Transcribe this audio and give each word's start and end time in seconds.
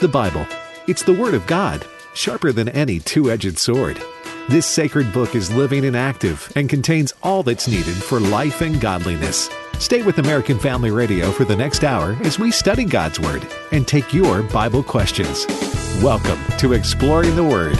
The 0.00 0.06
Bible. 0.06 0.46
It's 0.86 1.02
the 1.02 1.12
Word 1.12 1.34
of 1.34 1.44
God, 1.48 1.84
sharper 2.14 2.52
than 2.52 2.68
any 2.68 3.00
two 3.00 3.32
edged 3.32 3.58
sword. 3.58 4.00
This 4.48 4.64
sacred 4.64 5.12
book 5.12 5.34
is 5.34 5.52
living 5.52 5.84
and 5.84 5.96
active 5.96 6.52
and 6.54 6.70
contains 6.70 7.12
all 7.20 7.42
that's 7.42 7.66
needed 7.66 7.96
for 7.96 8.20
life 8.20 8.60
and 8.60 8.80
godliness. 8.80 9.50
Stay 9.80 10.02
with 10.02 10.18
American 10.18 10.56
Family 10.56 10.92
Radio 10.92 11.32
for 11.32 11.44
the 11.44 11.56
next 11.56 11.82
hour 11.82 12.16
as 12.22 12.38
we 12.38 12.52
study 12.52 12.84
God's 12.84 13.18
Word 13.18 13.44
and 13.72 13.88
take 13.88 14.14
your 14.14 14.44
Bible 14.44 14.84
questions. 14.84 15.46
Welcome 16.00 16.38
to 16.58 16.74
Exploring 16.74 17.34
the 17.34 17.42
Word. 17.42 17.76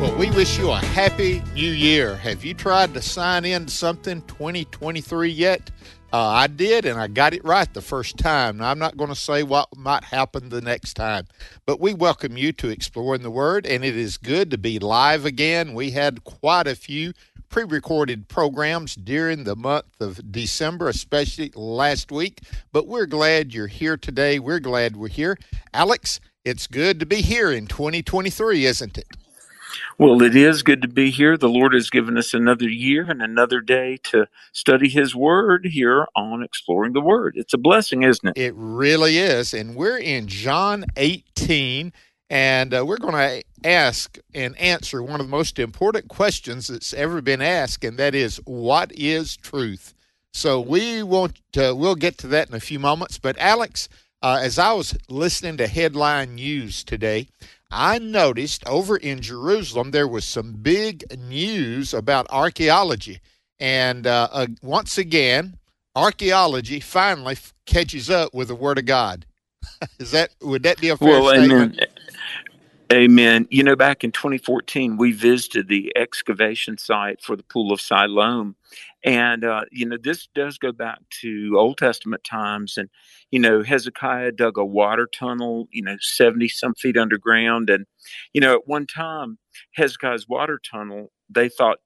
Well, 0.00 0.16
we 0.16 0.30
wish 0.30 0.58
you 0.58 0.70
a 0.70 0.78
happy 0.78 1.42
new 1.54 1.70
year. 1.70 2.16
Have 2.16 2.46
you 2.46 2.54
tried 2.54 2.94
to 2.94 3.02
sign 3.02 3.44
in 3.44 3.66
to 3.66 3.70
something 3.70 4.22
2023 4.22 5.28
yet? 5.28 5.70
Uh, 6.16 6.30
I 6.30 6.46
did, 6.46 6.86
and 6.86 6.98
I 6.98 7.08
got 7.08 7.34
it 7.34 7.44
right 7.44 7.70
the 7.74 7.82
first 7.82 8.16
time. 8.16 8.56
Now, 8.56 8.70
I'm 8.70 8.78
not 8.78 8.96
going 8.96 9.10
to 9.10 9.14
say 9.14 9.42
what 9.42 9.76
might 9.76 10.02
happen 10.02 10.48
the 10.48 10.62
next 10.62 10.94
time, 10.94 11.26
but 11.66 11.78
we 11.78 11.92
welcome 11.92 12.38
you 12.38 12.52
to 12.52 12.70
Exploring 12.70 13.22
the 13.22 13.30
Word, 13.30 13.66
and 13.66 13.84
it 13.84 13.94
is 13.94 14.16
good 14.16 14.50
to 14.50 14.56
be 14.56 14.78
live 14.78 15.26
again. 15.26 15.74
We 15.74 15.90
had 15.90 16.24
quite 16.24 16.66
a 16.66 16.74
few 16.74 17.12
pre 17.50 17.64
recorded 17.64 18.28
programs 18.28 18.94
during 18.94 19.44
the 19.44 19.56
month 19.56 20.00
of 20.00 20.32
December, 20.32 20.88
especially 20.88 21.52
last 21.54 22.10
week, 22.10 22.40
but 22.72 22.86
we're 22.86 23.04
glad 23.04 23.52
you're 23.52 23.66
here 23.66 23.98
today. 23.98 24.38
We're 24.38 24.58
glad 24.58 24.96
we're 24.96 25.08
here. 25.08 25.36
Alex, 25.74 26.18
it's 26.46 26.66
good 26.66 26.98
to 27.00 27.04
be 27.04 27.20
here 27.20 27.52
in 27.52 27.66
2023, 27.66 28.64
isn't 28.64 28.96
it? 28.96 29.06
Well, 29.98 30.22
it 30.22 30.36
is 30.36 30.62
good 30.62 30.82
to 30.82 30.88
be 30.88 31.10
here. 31.10 31.36
The 31.36 31.48
Lord 31.48 31.72
has 31.72 31.90
given 31.90 32.18
us 32.18 32.34
another 32.34 32.68
year 32.68 33.06
and 33.08 33.22
another 33.22 33.60
day 33.60 33.98
to 34.04 34.28
study 34.52 34.88
His 34.88 35.14
Word 35.14 35.66
here 35.66 36.06
on 36.14 36.42
Exploring 36.42 36.92
the 36.92 37.00
Word. 37.00 37.34
It's 37.36 37.54
a 37.54 37.58
blessing, 37.58 38.02
isn't 38.02 38.28
it? 38.28 38.38
It 38.38 38.54
really 38.56 39.18
is. 39.18 39.54
And 39.54 39.74
we're 39.74 39.98
in 39.98 40.26
John 40.28 40.84
18, 40.96 41.92
and 42.28 42.74
uh, 42.74 42.84
we're 42.86 42.98
going 42.98 43.14
to 43.14 43.68
ask 43.68 44.18
and 44.34 44.58
answer 44.58 45.02
one 45.02 45.20
of 45.20 45.26
the 45.26 45.30
most 45.30 45.58
important 45.58 46.08
questions 46.08 46.68
that's 46.68 46.92
ever 46.94 47.20
been 47.20 47.42
asked, 47.42 47.84
and 47.84 47.98
that 47.98 48.14
is, 48.14 48.40
what 48.44 48.92
is 48.92 49.36
truth? 49.36 49.94
So 50.32 50.60
we 50.60 51.02
won't, 51.02 51.40
uh, 51.56 51.74
we'll 51.74 51.94
get 51.94 52.18
to 52.18 52.26
that 52.28 52.48
in 52.48 52.54
a 52.54 52.60
few 52.60 52.78
moments. 52.78 53.18
But 53.18 53.38
Alex, 53.38 53.88
uh, 54.22 54.40
as 54.42 54.58
I 54.58 54.72
was 54.72 54.96
listening 55.08 55.56
to 55.58 55.66
headline 55.66 56.34
news 56.34 56.84
today, 56.84 57.28
I 57.70 57.98
noticed 57.98 58.66
over 58.66 58.96
in 58.96 59.20
Jerusalem 59.20 59.90
there 59.90 60.08
was 60.08 60.24
some 60.24 60.52
big 60.52 61.04
news 61.18 61.92
about 61.92 62.26
archaeology. 62.30 63.20
And 63.58 64.06
uh, 64.06 64.28
uh, 64.30 64.46
once 64.62 64.98
again, 64.98 65.58
archaeology 65.94 66.80
finally 66.80 67.32
f- 67.32 67.54
catches 67.64 68.10
up 68.10 68.34
with 68.34 68.48
the 68.48 68.54
Word 68.54 68.78
of 68.78 68.86
God. 68.86 69.26
Is 69.98 70.12
that 70.12 70.30
would 70.40 70.62
that 70.62 70.80
be 70.80 70.90
a 70.90 70.96
fair 70.96 71.08
well, 71.08 71.28
statement? 71.28 71.74
Amen. 71.74 71.86
Amen. 72.92 73.48
You 73.50 73.64
know, 73.64 73.74
back 73.74 74.04
in 74.04 74.12
2014, 74.12 74.96
we 74.96 75.10
visited 75.10 75.66
the 75.66 75.92
excavation 75.96 76.78
site 76.78 77.20
for 77.20 77.34
the 77.34 77.42
Pool 77.42 77.72
of 77.72 77.80
Siloam. 77.80 78.54
And, 79.04 79.44
uh, 79.44 79.62
you 79.70 79.86
know, 79.86 79.96
this 80.02 80.28
does 80.34 80.58
go 80.58 80.72
back 80.72 80.98
to 81.20 81.54
Old 81.56 81.78
Testament 81.78 82.24
times. 82.24 82.76
And, 82.76 82.88
you 83.30 83.38
know, 83.38 83.62
Hezekiah 83.62 84.32
dug 84.32 84.58
a 84.58 84.64
water 84.64 85.06
tunnel, 85.06 85.68
you 85.70 85.82
know, 85.82 85.96
70 86.00 86.48
some 86.48 86.74
feet 86.74 86.96
underground. 86.96 87.70
And, 87.70 87.86
you 88.32 88.40
know, 88.40 88.54
at 88.54 88.66
one 88.66 88.86
time, 88.86 89.38
Hezekiah's 89.74 90.26
water 90.28 90.60
tunnel, 90.70 91.12
they 91.28 91.48
thought 91.48 91.78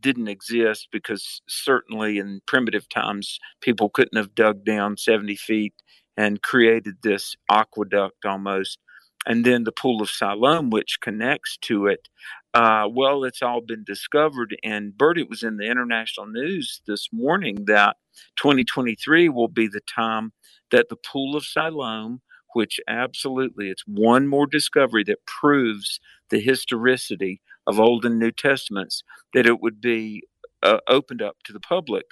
didn't 0.00 0.28
exist 0.28 0.88
because 0.90 1.42
certainly 1.48 2.18
in 2.18 2.40
primitive 2.46 2.88
times, 2.88 3.38
people 3.60 3.90
couldn't 3.90 4.16
have 4.16 4.34
dug 4.34 4.64
down 4.64 4.96
70 4.96 5.36
feet 5.36 5.74
and 6.16 6.42
created 6.42 6.96
this 7.02 7.36
aqueduct 7.50 8.24
almost 8.24 8.78
and 9.26 9.44
then 9.44 9.64
the 9.64 9.72
Pool 9.72 10.02
of 10.02 10.10
Siloam, 10.10 10.70
which 10.70 10.98
connects 11.00 11.56
to 11.62 11.86
it. 11.86 12.08
Uh, 12.54 12.86
well, 12.90 13.24
it's 13.24 13.42
all 13.42 13.62
been 13.62 13.84
discovered. 13.84 14.54
And 14.62 14.96
Bert, 14.96 15.18
it 15.18 15.28
was 15.30 15.42
in 15.42 15.56
the 15.56 15.70
international 15.70 16.26
news 16.26 16.82
this 16.86 17.08
morning 17.12 17.64
that 17.66 17.96
2023 18.36 19.28
will 19.30 19.48
be 19.48 19.68
the 19.68 19.80
time 19.80 20.32
that 20.70 20.88
the 20.88 20.96
Pool 20.96 21.34
of 21.34 21.44
Siloam, 21.44 22.20
which 22.54 22.78
absolutely 22.86 23.70
it's 23.70 23.84
one 23.86 24.26
more 24.28 24.46
discovery 24.46 25.04
that 25.04 25.24
proves 25.26 25.98
the 26.28 26.40
historicity 26.40 27.40
of 27.66 27.80
Old 27.80 28.04
and 28.04 28.18
New 28.18 28.30
Testaments, 28.30 29.02
that 29.32 29.46
it 29.46 29.62
would 29.62 29.80
be 29.80 30.22
uh, 30.62 30.78
opened 30.88 31.22
up 31.22 31.36
to 31.44 31.52
the 31.54 31.60
public. 31.60 32.04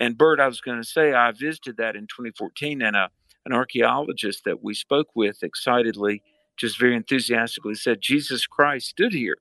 And 0.00 0.16
Bert, 0.16 0.40
I 0.40 0.48
was 0.48 0.60
going 0.62 0.80
to 0.80 0.88
say, 0.88 1.12
I 1.12 1.32
visited 1.32 1.76
that 1.76 1.96
in 1.96 2.04
2014, 2.04 2.80
and 2.80 2.96
a, 2.96 3.10
an 3.44 3.52
archaeologist 3.52 4.44
that 4.44 4.62
we 4.62 4.72
spoke 4.72 5.08
with 5.14 5.42
excitedly 5.42 6.22
just 6.56 6.78
very 6.78 6.96
enthusiastically 6.96 7.74
said, 7.74 8.00
Jesus 8.00 8.46
Christ 8.46 8.88
stood 8.88 9.12
here. 9.12 9.36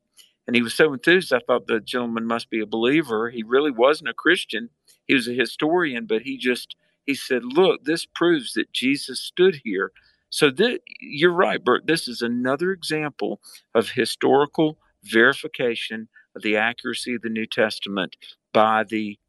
And 0.52 0.56
he 0.58 0.62
was 0.64 0.74
so 0.74 0.92
enthused, 0.92 1.32
I 1.32 1.40
thought 1.40 1.68
the 1.68 1.80
gentleman 1.80 2.28
must 2.28 2.50
be 2.50 2.60
a 2.60 2.66
believer. 2.66 3.30
He 3.30 3.42
really 3.42 3.72
wasn't 3.72 4.10
a 4.10 4.14
Christian. 4.14 4.70
He 5.08 5.14
was 5.14 5.26
a 5.30 5.34
historian, 5.34 6.08
but 6.08 6.24
he 6.24 6.38
just, 6.38 6.76
he 7.06 7.16
said, 7.16 7.46
Look, 7.46 7.86
this 7.86 8.06
proves 8.06 8.52
that 8.56 8.74
Jesus 8.74 9.22
stood 9.22 9.62
here. 9.64 9.94
So 10.30 10.52
th- 10.52 10.82
you're 11.00 11.32
right, 11.32 11.64
Bert. 11.64 11.88
This 11.88 12.06
is 12.06 12.22
another 12.22 12.74
example 12.74 13.40
of 13.74 13.92
historical 13.92 14.78
verification 15.06 16.10
of 16.36 16.42
the 16.42 16.58
accuracy 16.58 17.16
of 17.16 17.22
the 17.22 17.30
New 17.30 17.46
Testament 17.46 18.18
by 18.52 18.84
the 18.84 19.20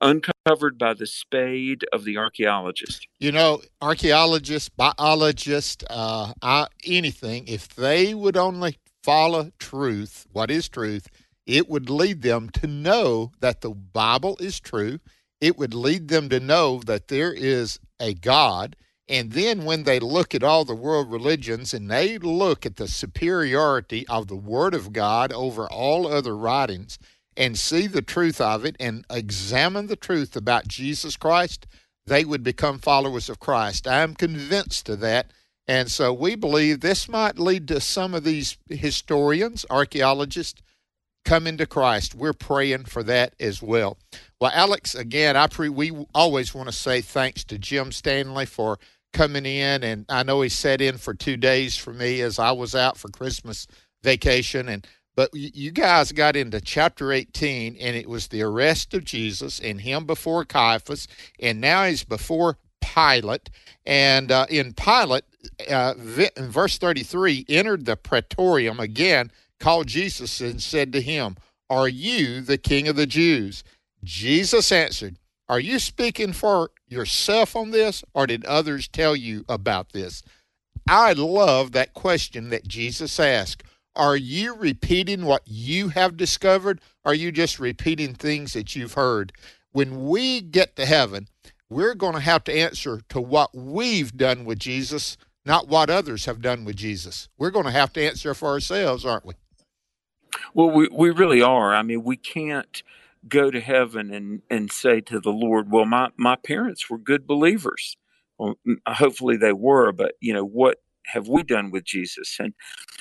uncovered 0.00 0.78
by 0.78 0.94
the 0.94 1.06
spade 1.06 1.84
of 1.92 2.04
the 2.04 2.16
archaeologist. 2.16 3.06
You 3.18 3.32
know, 3.32 3.60
archaeologists, 3.80 4.68
biologists, 4.70 5.84
uh, 5.90 6.66
anything, 6.86 7.46
if 7.48 7.74
they 7.74 8.14
would 8.14 8.36
only 8.36 8.78
follow 9.02 9.50
truth, 9.58 10.26
what 10.32 10.50
is 10.50 10.68
truth, 10.68 11.08
it 11.46 11.68
would 11.68 11.90
lead 11.90 12.22
them 12.22 12.50
to 12.50 12.66
know 12.66 13.32
that 13.40 13.60
the 13.60 13.70
Bible 13.70 14.36
is 14.40 14.60
true. 14.60 15.00
It 15.40 15.58
would 15.58 15.74
lead 15.74 16.08
them 16.08 16.28
to 16.28 16.38
know 16.38 16.80
that 16.86 17.08
there 17.08 17.32
is 17.32 17.80
a 17.98 18.14
God. 18.14 18.76
And 19.08 19.32
then 19.32 19.64
when 19.64 19.82
they 19.82 19.98
look 19.98 20.34
at 20.34 20.44
all 20.44 20.64
the 20.64 20.74
world 20.74 21.10
religions 21.10 21.74
and 21.74 21.90
they 21.90 22.16
look 22.18 22.64
at 22.64 22.76
the 22.76 22.86
superiority 22.86 24.06
of 24.08 24.28
the 24.28 24.36
Word 24.36 24.74
of 24.74 24.92
God 24.92 25.32
over 25.32 25.66
all 25.66 26.06
other 26.06 26.36
writings, 26.36 26.98
and 27.36 27.58
see 27.58 27.86
the 27.86 28.02
truth 28.02 28.40
of 28.40 28.64
it 28.64 28.76
and 28.78 29.04
examine 29.10 29.86
the 29.86 29.96
truth 29.96 30.36
about 30.36 30.68
Jesus 30.68 31.16
Christ, 31.16 31.66
they 32.06 32.24
would 32.24 32.42
become 32.42 32.78
followers 32.78 33.28
of 33.28 33.38
Christ. 33.38 33.86
I'm 33.86 34.14
convinced 34.14 34.88
of 34.88 35.00
that. 35.00 35.32
And 35.68 35.90
so 35.90 36.12
we 36.12 36.34
believe 36.34 36.80
this 36.80 37.08
might 37.08 37.38
lead 37.38 37.68
to 37.68 37.80
some 37.80 38.14
of 38.14 38.24
these 38.24 38.56
historians, 38.68 39.64
archaeologists, 39.70 40.62
coming 41.24 41.56
to 41.56 41.66
Christ. 41.66 42.14
We're 42.14 42.32
praying 42.32 42.86
for 42.86 43.02
that 43.04 43.34
as 43.38 43.62
well. 43.62 43.98
Well, 44.40 44.50
Alex, 44.52 44.94
again, 44.94 45.36
I 45.36 45.46
pre- 45.46 45.68
we 45.68 45.92
always 46.14 46.54
want 46.54 46.68
to 46.68 46.74
say 46.74 47.00
thanks 47.00 47.44
to 47.44 47.58
Jim 47.58 47.92
Stanley 47.92 48.46
for 48.46 48.78
coming 49.12 49.46
in, 49.46 49.84
and 49.84 50.04
I 50.08 50.22
know 50.22 50.40
he 50.40 50.48
sat 50.48 50.80
in 50.80 50.98
for 50.98 51.14
two 51.14 51.36
days 51.36 51.76
for 51.76 51.92
me 51.92 52.20
as 52.22 52.38
I 52.38 52.52
was 52.52 52.74
out 52.74 52.96
for 52.96 53.08
Christmas 53.08 53.66
vacation, 54.02 54.68
and 54.68 54.86
but 55.14 55.28
you 55.34 55.70
guys 55.70 56.10
got 56.10 56.36
into 56.36 56.58
chapter 56.58 57.12
18, 57.12 57.76
and 57.76 57.96
it 57.96 58.08
was 58.08 58.28
the 58.28 58.42
arrest 58.42 58.94
of 58.94 59.04
Jesus 59.04 59.60
and 59.60 59.82
him 59.82 60.06
before 60.06 60.46
Caiaphas, 60.46 61.06
and 61.38 61.60
now 61.60 61.84
he's 61.84 62.02
before 62.02 62.56
Pilate. 62.82 63.50
And 63.86 64.30
uh, 64.30 64.46
in 64.48 64.74
Pilate, 64.74 65.24
uh, 65.70 65.94
in 66.36 66.50
verse 66.50 66.78
33, 66.78 67.46
entered 67.48 67.86
the 67.86 67.96
praetorium 67.96 68.78
again, 68.80 69.30
called 69.58 69.86
Jesus, 69.86 70.40
and 70.40 70.62
said 70.62 70.92
to 70.92 71.00
him, 71.00 71.36
Are 71.70 71.88
you 71.88 72.40
the 72.40 72.58
king 72.58 72.88
of 72.88 72.96
the 72.96 73.06
Jews? 73.06 73.64
Jesus 74.04 74.70
answered, 74.72 75.16
Are 75.48 75.60
you 75.60 75.78
speaking 75.78 76.32
for 76.32 76.70
yourself 76.86 77.56
on 77.56 77.70
this, 77.70 78.04
or 78.14 78.26
did 78.26 78.44
others 78.44 78.88
tell 78.88 79.16
you 79.16 79.44
about 79.48 79.92
this? 79.92 80.22
I 80.88 81.12
love 81.12 81.72
that 81.72 81.94
question 81.94 82.50
that 82.50 82.66
Jesus 82.66 83.18
asked 83.20 83.62
are 83.94 84.16
you 84.16 84.54
repeating 84.54 85.24
what 85.24 85.42
you 85.44 85.90
have 85.90 86.16
discovered? 86.16 86.80
Or 87.04 87.12
are 87.12 87.14
you 87.14 87.30
just 87.30 87.58
repeating 87.58 88.14
things 88.14 88.54
that 88.54 88.74
you've 88.74 88.94
heard? 88.94 89.32
When 89.72 90.08
we 90.08 90.40
get 90.40 90.76
to 90.76 90.86
heaven, 90.86 91.28
we're 91.72 91.94
going 91.94 92.14
to 92.14 92.20
have 92.20 92.44
to 92.44 92.52
answer 92.52 93.00
to 93.08 93.20
what 93.20 93.54
we've 93.54 94.16
done 94.16 94.44
with 94.44 94.58
Jesus, 94.58 95.16
not 95.44 95.68
what 95.68 95.90
others 95.90 96.26
have 96.26 96.40
done 96.40 96.64
with 96.64 96.76
Jesus. 96.76 97.28
We're 97.38 97.50
going 97.50 97.64
to 97.64 97.72
have 97.72 97.92
to 97.94 98.02
answer 98.02 98.34
for 98.34 98.48
ourselves, 98.48 99.04
aren't 99.04 99.26
we? 99.26 99.34
Well, 100.54 100.70
we, 100.70 100.88
we 100.92 101.10
really 101.10 101.42
are. 101.42 101.74
I 101.74 101.82
mean, 101.82 102.04
we 102.04 102.16
can't 102.16 102.82
go 103.28 103.50
to 103.50 103.60
heaven 103.60 104.12
and, 104.12 104.42
and 104.50 104.70
say 104.72 105.00
to 105.02 105.20
the 105.20 105.30
Lord, 105.30 105.70
well, 105.70 105.84
my, 105.84 106.10
my 106.16 106.36
parents 106.36 106.90
were 106.90 106.98
good 106.98 107.26
believers. 107.26 107.96
Well, 108.38 108.54
hopefully 108.86 109.36
they 109.36 109.52
were, 109.52 109.92
but 109.92 110.14
you 110.20 110.32
know, 110.32 110.44
what 110.44 110.78
have 111.06 111.28
we 111.28 111.42
done 111.42 111.70
with 111.70 111.84
Jesus? 111.84 112.36
And, 112.38 112.54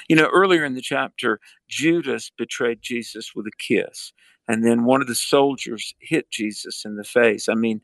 you 0.08 0.16
know, 0.16 0.30
earlier 0.32 0.64
in 0.64 0.76
the 0.76 0.82
chapter, 0.82 1.40
Judas 1.68 2.32
betrayed 2.38 2.82
Jesus 2.82 3.32
with 3.36 3.48
a 3.48 3.52
kiss. 3.58 4.14
And 4.48 4.66
then 4.66 4.86
one 4.86 5.02
of 5.02 5.08
the 5.08 5.16
soldiers 5.16 5.94
hit 6.00 6.30
Jesus 6.30 6.84
in 6.86 6.96
the 6.96 7.04
face. 7.04 7.48
I 7.48 7.54
mean, 7.54 7.82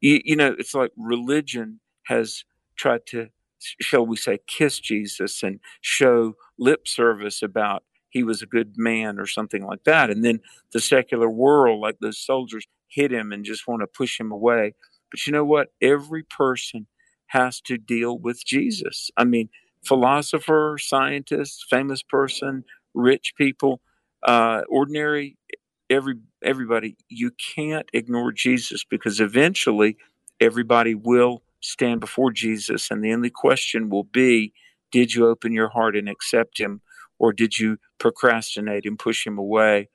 you, 0.00 0.20
you 0.24 0.36
know, 0.36 0.54
it's 0.58 0.74
like 0.74 0.92
religion 0.96 1.80
has 2.06 2.44
tried 2.76 3.06
to 3.06 3.28
shall 3.80 4.06
we 4.06 4.16
say, 4.16 4.38
kiss 4.46 4.80
Jesus 4.80 5.42
and 5.42 5.60
show 5.80 6.34
lip 6.58 6.86
service 6.88 7.42
about 7.42 7.84
he 8.08 8.22
was 8.22 8.42
a 8.42 8.46
good 8.46 8.74
man 8.76 9.18
or 9.18 9.26
something 9.26 9.64
like 9.64 9.84
that. 9.84 10.10
And 10.10 10.24
then 10.24 10.40
the 10.72 10.80
secular 10.80 11.30
world, 11.30 11.80
like 11.80 11.98
those 12.00 12.18
soldiers, 12.18 12.66
hit 12.88 13.12
him 13.12 13.32
and 13.32 13.44
just 13.44 13.68
want 13.68 13.82
to 13.82 13.86
push 13.86 14.18
him 14.18 14.32
away. 14.32 14.74
But 15.10 15.26
you 15.26 15.32
know 15.32 15.44
what? 15.44 15.68
Every 15.80 16.24
person 16.24 16.86
has 17.26 17.60
to 17.62 17.78
deal 17.78 18.18
with 18.18 18.44
Jesus. 18.44 19.10
I 19.16 19.24
mean, 19.24 19.48
philosopher, 19.84 20.76
scientist, 20.80 21.66
famous 21.70 22.02
person, 22.02 22.64
rich 22.94 23.34
people, 23.36 23.80
uh, 24.26 24.62
ordinary, 24.68 25.36
every 25.90 26.14
everybody. 26.42 26.96
You 27.08 27.32
can't 27.32 27.88
ignore 27.92 28.32
Jesus 28.32 28.84
because 28.84 29.20
eventually 29.20 29.96
everybody 30.40 30.94
will 30.94 31.42
stand 31.60 32.00
before 32.00 32.30
Jesus, 32.30 32.90
and 32.90 33.04
the 33.04 33.12
only 33.12 33.30
question 33.30 33.90
will 33.90 34.04
be, 34.04 34.54
did 34.90 35.14
you 35.14 35.28
open 35.28 35.52
your 35.52 35.68
heart 35.68 35.96
and 35.96 36.08
accept 36.08 36.58
Him, 36.58 36.80
or 37.18 37.32
did 37.32 37.58
you 37.58 37.78
procrastinate 37.98 38.86
and 38.86 38.98
push 38.98 39.26
Him 39.26 39.36
away? 39.36 39.90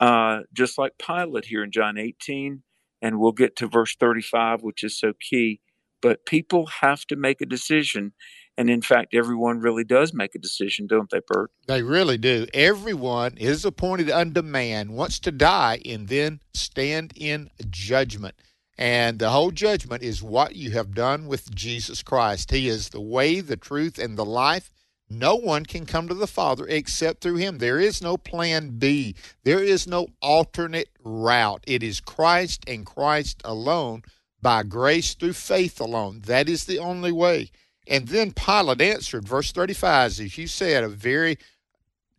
Uh, 0.00 0.40
just 0.52 0.76
like 0.76 0.92
Pilate 0.98 1.44
here 1.44 1.62
in 1.62 1.70
John 1.70 1.96
18, 1.96 2.62
and 3.00 3.20
we'll 3.20 3.32
get 3.32 3.54
to 3.56 3.68
verse 3.68 3.94
35, 3.94 4.62
which 4.62 4.82
is 4.82 4.98
so 4.98 5.12
key. 5.20 5.60
But 6.02 6.26
people 6.26 6.66
have 6.66 7.06
to 7.06 7.16
make 7.16 7.40
a 7.40 7.46
decision. 7.46 8.12
And 8.56 8.70
in 8.70 8.82
fact, 8.82 9.14
everyone 9.14 9.60
really 9.60 9.84
does 9.84 10.14
make 10.14 10.34
a 10.34 10.38
decision, 10.38 10.86
don't 10.86 11.10
they, 11.10 11.20
Bert? 11.26 11.50
They 11.66 11.82
really 11.82 12.18
do. 12.18 12.46
Everyone 12.54 13.36
is 13.36 13.64
appointed 13.64 14.10
unto 14.10 14.42
man, 14.42 14.92
wants 14.92 15.18
to 15.20 15.32
die, 15.32 15.80
and 15.84 16.08
then 16.08 16.40
stand 16.52 17.12
in 17.16 17.50
judgment. 17.70 18.36
And 18.78 19.18
the 19.18 19.30
whole 19.30 19.50
judgment 19.50 20.02
is 20.02 20.22
what 20.22 20.56
you 20.56 20.70
have 20.72 20.94
done 20.94 21.26
with 21.26 21.54
Jesus 21.54 22.02
Christ. 22.02 22.50
He 22.50 22.68
is 22.68 22.88
the 22.88 23.00
way, 23.00 23.40
the 23.40 23.56
truth, 23.56 23.98
and 23.98 24.16
the 24.16 24.24
life. 24.24 24.70
No 25.10 25.36
one 25.36 25.66
can 25.66 25.84
come 25.84 26.08
to 26.08 26.14
the 26.14 26.26
Father 26.26 26.66
except 26.66 27.20
through 27.20 27.36
him. 27.36 27.58
There 27.58 27.78
is 27.78 28.02
no 28.02 28.16
plan 28.16 28.78
B. 28.78 29.14
There 29.44 29.62
is 29.62 29.86
no 29.86 30.08
alternate 30.22 30.88
route. 31.04 31.62
It 31.66 31.82
is 31.82 32.00
Christ 32.00 32.64
and 32.66 32.86
Christ 32.86 33.40
alone 33.44 34.02
by 34.40 34.62
grace 34.62 35.14
through 35.14 35.34
faith 35.34 35.80
alone. 35.80 36.22
That 36.26 36.48
is 36.48 36.64
the 36.64 36.78
only 36.78 37.12
way. 37.12 37.50
And 37.86 38.08
then 38.08 38.32
Pilate 38.32 38.80
answered, 38.80 39.28
verse 39.28 39.52
35, 39.52 40.06
as 40.06 40.38
you 40.38 40.46
said, 40.46 40.84
a 40.84 40.88
very 40.88 41.38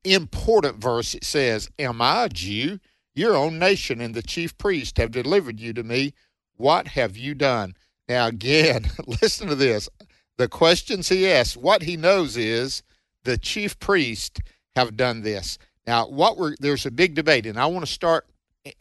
important 0.03 0.77
verse. 0.77 1.15
It 1.15 1.23
says, 1.23 1.69
Am 1.79 2.01
I 2.01 2.25
a 2.25 2.29
Jew? 2.29 2.79
Your 3.13 3.35
own 3.35 3.57
nation 3.57 4.01
and 4.01 4.13
the 4.13 4.21
chief 4.21 4.57
priest 4.57 4.97
have 4.97 5.11
delivered 5.11 5.59
you 5.59 5.73
to 5.73 5.83
me. 5.83 6.13
What 6.57 6.89
have 6.89 7.17
you 7.17 7.33
done? 7.33 7.75
Now, 8.07 8.27
again, 8.27 8.85
listen 9.21 9.47
to 9.47 9.55
this. 9.55 9.89
The 10.37 10.47
questions 10.47 11.09
he 11.09 11.29
asks, 11.29 11.55
what 11.55 11.83
he 11.83 11.95
knows 11.95 12.35
is 12.35 12.83
the 13.23 13.37
chief 13.37 13.79
priest 13.79 14.41
have 14.75 14.97
done 14.97 15.21
this. 15.21 15.57
Now, 15.87 16.07
what 16.07 16.37
we're 16.37 16.55
there's 16.59 16.85
a 16.85 16.91
big 16.91 17.15
debate, 17.15 17.45
and 17.45 17.59
I 17.59 17.67
want 17.67 17.85
to 17.85 17.91
start 17.91 18.27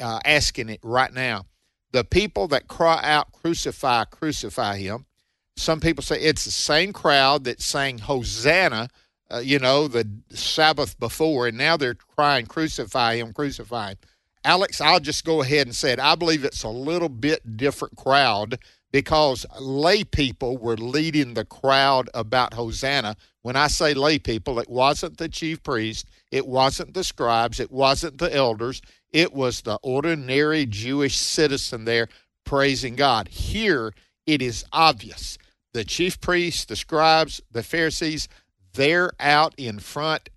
uh, 0.01 0.21
asking 0.25 0.69
it 0.71 0.81
right 0.83 1.13
now. 1.13 1.47
The 1.93 2.05
people 2.05 2.49
that 2.49 2.67
cry 2.67 3.01
out, 3.03 3.33
"Crucify, 3.33 4.05
crucify 4.05 4.79
him," 4.79 5.07
some 5.57 5.81
people 5.81 6.03
say 6.03 6.21
it's 6.21 6.45
the 6.45 6.51
same 6.51 6.93
crowd 6.93 7.45
that 7.45 7.61
sang 7.61 7.99
Hosanna, 7.99 8.89
uh, 9.31 9.39
you 9.39 9.59
know, 9.59 9.89
the 9.89 10.09
Sabbath 10.31 10.99
before, 10.99 11.47
and 11.47 11.57
now 11.59 11.77
they're 11.77 11.95
crying, 11.95 12.47
Crucify 12.47 13.17
him, 13.17 13.33
crucify 13.33 13.91
him. 13.91 13.99
Alex, 14.45 14.81
I'll 14.81 15.01
just 15.01 15.25
go 15.25 15.41
ahead 15.41 15.67
and 15.67 15.75
say 15.75 15.93
it. 15.93 16.01
I 16.01 16.15
believe 16.17 16.45
it's 16.45 16.65
a 16.65 16.69
little 16.69 17.09
bit 17.09 17.57
different 17.57 17.97
crowd 17.97 18.59
because 18.93 19.47
lay 19.59 20.05
people 20.05 20.59
were 20.59 20.77
leading 20.77 21.35
the 21.35 21.47
crowd 21.47 22.11
about 22.15 22.55
Hosanna. 22.55 23.17
When 23.43 23.57
I 23.57 23.69
say 23.69 23.95
lay 23.95 24.19
people, 24.19 24.59
it 24.59 24.69
wasn't 24.69 25.17
the 25.17 25.29
chief 25.29 25.63
priest, 25.63 26.07
it 26.31 26.47
wasn't 26.47 26.95
the 26.95 27.05
scribes, 27.05 27.59
it 27.59 27.73
wasn't 27.73 28.19
the 28.19 28.35
elders, 28.35 28.83
it 29.13 29.33
was 29.33 29.63
the 29.63 29.79
ordinary 29.83 30.67
Jewish 30.67 31.17
citizen 31.17 31.87
there 31.87 32.09
praising 32.45 32.97
God. 32.97 33.29
Here, 33.29 33.95
it 34.27 34.43
is 34.43 34.65
obvious. 34.73 35.39
The 35.75 35.85
chief 35.85 36.21
priests, 36.21 36.65
the 36.65 36.77
scribes, 36.77 37.43
the 37.53 37.63
Pharisees, 37.63 38.29
they're 38.73 39.13
out 39.21 39.55
in 39.59 39.79
front 39.79 40.31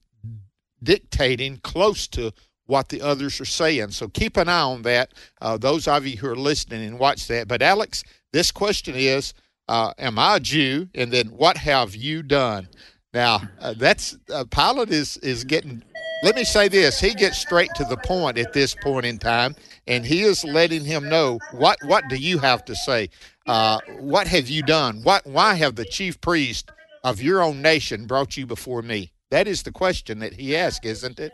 dictating 0.84 1.58
close 1.64 2.08
to 2.10 2.34
what 2.66 2.90
the 2.90 3.02
others 3.02 3.40
are 3.40 3.46
saying. 3.46 3.92
So 3.92 4.10
keep 4.10 4.38
an 4.38 4.50
eye 4.50 4.62
on 4.62 4.82
that. 4.84 5.14
Uh, 5.42 5.58
those 5.58 5.88
of 5.88 6.06
you 6.06 6.18
who 6.18 6.28
are 6.28 6.36
listening 6.36 6.86
and 6.86 7.00
watch 7.00 7.28
that. 7.28 7.48
But 7.48 7.62
Alex, 7.62 8.04
this 8.34 8.52
question 8.52 8.96
is, 8.96 9.34
uh, 9.70 9.94
am 9.98 10.20
I 10.20 10.38
a 10.38 10.40
Jew? 10.40 10.90
And 10.94 11.12
then 11.12 11.28
what 11.28 11.58
have 11.58 11.96
you 11.96 12.24
done? 12.24 12.68
Now 13.14 13.42
uh, 13.62 13.74
that's 13.78 14.18
uh, 14.34 14.44
Pilate 14.46 14.92
is 14.92 15.18
is 15.18 15.44
getting. 15.44 15.84
Let 16.24 16.36
me 16.36 16.44
say 16.44 16.68
this: 16.68 17.00
he 17.00 17.14
gets 17.14 17.38
straight 17.38 17.70
to 17.76 17.86
the 17.86 17.98
point 17.98 18.38
at 18.38 18.54
this 18.54 18.76
point 18.76 19.06
in 19.06 19.18
time, 19.18 19.56
and 19.88 20.06
he 20.06 20.22
is 20.22 20.44
letting 20.44 20.84
him 20.84 21.10
know 21.10 21.40
what 21.52 21.78
what 21.84 22.04
do 22.10 22.18
you 22.18 22.38
have 22.40 22.66
to 22.66 22.76
say? 22.76 23.10
Uh, 23.48 23.80
what 24.00 24.28
have 24.28 24.50
you 24.50 24.62
done? 24.62 25.02
What 25.04 25.26
why 25.26 25.56
have 25.56 25.76
the 25.76 25.86
chief 25.86 26.20
priest 26.20 26.72
of 27.04 27.22
your 27.22 27.42
own 27.42 27.62
nation 27.62 28.06
brought 28.06 28.36
you 28.36 28.46
before 28.46 28.82
me? 28.82 29.12
That 29.32 29.48
is 29.48 29.64
the 29.64 29.72
question 29.72 30.20
that 30.20 30.34
he 30.34 30.56
asked, 30.56 30.86
isn't 30.86 31.20
it? 31.20 31.32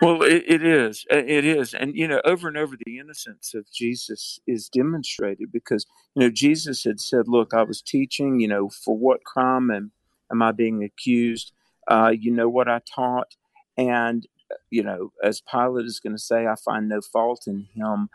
Well, 0.00 0.22
it, 0.22 0.44
it 0.46 0.62
is. 0.64 1.04
Uh, 1.12 1.18
it 1.18 1.44
is. 1.44 1.74
And, 1.74 1.94
you 1.96 2.06
know, 2.06 2.20
over 2.24 2.48
and 2.48 2.56
over, 2.56 2.76
the 2.84 2.98
innocence 2.98 3.54
of 3.54 3.70
Jesus 3.72 4.38
is 4.46 4.68
demonstrated 4.68 5.50
because, 5.50 5.86
you 6.14 6.22
know, 6.22 6.30
Jesus 6.30 6.84
had 6.84 7.00
said, 7.00 7.28
Look, 7.28 7.54
I 7.54 7.62
was 7.62 7.80
teaching, 7.82 8.40
you 8.40 8.48
know, 8.48 8.68
for 8.68 8.96
what 8.96 9.24
crime 9.24 9.70
am, 9.70 9.92
am 10.30 10.42
I 10.42 10.52
being 10.52 10.84
accused? 10.84 11.52
Uh, 11.88 12.12
you 12.16 12.30
know 12.30 12.48
what 12.48 12.68
I 12.68 12.80
taught. 12.94 13.36
And, 13.78 14.26
you 14.70 14.82
know, 14.82 15.12
as 15.22 15.40
Pilate 15.40 15.86
is 15.86 16.00
going 16.00 16.14
to 16.14 16.22
say, 16.22 16.46
I 16.46 16.56
find 16.56 16.88
no 16.88 17.00
fault 17.00 17.44
in 17.46 17.66
him. 17.74 18.08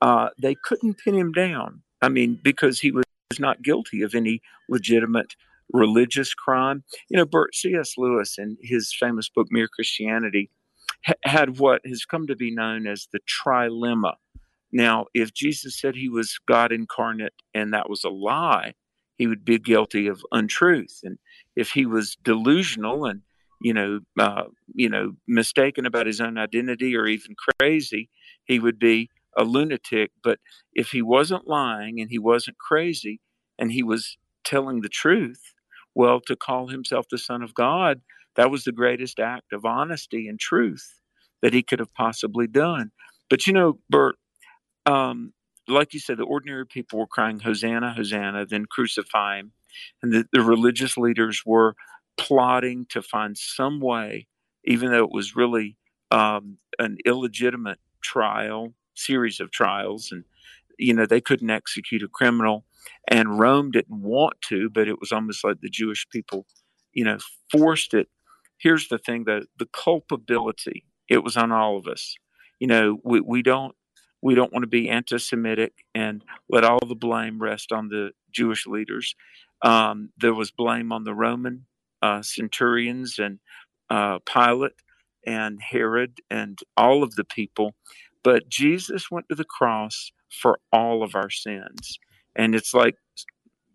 Uh, 0.00 0.30
they 0.40 0.54
couldn't 0.54 0.98
pin 0.98 1.14
him 1.14 1.32
down. 1.32 1.82
I 2.02 2.08
mean, 2.08 2.38
because 2.42 2.80
he 2.80 2.90
was 2.90 3.04
not 3.38 3.62
guilty 3.62 4.02
of 4.02 4.14
any 4.14 4.40
legitimate 4.68 5.36
religious 5.72 6.34
crime. 6.34 6.82
You 7.08 7.18
know, 7.18 7.24
Bert 7.24 7.54
C.S. 7.54 7.94
Lewis 7.96 8.38
in 8.38 8.56
his 8.60 8.94
famous 8.98 9.28
book, 9.28 9.48
Mere 9.50 9.68
Christianity, 9.68 10.50
had 11.24 11.58
what 11.58 11.82
has 11.86 12.04
come 12.04 12.26
to 12.26 12.36
be 12.36 12.50
known 12.50 12.86
as 12.86 13.08
the 13.12 13.20
trilemma. 13.20 14.14
Now, 14.72 15.06
if 15.14 15.32
Jesus 15.32 15.78
said 15.78 15.96
he 15.96 16.08
was 16.08 16.38
God 16.46 16.72
incarnate 16.72 17.34
and 17.54 17.72
that 17.72 17.90
was 17.90 18.04
a 18.04 18.08
lie, 18.10 18.74
he 19.18 19.26
would 19.26 19.44
be 19.44 19.58
guilty 19.58 20.06
of 20.06 20.22
untruth. 20.32 21.00
And 21.02 21.18
if 21.56 21.72
he 21.72 21.86
was 21.86 22.16
delusional 22.22 23.04
and 23.04 23.22
you 23.60 23.74
know, 23.74 24.00
uh, 24.18 24.44
you 24.74 24.88
know, 24.88 25.12
mistaken 25.28 25.84
about 25.84 26.06
his 26.06 26.20
own 26.20 26.38
identity 26.38 26.96
or 26.96 27.06
even 27.06 27.36
crazy, 27.58 28.08
he 28.44 28.58
would 28.58 28.78
be 28.78 29.10
a 29.36 29.44
lunatic. 29.44 30.12
But 30.22 30.38
if 30.74 30.90
he 30.90 31.02
wasn't 31.02 31.48
lying 31.48 32.00
and 32.00 32.10
he 32.10 32.18
wasn't 32.18 32.58
crazy 32.58 33.20
and 33.58 33.72
he 33.72 33.82
was 33.82 34.16
telling 34.44 34.80
the 34.80 34.88
truth, 34.88 35.54
well, 35.94 36.20
to 36.26 36.36
call 36.36 36.68
himself 36.68 37.06
the 37.10 37.18
Son 37.18 37.42
of 37.42 37.54
God 37.54 38.00
that 38.36 38.50
was 38.50 38.64
the 38.64 38.72
greatest 38.72 39.18
act 39.20 39.52
of 39.52 39.64
honesty 39.64 40.28
and 40.28 40.38
truth 40.38 41.00
that 41.42 41.52
he 41.52 41.62
could 41.62 41.78
have 41.78 41.92
possibly 41.94 42.46
done. 42.46 42.90
But 43.28 43.46
you 43.46 43.52
know, 43.52 43.78
Bert, 43.88 44.16
um, 44.86 45.32
like 45.68 45.94
you 45.94 46.00
said, 46.00 46.18
the 46.18 46.24
ordinary 46.24 46.66
people 46.66 46.98
were 46.98 47.06
crying, 47.06 47.40
Hosanna, 47.40 47.92
Hosanna, 47.94 48.46
then 48.46 48.66
crucify 48.66 49.38
him. 49.38 49.52
And 50.02 50.12
the, 50.12 50.26
the 50.32 50.42
religious 50.42 50.96
leaders 50.96 51.42
were 51.46 51.74
plotting 52.16 52.86
to 52.90 53.02
find 53.02 53.36
some 53.38 53.80
way, 53.80 54.26
even 54.64 54.90
though 54.90 55.04
it 55.04 55.12
was 55.12 55.36
really 55.36 55.76
um, 56.10 56.58
an 56.78 56.98
illegitimate 57.04 57.78
trial, 58.02 58.74
series 59.00 59.40
of 59.40 59.50
trials, 59.50 60.10
and 60.12 60.24
you 60.78 60.94
know 60.94 61.06
they 61.06 61.20
couldn't 61.20 61.50
execute 61.50 62.02
a 62.02 62.08
criminal, 62.08 62.64
and 63.08 63.38
Rome 63.38 63.70
didn't 63.70 64.02
want 64.02 64.40
to, 64.48 64.70
but 64.70 64.88
it 64.88 65.00
was 65.00 65.12
almost 65.12 65.44
like 65.44 65.60
the 65.60 65.68
Jewish 65.68 66.06
people, 66.10 66.46
you 66.92 67.04
know, 67.04 67.18
forced 67.50 67.94
it. 67.94 68.08
Here's 68.58 68.88
the 68.88 68.98
thing 68.98 69.24
though 69.24 69.42
the 69.58 69.68
culpability 69.72 70.84
it 71.08 71.24
was 71.24 71.36
on 71.36 71.52
all 71.52 71.76
of 71.76 71.86
us. 71.86 72.14
You 72.58 72.66
know 72.66 72.98
we, 73.04 73.20
we 73.20 73.42
don't 73.42 73.74
we 74.22 74.34
don't 74.34 74.52
want 74.52 74.62
to 74.62 74.68
be 74.68 74.88
anti-semitic 74.88 75.72
and 75.94 76.22
let 76.48 76.64
all 76.64 76.80
the 76.86 76.94
blame 76.94 77.40
rest 77.40 77.72
on 77.72 77.88
the 77.88 78.10
jewish 78.30 78.66
leaders. 78.66 79.14
Um, 79.62 80.10
there 80.18 80.34
was 80.34 80.50
blame 80.50 80.92
on 80.92 81.04
the 81.04 81.14
roman 81.14 81.66
uh, 82.02 82.22
centurions 82.22 83.18
and 83.18 83.38
uh, 83.90 84.18
pilate 84.26 84.72
and 85.26 85.60
herod 85.60 86.20
and 86.30 86.58
all 86.76 87.02
of 87.02 87.14
the 87.16 87.24
people 87.24 87.74
but 88.22 88.48
jesus 88.48 89.10
went 89.10 89.26
to 89.28 89.34
the 89.34 89.44
cross 89.44 90.12
for 90.30 90.58
all 90.72 91.02
of 91.02 91.14
our 91.14 91.30
sins 91.30 91.98
and 92.36 92.54
it's 92.54 92.74
like 92.74 92.96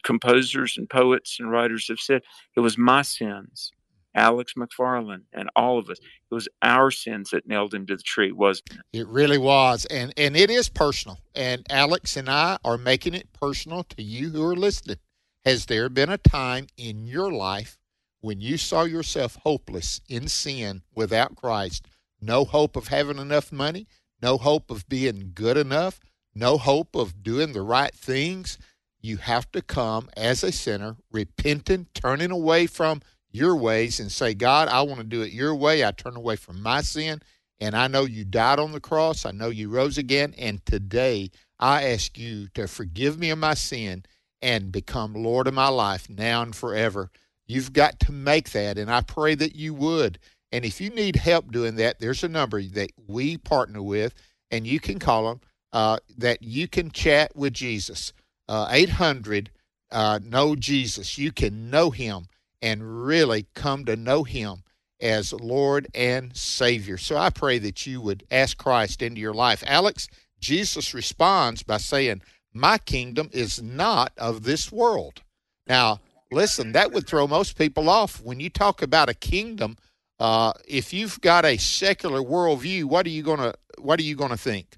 composers 0.04 0.78
and 0.78 0.90
poets 0.90 1.38
and 1.40 1.52
writers 1.52 1.88
have 1.90 2.00
said 2.00 2.22
it 2.56 2.60
was 2.60 2.78
my 2.78 3.02
sins 3.02 3.72
Alex 4.16 4.54
McFarland, 4.58 5.24
and 5.34 5.50
all 5.56 5.78
of 5.78 5.90
us. 5.90 6.00
It 6.00 6.34
was 6.34 6.48
our 6.62 6.90
sins 6.90 7.30
that 7.32 7.48
nailed 7.48 7.74
him 7.74 7.86
to 7.88 7.98
the 7.98 8.02
tree, 8.02 8.32
wasn't 8.32 8.72
it? 8.72 9.00
It 9.00 9.08
really 9.08 9.38
was. 9.38 9.86
And 9.86 10.14
and 10.18 10.36
it 10.36 10.50
is 10.50 10.70
personal. 10.70 11.20
And 11.36 11.66
Alex 11.70 12.16
and 12.18 12.30
I 12.30 12.58
are 12.64 12.78
making 12.78 13.14
it 13.14 13.34
personal 13.34 13.84
to 13.84 14.02
you 14.02 14.30
who 14.30 14.44
are 14.44 14.56
listening. 14.56 14.98
Has 15.44 15.66
there 15.66 15.90
been 15.90 16.10
a 16.10 16.18
time 16.18 16.68
in 16.78 17.06
your 17.06 17.32
life 17.32 17.78
when 18.22 18.42
you 18.42 18.58
saw 18.58 18.84
yourself 18.84 19.38
hopeless 19.44 20.02
in 20.08 20.28
sin 20.28 20.82
without 20.96 21.36
Christ? 21.36 21.86
No 22.22 22.46
hope 22.46 22.76
of 22.76 22.88
having 22.88 23.20
enough 23.20 23.52
money, 23.52 23.88
no 24.26 24.40
hope 24.40 24.72
of 24.72 24.90
being 24.90 25.34
good 25.36 25.56
enough, 25.56 26.00
no 26.34 26.58
hope 26.58 26.96
of 26.96 27.22
doing 27.22 27.54
the 27.54 27.62
right 27.62 27.94
things. 27.94 28.58
You 29.00 29.18
have 29.18 29.52
to 29.52 29.62
come 29.62 30.10
as 30.18 30.44
a 30.44 30.52
sinner, 30.52 30.98
repentant, 31.12 31.94
turning 31.94 32.32
away 32.32 32.66
from 32.66 33.04
your 33.30 33.56
ways 33.56 34.00
and 34.00 34.12
say, 34.12 34.34
God, 34.34 34.68
I 34.68 34.82
want 34.82 34.98
to 34.98 35.04
do 35.04 35.22
it 35.22 35.32
your 35.32 35.54
way. 35.54 35.86
I 35.86 35.92
turn 35.92 36.16
away 36.16 36.38
from 36.38 36.60
my 36.60 36.82
sin. 36.82 37.22
And 37.60 37.76
I 37.76 37.86
know 37.86 38.06
you 38.06 38.26
died 38.26 38.58
on 38.58 38.72
the 38.72 38.80
cross. 38.80 39.28
I 39.28 39.32
know 39.32 39.50
you 39.50 39.70
rose 39.70 40.00
again. 40.00 40.34
And 40.40 40.66
today 40.66 41.30
I 41.60 41.84
ask 41.84 42.18
you 42.18 42.48
to 42.56 42.68
forgive 42.68 43.20
me 43.20 43.30
of 43.30 43.38
my 43.38 43.54
sin 43.54 44.06
and 44.42 44.72
become 44.72 45.14
Lord 45.14 45.46
of 45.46 45.54
my 45.54 45.68
life 45.68 46.10
now 46.10 46.42
and 46.42 46.56
forever. 46.56 47.12
You've 47.46 47.74
got 47.74 48.00
to 48.00 48.12
make 48.12 48.50
that. 48.54 48.80
And 48.80 48.90
I 48.90 49.02
pray 49.02 49.36
that 49.36 49.56
you 49.56 49.76
would. 49.76 50.18
And 50.56 50.64
if 50.64 50.80
you 50.80 50.90
need 50.90 51.18
help 51.18 51.52
doing 51.52 51.76
that, 51.76 52.00
there's 52.00 52.24
a 52.24 52.30
number 52.30 52.62
that 52.62 52.92
we 53.08 53.36
partner 53.38 53.84
with, 53.84 54.14
and 54.50 54.66
you 54.66 54.80
can 54.80 55.00
call 55.00 55.28
them 55.28 55.42
uh, 55.74 55.98
that 56.18 56.42
you 56.42 56.70
can 56.70 56.92
chat 56.92 57.36
with 57.36 57.52
Jesus. 57.52 58.14
Uh, 58.48 58.70
800 58.72 59.52
uh, 59.92 60.22
Know 60.24 60.56
Jesus. 60.56 61.18
You 61.18 61.34
can 61.34 61.70
know 61.70 61.90
him 61.90 62.28
and 62.62 63.06
really 63.06 63.48
come 63.54 63.84
to 63.84 63.98
know 63.98 64.24
him 64.24 64.64
as 65.02 65.34
Lord 65.34 65.90
and 65.94 66.34
Savior. 66.38 66.98
So 66.98 67.18
I 67.18 67.32
pray 67.32 67.58
that 67.58 67.86
you 67.86 68.00
would 68.00 68.24
ask 68.32 68.58
Christ 68.58 69.02
into 69.02 69.20
your 69.20 69.34
life. 69.34 69.62
Alex, 69.68 70.08
Jesus 70.40 70.94
responds 70.94 71.64
by 71.64 71.80
saying, 71.80 72.22
My 72.54 72.78
kingdom 72.78 73.30
is 73.34 73.62
not 73.62 74.14
of 74.18 74.44
this 74.44 74.72
world. 74.72 75.22
Now, 75.68 76.00
listen, 76.32 76.72
that 76.72 76.94
would 76.94 77.08
throw 77.08 77.28
most 77.28 77.58
people 77.58 77.90
off. 77.90 78.22
When 78.24 78.40
you 78.40 78.50
talk 78.50 78.82
about 78.82 79.10
a 79.10 79.14
kingdom, 79.14 79.76
uh, 80.20 80.54
if 80.68 80.94
you've 80.94 81.20
got 81.22 81.46
a 81.46 81.58
secular 81.58 82.22
worldview, 82.22 82.86
what 82.86 83.06
are 83.06 83.10
you 83.10 83.24
gonna 83.24 83.54
what 83.80 84.00
are 84.00 84.04
you 84.04 84.16
gonna 84.16 84.38
think? 84.38 84.78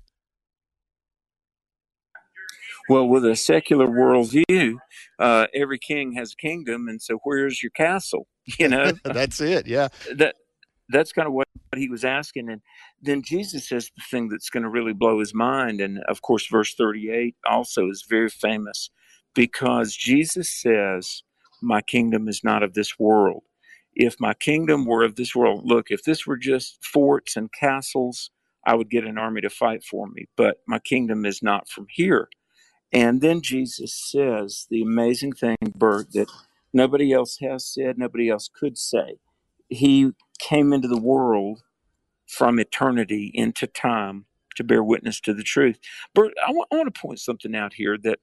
Well, 2.90 3.08
with 3.08 3.26
a 3.26 3.36
secular 3.36 3.88
worldview, 3.88 4.78
uh, 5.20 5.48
every 5.54 5.78
king 5.78 6.14
has 6.14 6.34
a 6.34 6.36
kingdom, 6.38 6.88
and 6.88 7.02
so 7.02 7.20
where's 7.24 7.62
your 7.62 7.72
castle? 7.72 8.28
You 8.60 8.70
know, 8.70 8.94
that's 9.04 9.42
it. 9.42 9.68
Yeah, 9.68 9.90
that 10.16 10.36
that's 10.88 11.12
kind 11.12 11.28
of 11.28 11.34
what 11.34 11.50
he 11.76 11.90
was 11.90 12.06
asking, 12.06 12.50
and 12.50 12.62
then 13.02 13.22
Jesus 13.22 13.68
says 13.68 13.92
the 13.94 14.04
thing 14.10 14.30
that's 14.30 14.50
going 14.50 14.64
to 14.64 14.70
really 14.70 14.94
blow 14.94 15.20
his 15.20 15.34
mind, 15.34 15.82
and 15.82 16.00
of 16.08 16.22
course, 16.22 16.48
verse 16.48 16.74
thirty-eight 16.74 17.36
also 17.46 17.90
is 17.90 18.06
very 18.10 18.30
famous 18.30 18.90
because 19.36 19.94
Jesus 19.94 20.50
says, 20.50 21.24
"My 21.62 21.82
kingdom 21.82 22.30
is 22.30 22.42
not 22.42 22.64
of 22.64 22.74
this 22.74 22.98
world." 22.98 23.44
If 24.00 24.20
my 24.20 24.36
kingdom 24.36 24.86
were 24.86 25.04
of 25.04 25.16
this 25.16 25.36
world, 25.36 25.64
look, 25.66 25.88
if 25.90 26.04
this 26.04 26.28
were 26.28 26.38
just 26.38 26.78
forts 26.86 27.36
and 27.36 27.52
castles, 27.52 28.30
I 28.64 28.76
would 28.76 28.92
get 28.92 29.06
an 29.06 29.18
army 29.18 29.42
to 29.42 29.50
fight 29.50 29.84
for 29.84 30.08
me. 30.08 30.28
But 30.38 30.58
my 30.68 30.78
kingdom 30.78 31.26
is 31.26 31.42
not 31.42 31.68
from 31.68 31.88
here. 31.90 32.30
And 32.94 33.22
then 33.22 33.42
Jesus 33.42 33.96
says 33.96 34.68
the 34.70 34.84
amazing 34.84 35.34
thing, 35.34 35.58
Bert, 35.76 36.14
that 36.14 36.30
nobody 36.72 37.12
else 37.12 37.40
has 37.42 37.66
said, 37.66 37.98
nobody 37.98 38.30
else 38.30 38.48
could 38.54 38.78
say. 38.78 39.18
He 39.68 40.12
came 40.40 40.74
into 40.74 40.88
the 40.88 41.02
world 41.02 41.64
from 42.28 42.60
eternity 42.60 43.32
into 43.34 43.66
time 43.66 44.26
to 44.58 44.64
bear 44.64 44.84
witness 44.84 45.20
to 45.22 45.34
the 45.34 45.44
truth. 45.44 45.80
Bert, 46.14 46.34
I 46.48 46.52
want, 46.52 46.70
want 46.72 46.94
to 46.94 47.02
point 47.02 47.20
something 47.20 47.56
out 47.56 47.74
here 47.74 47.98
that, 48.04 48.20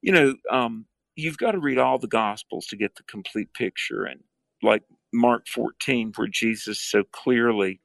you 0.00 0.12
know, 0.12 0.34
um, 0.50 0.86
you've 1.14 1.38
got 1.38 1.52
to 1.52 1.58
read 1.58 1.78
all 1.78 1.98
the 1.98 2.08
Gospels 2.08 2.66
to 2.68 2.76
get 2.76 2.96
the 2.96 3.02
complete 3.02 3.52
picture. 3.52 4.04
And 4.04 4.20
like 4.62 4.82
Mark 5.12 5.46
14, 5.48 6.12
where 6.16 6.28
Jesus 6.28 6.80
so 6.80 7.04
clearly 7.04 7.80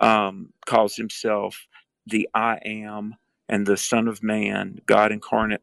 um, 0.00 0.52
calls 0.66 0.96
himself 0.96 1.66
the 2.06 2.28
I 2.34 2.58
am 2.64 3.16
and 3.48 3.66
the 3.66 3.76
Son 3.76 4.08
of 4.08 4.22
Man, 4.22 4.78
God 4.86 5.12
incarnate. 5.12 5.62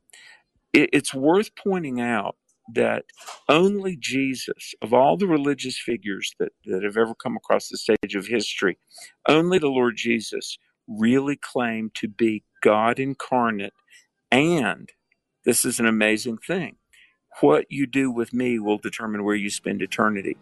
It, 0.74 0.90
it's 0.94 1.14
worth 1.14 1.52
pointing 1.56 2.00
out 2.00 2.36
that 2.74 3.06
only 3.48 3.98
Jesus, 4.00 4.76
of 4.82 4.94
all 4.94 5.18
the 5.18 5.28
religious 5.28 5.80
figures 5.80 6.34
that, 6.40 6.52
that 6.66 6.84
have 6.84 6.98
ever 6.98 7.16
come 7.16 7.36
across 7.36 7.70
the 7.70 7.78
stage 7.78 8.16
of 8.16 8.28
history, 8.28 8.78
only 9.28 9.58
the 9.58 9.68
Lord 9.68 9.96
Jesus 9.98 10.58
really 10.88 11.36
claimed 11.36 11.96
to 11.96 12.08
be 12.08 12.44
God 12.62 13.00
incarnate. 13.00 13.74
And 14.32 14.90
this 15.46 15.66
is 15.66 15.80
an 15.80 15.88
amazing 15.88 16.38
thing 16.38 16.78
what 17.42 17.66
you 17.70 17.88
do 17.88 18.12
with 18.12 18.34
me 18.34 18.60
will 18.60 18.78
determine 18.78 19.24
where 19.24 19.36
you 19.36 19.50
spend 19.50 19.82
eternity. 19.82 20.38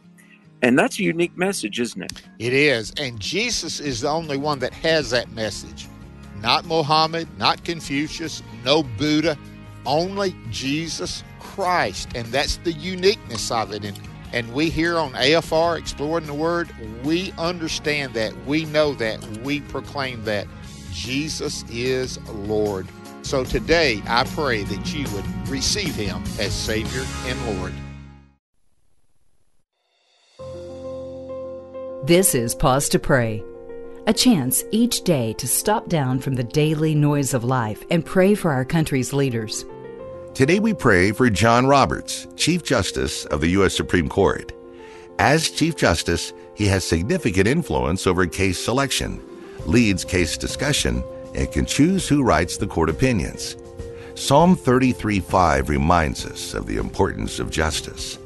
And 0.62 0.78
that's 0.78 1.00
a 1.00 1.04
unique 1.04 1.38
message, 1.38 1.80
isn't 1.80 2.02
it? 2.02 2.24
It 2.40 2.54
is. 2.54 2.92
And 2.98 3.20
Jesus 3.20 3.80
is 3.80 4.02
the 4.02 4.10
only 4.10 4.38
one 4.38 4.60
that 4.60 4.74
has 4.74 5.12
that 5.12 5.32
message. 5.32 5.88
Not 6.42 6.66
Mohammed, 6.66 7.28
not 7.38 7.64
Confucius, 7.64 8.42
no 8.64 8.84
Buddha, 8.84 9.38
only 9.86 10.36
Jesus 10.50 11.24
Christ. 11.40 12.10
And 12.16 12.28
that's 12.28 12.58
the 12.58 12.74
uniqueness 12.74 13.52
of 13.52 13.72
it. 13.72 13.86
And, 13.86 14.00
and 14.34 14.52
we 14.54 14.70
here 14.70 14.98
on 14.98 15.14
AFR, 15.14 15.78
Exploring 15.78 16.26
the 16.26 16.34
Word, 16.34 16.70
we 17.04 17.32
understand 17.38 18.14
that. 18.16 18.36
We 18.46 18.66
know 18.66 18.94
that. 18.96 19.26
We 19.40 19.62
proclaim 19.62 20.24
that. 20.26 20.48
Jesus 20.92 21.64
is 21.70 22.18
Lord. 22.30 22.88
So 23.22 23.44
today, 23.44 24.02
I 24.08 24.24
pray 24.24 24.64
that 24.64 24.94
you 24.94 25.06
would 25.14 25.50
receive 25.50 25.96
him 25.96 26.24
as 26.40 26.54
Savior 26.54 27.04
and 27.26 27.60
Lord. 27.60 27.74
This 32.08 32.34
is 32.34 32.56
Pause 32.56 32.88
to 32.90 33.00
Pray, 33.00 33.44
a 34.06 34.14
chance 34.14 34.64
each 34.72 35.04
day 35.04 35.34
to 35.34 35.46
stop 35.46 35.90
down 35.90 36.20
from 36.20 36.36
the 36.36 36.44
daily 36.46 36.96
noise 36.96 37.34
of 37.34 37.44
life 37.44 37.84
and 37.92 38.06
pray 38.06 38.34
for 38.34 38.54
our 38.54 38.64
country's 38.64 39.12
leaders. 39.12 39.66
Today 40.34 40.60
we 40.60 40.74
pray 40.74 41.12
for 41.12 41.30
John 41.30 41.68
Roberts, 41.68 42.26
Chief 42.38 42.64
Justice 42.64 43.26
of 43.26 43.42
the 43.42 43.50
U.S. 43.50 43.76
Supreme 43.76 44.08
Court. 44.08 44.54
As 45.20 45.50
Chief 45.50 45.76
Justice, 45.76 46.32
he 46.56 46.66
has 46.68 46.86
significant 46.86 47.46
influence 47.46 48.08
over 48.08 48.26
case 48.26 48.58
selection, 48.58 49.22
leads 49.66 50.06
case 50.06 50.38
discussion, 50.38 51.04
and 51.36 51.52
can 51.52 51.66
choose 51.66 52.08
who 52.08 52.24
writes 52.24 52.56
the 52.56 52.68
court 52.68 52.90
opinions. 52.90 53.58
Psalm 54.16 54.56
33:5 54.56 55.68
reminds 55.68 56.26
us 56.26 56.54
of 56.54 56.68
the 56.68 56.78
importance 56.78 57.38
of 57.42 57.52
justice. 57.52 58.18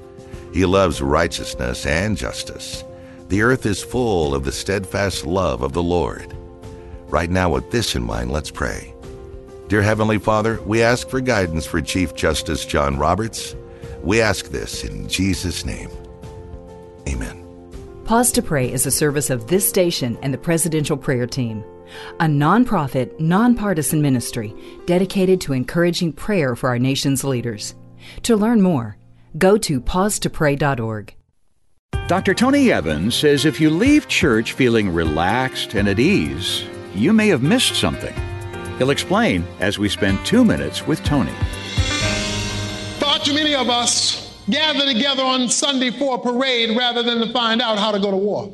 He 0.53 0.65
loves 0.65 1.01
righteousness 1.01 1.87
and 1.87 2.15
justice. 2.15 2.83
The 3.31 3.43
earth 3.43 3.65
is 3.65 3.81
full 3.81 4.35
of 4.35 4.43
the 4.43 4.51
steadfast 4.51 5.25
love 5.25 5.61
of 5.61 5.71
the 5.71 5.81
Lord. 5.81 6.35
Right 7.07 7.29
now, 7.29 7.49
with 7.49 7.71
this 7.71 7.95
in 7.95 8.03
mind, 8.03 8.29
let's 8.29 8.51
pray. 8.51 8.93
Dear 9.69 9.81
Heavenly 9.81 10.19
Father, 10.19 10.61
we 10.63 10.83
ask 10.83 11.07
for 11.07 11.21
guidance 11.21 11.65
for 11.65 11.79
Chief 11.79 12.13
Justice 12.13 12.65
John 12.65 12.97
Roberts. 12.97 13.55
We 14.03 14.19
ask 14.19 14.47
this 14.47 14.83
in 14.83 15.07
Jesus' 15.07 15.63
name. 15.63 15.89
Amen. 17.07 17.41
Pause 18.03 18.33
to 18.33 18.41
Pray 18.41 18.69
is 18.69 18.85
a 18.85 18.91
service 18.91 19.29
of 19.29 19.47
this 19.47 19.65
station 19.65 20.17
and 20.21 20.33
the 20.33 20.37
Presidential 20.37 20.97
Prayer 20.97 21.25
Team, 21.25 21.63
a 22.19 22.25
nonprofit, 22.25 23.17
nonpartisan 23.17 24.01
ministry 24.01 24.53
dedicated 24.85 25.39
to 25.39 25.53
encouraging 25.53 26.11
prayer 26.11 26.53
for 26.53 26.67
our 26.67 26.79
nation's 26.79 27.23
leaders. 27.23 27.75
To 28.23 28.35
learn 28.35 28.61
more, 28.61 28.97
go 29.37 29.57
to 29.59 29.79
pausetopray.org. 29.79 31.15
Dr. 32.11 32.33
Tony 32.33 32.73
Evans 32.73 33.15
says 33.15 33.45
if 33.45 33.61
you 33.61 33.69
leave 33.69 34.05
church 34.09 34.51
feeling 34.51 34.93
relaxed 34.93 35.75
and 35.75 35.87
at 35.87 35.97
ease, 35.97 36.65
you 36.93 37.13
may 37.13 37.29
have 37.29 37.41
missed 37.41 37.75
something. 37.75 38.13
He'll 38.77 38.89
explain 38.89 39.45
as 39.61 39.79
we 39.79 39.87
spend 39.87 40.25
two 40.25 40.43
minutes 40.43 40.85
with 40.85 41.01
Tony. 41.05 41.31
Far 42.99 43.17
too 43.19 43.33
many 43.33 43.55
of 43.55 43.69
us 43.69 44.37
gather 44.49 44.85
together 44.85 45.23
on 45.23 45.47
Sunday 45.47 45.89
for 45.89 46.15
a 46.15 46.19
parade 46.19 46.77
rather 46.77 47.01
than 47.01 47.25
to 47.25 47.31
find 47.31 47.61
out 47.61 47.79
how 47.79 47.93
to 47.93 47.99
go 47.99 48.11
to 48.11 48.17
war. 48.17 48.51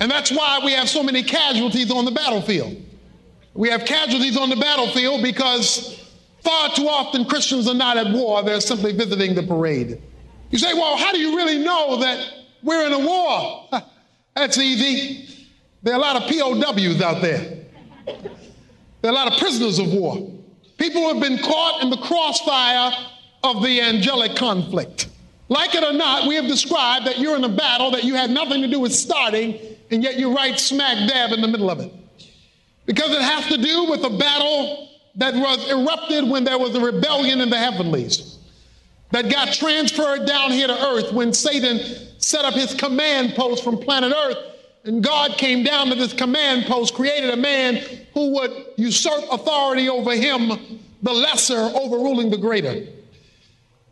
And 0.00 0.10
that's 0.10 0.32
why 0.32 0.60
we 0.64 0.72
have 0.72 0.88
so 0.88 1.02
many 1.02 1.22
casualties 1.22 1.90
on 1.90 2.06
the 2.06 2.10
battlefield. 2.10 2.74
We 3.52 3.68
have 3.68 3.84
casualties 3.84 4.38
on 4.38 4.48
the 4.48 4.56
battlefield 4.56 5.22
because 5.22 6.02
far 6.42 6.70
too 6.70 6.88
often 6.88 7.26
Christians 7.26 7.68
are 7.68 7.74
not 7.74 7.98
at 7.98 8.14
war, 8.14 8.42
they're 8.42 8.62
simply 8.62 8.92
visiting 8.92 9.34
the 9.34 9.42
parade. 9.42 10.00
You 10.50 10.56
say, 10.56 10.72
well, 10.72 10.96
how 10.96 11.12
do 11.12 11.18
you 11.18 11.36
really 11.36 11.58
know 11.58 11.98
that 11.98 12.43
we're 12.64 12.86
in 12.86 12.92
a 12.92 12.98
war. 12.98 13.68
That's 14.34 14.58
easy. 14.58 15.28
There 15.82 15.94
are 15.94 15.98
a 15.98 16.00
lot 16.00 16.16
of 16.16 16.22
POWs 16.28 17.00
out 17.02 17.22
there. 17.22 17.58
There 18.06 19.10
are 19.10 19.10
a 19.10 19.12
lot 19.12 19.30
of 19.30 19.38
prisoners 19.38 19.78
of 19.78 19.92
war. 19.92 20.16
People 20.78 21.02
who 21.02 21.08
have 21.12 21.22
been 21.22 21.38
caught 21.38 21.82
in 21.82 21.90
the 21.90 21.98
crossfire 21.98 22.90
of 23.44 23.62
the 23.62 23.80
angelic 23.80 24.34
conflict. 24.34 25.08
Like 25.48 25.74
it 25.74 25.84
or 25.84 25.92
not, 25.92 26.26
we 26.26 26.34
have 26.36 26.46
described 26.46 27.06
that 27.06 27.18
you're 27.18 27.36
in 27.36 27.44
a 27.44 27.50
battle 27.50 27.90
that 27.90 28.02
you 28.02 28.14
had 28.14 28.30
nothing 28.30 28.62
to 28.62 28.68
do 28.68 28.80
with 28.80 28.94
starting, 28.94 29.60
and 29.90 30.02
yet 30.02 30.18
you're 30.18 30.34
right 30.34 30.58
smack 30.58 31.08
dab 31.08 31.32
in 31.32 31.42
the 31.42 31.48
middle 31.48 31.70
of 31.70 31.80
it. 31.80 31.92
Because 32.86 33.10
it 33.10 33.22
has 33.22 33.46
to 33.48 33.58
do 33.58 33.84
with 33.90 34.02
a 34.04 34.10
battle 34.10 34.88
that 35.16 35.34
was 35.34 35.70
erupted 35.70 36.28
when 36.28 36.44
there 36.44 36.58
was 36.58 36.74
a 36.74 36.80
rebellion 36.80 37.40
in 37.40 37.50
the 37.50 37.58
heavenlies. 37.58 38.38
that 39.12 39.30
got 39.30 39.52
transferred 39.52 40.26
down 40.26 40.50
here 40.50 40.66
to 40.66 40.86
earth 40.86 41.12
when 41.12 41.32
Satan 41.32 41.78
set 42.24 42.44
up 42.44 42.54
his 42.54 42.74
command 42.74 43.34
post 43.34 43.62
from 43.62 43.78
planet 43.78 44.12
earth. 44.16 44.38
And 44.84 45.02
God 45.02 45.32
came 45.38 45.62
down 45.62 45.88
to 45.88 45.94
this 45.94 46.12
command 46.12 46.66
post, 46.66 46.94
created 46.94 47.30
a 47.30 47.36
man 47.36 47.76
who 48.12 48.34
would 48.34 48.66
usurp 48.76 49.24
authority 49.30 49.88
over 49.88 50.12
him, 50.12 50.80
the 51.02 51.12
lesser 51.12 51.54
overruling 51.54 52.30
the 52.30 52.38
greater. 52.38 52.86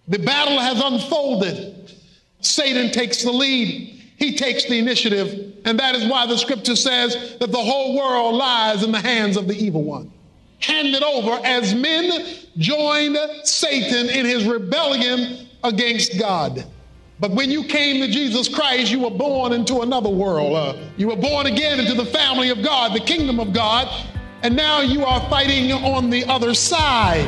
The 0.09 0.19
battle 0.19 0.59
has 0.59 0.83
unfolded. 0.83 1.93
Satan 2.41 2.91
takes 2.91 3.23
the 3.23 3.33
lead. 3.33 4.01
He 4.17 4.37
takes 4.37 4.67
the 4.67 4.79
initiative. 4.79 5.57
And 5.65 5.79
that 5.79 5.95
is 5.95 6.07
why 6.07 6.27
the 6.27 6.37
scripture 6.37 6.77
says 6.77 7.37
that 7.39 7.53
the 7.53 7.59
whole 7.59 7.97
world 7.97 8.35
lies 8.35 8.83
in 8.83 8.93
the 8.93 9.01
hands 9.01 9.37
of 9.37 9.49
the 9.49 9.55
evil 9.55 9.83
one. 9.83 10.12
Handed 10.59 11.03
over 11.03 11.41
as 11.45 11.75
men 11.75 12.37
joined 12.57 13.19
Satan 13.45 14.09
in 14.11 14.27
his 14.27 14.45
rebellion 14.45 15.49
against 15.65 16.19
God. 16.19 16.65
But 17.23 17.31
when 17.31 17.50
you 17.50 17.64
came 17.64 18.02
to 18.02 18.09
Jesus 18.09 18.49
Christ, 18.49 18.93
you 18.93 19.00
were 19.00 19.11
born 19.11 19.55
into 19.55 19.81
another 19.81 20.11
world. 20.11 20.55
Uh, 20.55 20.76
you 20.99 21.09
were 21.09 21.17
born 21.17 21.47
again 21.47 21.81
into 21.81 21.95
the 21.95 22.05
family 22.05 22.50
of 22.50 22.62
God, 22.62 22.95
the 22.95 23.00
kingdom 23.00 23.41
of 23.41 23.55
God, 23.55 23.88
and 24.43 24.55
now 24.55 24.83
you 24.83 25.07
are 25.07 25.21
fighting 25.31 25.73
on 25.73 26.11
the 26.11 26.26
other 26.26 26.52
side. 26.52 27.26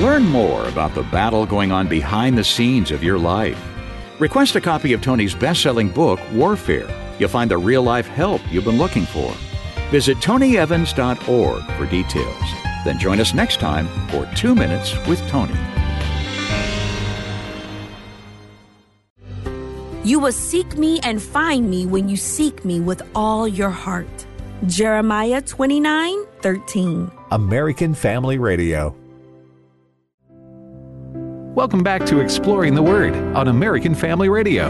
Learn 0.00 0.22
more 0.22 0.68
about 0.68 0.94
the 0.94 1.02
battle 1.02 1.44
going 1.44 1.72
on 1.72 1.88
behind 1.88 2.38
the 2.38 2.44
scenes 2.44 2.92
of 2.92 3.02
your 3.02 3.18
life 3.18 3.58
Request 4.18 4.56
a 4.56 4.60
copy 4.60 4.92
of 4.94 5.00
Tony's 5.00 5.34
best 5.34 5.62
selling 5.62 5.90
book, 5.90 6.18
Warfare. 6.32 6.88
You'll 7.20 7.28
find 7.28 7.50
the 7.50 7.58
real 7.58 7.82
life 7.82 8.08
help 8.08 8.40
you've 8.50 8.64
been 8.64 8.78
looking 8.78 9.06
for. 9.06 9.32
Visit 9.90 10.18
tonyevans.org 10.18 11.64
for 11.76 11.86
details. 11.86 12.42
Then 12.84 12.98
join 12.98 13.20
us 13.20 13.32
next 13.32 13.60
time 13.60 13.88
for 14.08 14.28
Two 14.34 14.56
Minutes 14.56 14.96
with 15.06 15.20
Tony. 15.28 15.54
You 20.04 20.20
will 20.20 20.32
seek 20.32 20.78
me 20.78 21.00
and 21.00 21.20
find 21.20 21.68
me 21.68 21.84
when 21.84 22.08
you 22.08 22.16
seek 22.16 22.64
me 22.64 22.78
with 22.78 23.02
all 23.14 23.48
your 23.48 23.70
heart. 23.70 24.06
Jeremiah 24.66 25.42
29 25.42 26.24
13. 26.40 27.10
American 27.32 27.94
Family 27.94 28.38
Radio. 28.38 28.94
Welcome 31.54 31.82
back 31.82 32.06
to 32.06 32.20
Exploring 32.20 32.76
the 32.76 32.82
Word 32.82 33.12
on 33.34 33.48
American 33.48 33.94
Family 33.94 34.28
Radio. 34.28 34.68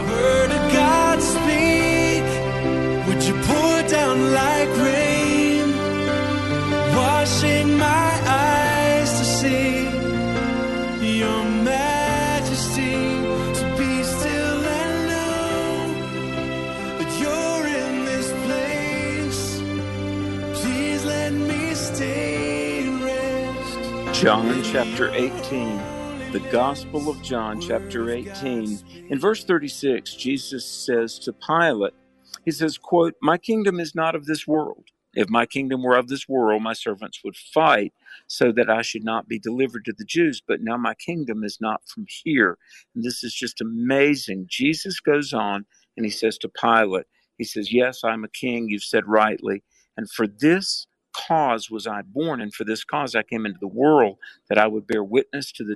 John 24.19 24.61
chapter 24.63 25.13
18, 25.13 25.77
the 26.33 26.45
Gospel 26.51 27.09
of 27.09 27.23
John 27.23 27.61
chapter 27.61 28.09
18. 28.09 29.07
In 29.09 29.17
verse 29.17 29.45
36, 29.45 30.13
Jesus 30.15 30.65
says 30.65 31.17
to 31.19 31.31
Pilate, 31.31 31.93
he 32.43 32.51
says, 32.51 32.77
quote, 32.77 33.13
My 33.21 33.37
kingdom 33.37 33.79
is 33.79 33.95
not 33.95 34.15
of 34.15 34.25
this 34.25 34.45
world. 34.45 34.87
If 35.13 35.29
my 35.29 35.45
kingdom 35.45 35.83
were 35.83 35.95
of 35.95 36.09
this 36.09 36.27
world, 36.27 36.61
my 36.61 36.73
servants 36.73 37.21
would 37.23 37.37
fight 37.37 37.93
so 38.27 38.51
that 38.51 38.69
I 38.69 38.81
should 38.81 39.05
not 39.05 39.29
be 39.29 39.39
delivered 39.39 39.85
to 39.85 39.93
the 39.97 40.03
Jews. 40.03 40.41
But 40.45 40.59
now 40.59 40.75
my 40.75 40.95
kingdom 40.95 41.45
is 41.45 41.59
not 41.61 41.87
from 41.87 42.05
here. 42.09 42.57
And 42.93 43.05
this 43.05 43.23
is 43.23 43.33
just 43.33 43.61
amazing. 43.61 44.47
Jesus 44.49 44.99
goes 44.99 45.31
on 45.31 45.65
and 45.95 46.05
he 46.05 46.11
says 46.11 46.37
to 46.39 46.49
Pilate, 46.49 47.05
He 47.37 47.45
says, 47.45 47.71
Yes, 47.71 48.01
I'm 48.03 48.25
a 48.25 48.29
king. 48.29 48.67
You've 48.67 48.83
said 48.83 49.07
rightly. 49.07 49.63
And 49.95 50.11
for 50.11 50.27
this 50.27 50.87
cause 51.13 51.69
was 51.69 51.87
I 51.87 52.01
born, 52.01 52.41
and 52.41 52.53
for 52.53 52.63
this 52.63 52.83
cause 52.83 53.15
I 53.15 53.23
came 53.23 53.45
into 53.45 53.59
the 53.59 53.67
world, 53.67 54.17
that 54.49 54.57
I 54.57 54.67
would 54.67 54.87
bear 54.87 55.03
witness 55.03 55.51
to 55.53 55.63
the 55.63 55.75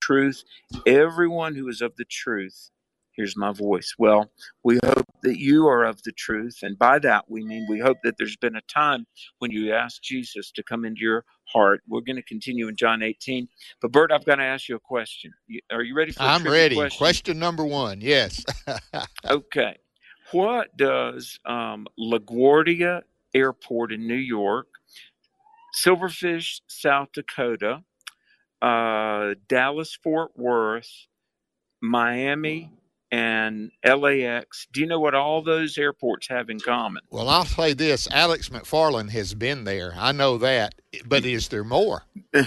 truth. 0.00 0.44
Everyone 0.86 1.54
who 1.54 1.68
is 1.68 1.80
of 1.80 1.96
the 1.96 2.04
truth 2.04 2.70
hears 3.16 3.36
my 3.36 3.50
voice. 3.50 3.94
Well, 3.98 4.30
we 4.62 4.78
hope 4.84 5.06
that 5.22 5.38
you 5.38 5.66
are 5.66 5.84
of 5.84 6.02
the 6.02 6.12
truth. 6.12 6.58
And 6.62 6.78
by 6.78 6.98
that, 7.00 7.24
we 7.28 7.42
mean 7.44 7.66
we 7.68 7.78
hope 7.78 7.96
that 8.04 8.16
there's 8.18 8.36
been 8.36 8.56
a 8.56 8.60
time 8.62 9.06
when 9.38 9.50
you 9.50 9.72
asked 9.72 10.02
Jesus 10.02 10.52
to 10.52 10.62
come 10.62 10.84
into 10.84 11.00
your 11.00 11.24
heart. 11.44 11.80
We're 11.88 12.02
going 12.02 12.16
to 12.16 12.22
continue 12.22 12.68
in 12.68 12.76
John 12.76 13.02
18. 13.02 13.48
But, 13.80 13.92
Bert, 13.92 14.12
I've 14.12 14.24
got 14.24 14.36
to 14.36 14.44
ask 14.44 14.68
you 14.68 14.76
a 14.76 14.80
question. 14.80 15.32
Are 15.72 15.82
you 15.82 15.96
ready 15.96 16.12
for 16.12 16.22
I'm 16.22 16.44
ready. 16.44 16.76
Question? 16.76 16.98
Question 16.98 17.38
number 17.38 17.64
one. 17.64 18.00
Yes. 18.00 18.44
Okay. 19.24 19.76
What 20.32 20.76
does 20.76 21.38
um, 21.46 21.86
LaGuardia 21.98 23.02
Airport 23.34 23.92
in 23.92 24.06
New 24.06 24.14
York, 24.14 24.66
Spearfish, 25.74 26.60
South 26.66 27.08
Dakota, 27.12 27.82
uh, 28.62 29.34
Dallas, 29.48 29.98
Fort 30.02 30.32
Worth, 30.36 30.90
Miami, 31.80 32.72
and 33.12 33.70
LAX, 33.84 34.66
do 34.72 34.80
you 34.80 34.86
know 34.86 34.98
what 34.98 35.14
all 35.14 35.42
those 35.42 35.78
airports 35.78 36.28
have 36.28 36.50
in 36.50 36.58
common? 36.58 37.02
well, 37.10 37.28
I'll 37.28 37.44
say 37.44 37.72
this 37.72 38.08
Alex 38.10 38.48
McFarland 38.48 39.10
has 39.10 39.34
been 39.34 39.64
there. 39.64 39.94
I 39.96 40.12
know 40.12 40.38
that. 40.38 40.74
But 41.06 41.24
is 41.24 41.48
there 41.48 41.64
more? 41.64 42.04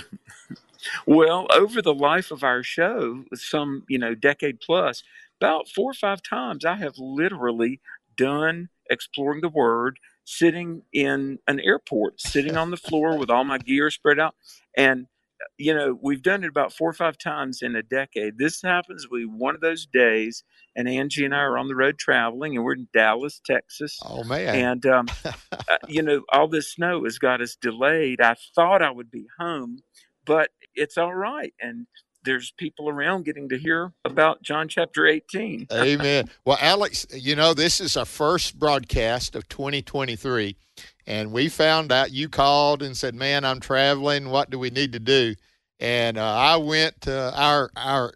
Well, 1.06 1.48
over 1.52 1.82
the 1.82 1.94
life 1.94 2.32
of 2.32 2.44
our 2.44 2.64
show, 2.64 3.26
some, 3.34 3.84
you 3.88 3.98
know, 4.00 4.16
decade 4.16 4.60
plus, 4.62 5.04
about 5.40 5.68
four 5.70 5.92
or 5.92 5.96
five 5.96 6.22
times 6.22 6.66
I 6.66 6.76
have 6.76 6.98
literally 6.98 7.82
done 8.16 8.70
exploring 8.90 9.42
the 9.42 9.50
word 9.50 10.00
sitting 10.30 10.84
in 10.94 11.40
an 11.48 11.60
airport, 11.60 12.22
sitting 12.22 12.56
on 12.56 12.70
the 12.70 12.78
floor 12.78 13.18
with 13.18 13.32
all 13.32 13.44
my 13.44 13.58
gear 13.58 13.90
spread 13.90 14.20
out. 14.20 14.36
And, 14.78 15.08
you 15.58 15.74
know, 15.74 15.98
we've 16.00 16.22
done 16.22 16.44
it 16.44 16.50
about 16.50 16.72
four 16.72 16.88
or 16.88 16.94
five 16.94 17.18
times 17.18 17.64
in 17.64 17.76
a 17.76 17.82
decade. 17.82 18.38
This 18.38 18.62
happens 18.62 19.06
to 19.06 19.10
be 19.10 19.24
one 19.24 19.56
of 19.56 19.62
those 19.62 19.88
days, 19.88 20.44
and 20.76 20.88
Angie 20.88 21.26
and 21.26 21.34
I 21.34 21.40
are 21.40 21.58
on 21.58 21.68
the 21.68 21.76
road 21.76 21.98
traveling, 21.98 22.56
and 22.56 22.64
we're 22.64 22.76
in 22.76 22.88
Dallas, 22.94 23.42
Texas. 23.44 23.98
Oh, 24.06 24.24
man. 24.24 24.54
And, 24.54 24.86
um, 24.86 25.08
uh, 25.26 25.78
you 25.88 26.04
know, 26.04 26.22
all 26.32 26.48
this 26.48 26.74
snow 26.74 27.06
has 27.06 27.18
got 27.18 27.42
us 27.42 27.58
delayed. 27.60 28.22
I 28.22 28.36
thought 28.54 28.84
I 28.84 28.92
would 28.92 29.10
be 29.10 29.26
home, 29.40 29.80
but 30.26 30.52
it's 30.76 30.98
all 31.00 31.16
right. 31.16 31.54
And 31.60 31.88
there's 32.24 32.52
people 32.52 32.90
around 32.90 33.26
getting 33.26 33.50
to 33.50 33.58
hear 33.58 33.94
about 34.06 34.42
John 34.42 34.68
chapter 34.68 35.08
18. 35.08 35.68
Amen. 35.72 36.30
Well, 36.46 36.58
Alex, 36.60 37.06
you 37.14 37.36
know, 37.36 37.54
this 37.54 37.80
is 37.80 37.96
our 37.96 38.06
first 38.06 38.60
broadcast 38.60 39.36
of 39.36 39.48
2023. 39.50 40.56
And 41.08 41.32
we 41.32 41.50
found 41.50 41.92
out 41.92 42.12
you 42.12 42.30
called 42.30 42.84
and 42.84 42.96
said, 42.96 43.16
Man, 43.16 43.44
I'm 43.44 43.60
traveling. 43.60 44.30
What 44.30 44.50
do 44.50 44.60
we 44.60 44.70
need 44.70 44.94
to 44.94 45.00
do? 45.00 45.36
And 45.80 46.18
uh, 46.18 46.36
I 46.36 46.58
went 46.58 47.02
to 47.02 47.34
our, 47.36 47.72
our 47.76 48.14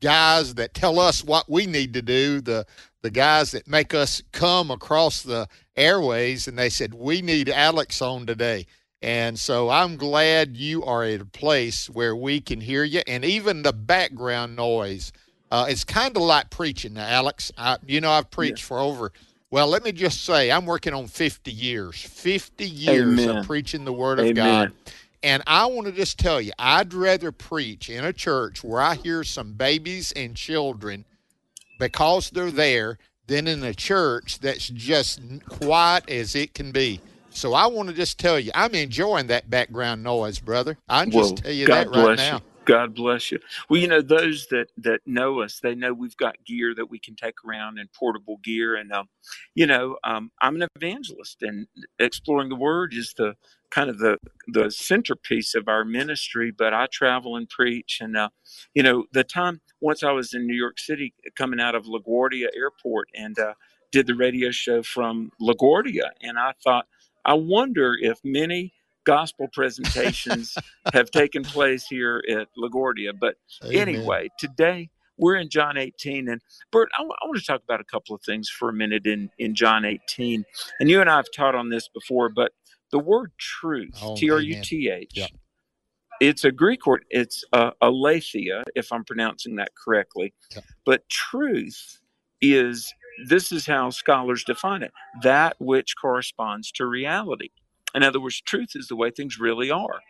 guys 0.00 0.54
that 0.54 0.74
tell 0.74 1.00
us 1.00 1.24
what 1.24 1.50
we 1.50 1.66
need 1.66 1.94
to 1.94 2.02
do, 2.02 2.40
the, 2.40 2.66
the 3.02 3.10
guys 3.10 3.50
that 3.50 3.66
make 3.66 3.94
us 3.94 4.22
come 4.32 4.70
across 4.70 5.22
the 5.22 5.48
airways, 5.76 6.46
and 6.46 6.58
they 6.58 6.70
said, 6.70 6.94
We 6.94 7.20
need 7.20 7.48
Alex 7.48 8.00
on 8.00 8.26
today. 8.26 8.66
And 9.04 9.38
so 9.38 9.68
I'm 9.68 9.98
glad 9.98 10.56
you 10.56 10.82
are 10.82 11.04
at 11.04 11.20
a 11.20 11.26
place 11.26 11.90
where 11.90 12.16
we 12.16 12.40
can 12.40 12.58
hear 12.58 12.84
you, 12.84 13.02
and 13.06 13.22
even 13.22 13.60
the 13.60 13.74
background 13.74 14.56
noise. 14.56 15.12
Uh, 15.50 15.66
it's 15.68 15.84
kind 15.84 16.16
of 16.16 16.22
like 16.22 16.48
preaching, 16.48 16.94
now, 16.94 17.06
Alex. 17.06 17.52
I, 17.58 17.76
you 17.86 18.00
know, 18.00 18.10
I've 18.10 18.30
preached 18.30 18.64
for 18.64 18.78
over. 18.78 19.12
Well, 19.50 19.68
let 19.68 19.84
me 19.84 19.92
just 19.92 20.24
say, 20.24 20.50
I'm 20.50 20.64
working 20.64 20.94
on 20.94 21.06
50 21.06 21.52
years. 21.52 22.00
50 22.00 22.64
years 22.64 23.20
Amen. 23.20 23.36
of 23.36 23.46
preaching 23.46 23.84
the 23.84 23.92
Word 23.92 24.20
of 24.20 24.24
Amen. 24.24 24.34
God. 24.34 24.72
And 25.22 25.42
I 25.46 25.66
want 25.66 25.86
to 25.86 25.92
just 25.92 26.18
tell 26.18 26.40
you, 26.40 26.52
I'd 26.58 26.94
rather 26.94 27.30
preach 27.30 27.90
in 27.90 28.06
a 28.06 28.12
church 28.12 28.64
where 28.64 28.80
I 28.80 28.94
hear 28.94 29.22
some 29.22 29.52
babies 29.52 30.12
and 30.12 30.34
children 30.34 31.04
because 31.78 32.30
they're 32.30 32.50
there 32.50 32.96
than 33.26 33.48
in 33.48 33.62
a 33.64 33.74
church 33.74 34.38
that's 34.38 34.68
just 34.70 35.20
quiet 35.46 36.08
as 36.08 36.34
it 36.34 36.54
can 36.54 36.72
be. 36.72 37.02
So 37.34 37.54
I 37.54 37.66
want 37.66 37.88
to 37.90 37.94
just 37.94 38.18
tell 38.18 38.40
you, 38.40 38.52
I'm 38.54 38.74
enjoying 38.74 39.26
that 39.28 39.50
background 39.50 40.02
noise, 40.04 40.38
brother. 40.38 40.78
I 40.88 41.06
just 41.06 41.14
Well, 41.14 41.36
tell 41.38 41.52
you 41.52 41.66
God 41.66 41.88
that 41.88 41.90
right 41.90 42.10
bless 42.10 42.18
now. 42.18 42.38
you. 42.38 42.42
God 42.66 42.94
bless 42.94 43.32
you. 43.32 43.40
Well, 43.68 43.80
you 43.80 43.88
know 43.88 44.02
those 44.02 44.46
that 44.48 44.68
that 44.78 45.00
know 45.06 45.40
us, 45.42 45.60
they 45.62 45.74
know 45.74 45.92
we've 45.92 46.16
got 46.16 46.44
gear 46.46 46.74
that 46.76 46.90
we 46.90 46.98
can 46.98 47.16
take 47.16 47.36
around 47.46 47.78
and 47.78 47.92
portable 47.92 48.38
gear, 48.44 48.76
and 48.76 48.92
um, 48.92 49.08
you 49.54 49.66
know, 49.66 49.98
um, 50.04 50.30
I'm 50.40 50.62
an 50.62 50.68
evangelist, 50.76 51.42
and 51.42 51.66
exploring 51.98 52.50
the 52.50 52.56
Word 52.56 52.94
is 52.94 53.14
the 53.18 53.36
kind 53.70 53.90
of 53.90 53.98
the 53.98 54.18
the 54.48 54.70
centerpiece 54.70 55.54
of 55.54 55.68
our 55.68 55.84
ministry. 55.84 56.52
But 56.52 56.74
I 56.74 56.86
travel 56.92 57.36
and 57.36 57.48
preach, 57.50 57.98
and 58.00 58.16
uh, 58.16 58.30
you 58.74 58.82
know, 58.82 59.06
the 59.12 59.24
time 59.24 59.60
once 59.80 60.02
I 60.04 60.12
was 60.12 60.34
in 60.34 60.46
New 60.46 60.56
York 60.56 60.78
City, 60.78 61.14
coming 61.36 61.60
out 61.60 61.74
of 61.74 61.84
LaGuardia 61.84 62.48
Airport, 62.56 63.08
and 63.14 63.38
uh, 63.38 63.54
did 63.92 64.06
the 64.06 64.14
radio 64.14 64.50
show 64.52 64.82
from 64.82 65.32
LaGuardia, 65.40 66.10
and 66.22 66.38
I 66.38 66.52
thought, 66.64 66.86
I 67.24 67.34
wonder 67.34 67.96
if 68.00 68.18
many 68.24 68.72
gospel 69.04 69.48
presentations 69.52 70.56
have 70.92 71.10
taken 71.10 71.42
place 71.42 71.86
here 71.86 72.22
at 72.30 72.48
LaGuardia. 72.58 73.12
But 73.18 73.36
Amen. 73.64 73.88
anyway, 73.88 74.30
today 74.38 74.90
we're 75.16 75.36
in 75.36 75.48
John 75.48 75.76
18. 75.76 76.28
And 76.28 76.40
Bert, 76.70 76.88
I, 76.98 77.02
w- 77.02 77.14
I 77.22 77.26
want 77.26 77.38
to 77.38 77.44
talk 77.44 77.62
about 77.62 77.80
a 77.80 77.84
couple 77.84 78.14
of 78.14 78.22
things 78.22 78.48
for 78.48 78.68
a 78.68 78.72
minute 78.72 79.06
in, 79.06 79.30
in 79.38 79.54
John 79.54 79.84
18. 79.84 80.44
And 80.80 80.90
you 80.90 81.00
and 81.00 81.10
I 81.10 81.16
have 81.16 81.26
taught 81.34 81.54
on 81.54 81.68
this 81.68 81.88
before, 81.88 82.28
but 82.28 82.52
the 82.90 82.98
word 82.98 83.32
truth, 83.38 83.98
Oh, 84.02 84.16
T 84.16 84.30
R 84.30 84.40
U 84.40 84.60
T 84.62 84.90
H, 84.90 85.32
it's 86.20 86.44
a 86.44 86.52
Greek 86.52 86.86
word. 86.86 87.04
It's 87.10 87.44
uh, 87.52 87.72
aletheia, 87.82 88.64
if 88.74 88.92
I'm 88.92 89.04
pronouncing 89.04 89.56
that 89.56 89.70
correctly. 89.74 90.32
Yep. 90.54 90.64
But 90.86 91.08
truth 91.08 92.00
is, 92.40 92.92
this 93.26 93.52
is 93.52 93.66
how 93.66 93.90
scholars 93.90 94.44
define 94.44 94.82
it 94.82 94.92
that 95.22 95.56
which 95.58 95.94
corresponds 96.00 96.72
to 96.72 96.86
reality. 96.86 97.50
In 97.94 98.02
other 98.02 98.20
words, 98.20 98.40
truth 98.40 98.70
is 98.74 98.88
the 98.88 98.96
way 98.96 99.10
things 99.10 99.38
really 99.38 99.70
are. 99.70 100.00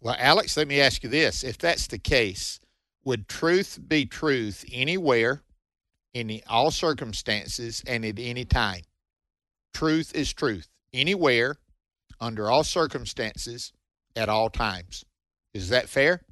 Well, 0.00 0.16
Alex, 0.18 0.56
let 0.56 0.66
me 0.66 0.80
ask 0.80 1.04
you 1.04 1.08
this. 1.08 1.44
If 1.44 1.58
that's 1.58 1.86
the 1.86 1.98
case, 1.98 2.58
would 3.04 3.28
truth 3.28 3.78
be 3.86 4.04
truth 4.04 4.64
anywhere, 4.72 5.42
in 6.12 6.40
all 6.48 6.70
circumstances, 6.70 7.82
and 7.86 8.04
at 8.04 8.18
any 8.18 8.44
time? 8.44 8.82
Truth 9.72 10.14
is 10.14 10.32
truth 10.32 10.68
anywhere, 10.92 11.56
under 12.20 12.50
all 12.50 12.64
circumstances, 12.64 13.72
at 14.16 14.28
all 14.28 14.50
times. 14.50 15.04
Is 15.54 15.68
that 15.68 15.88
fair? 15.88 16.22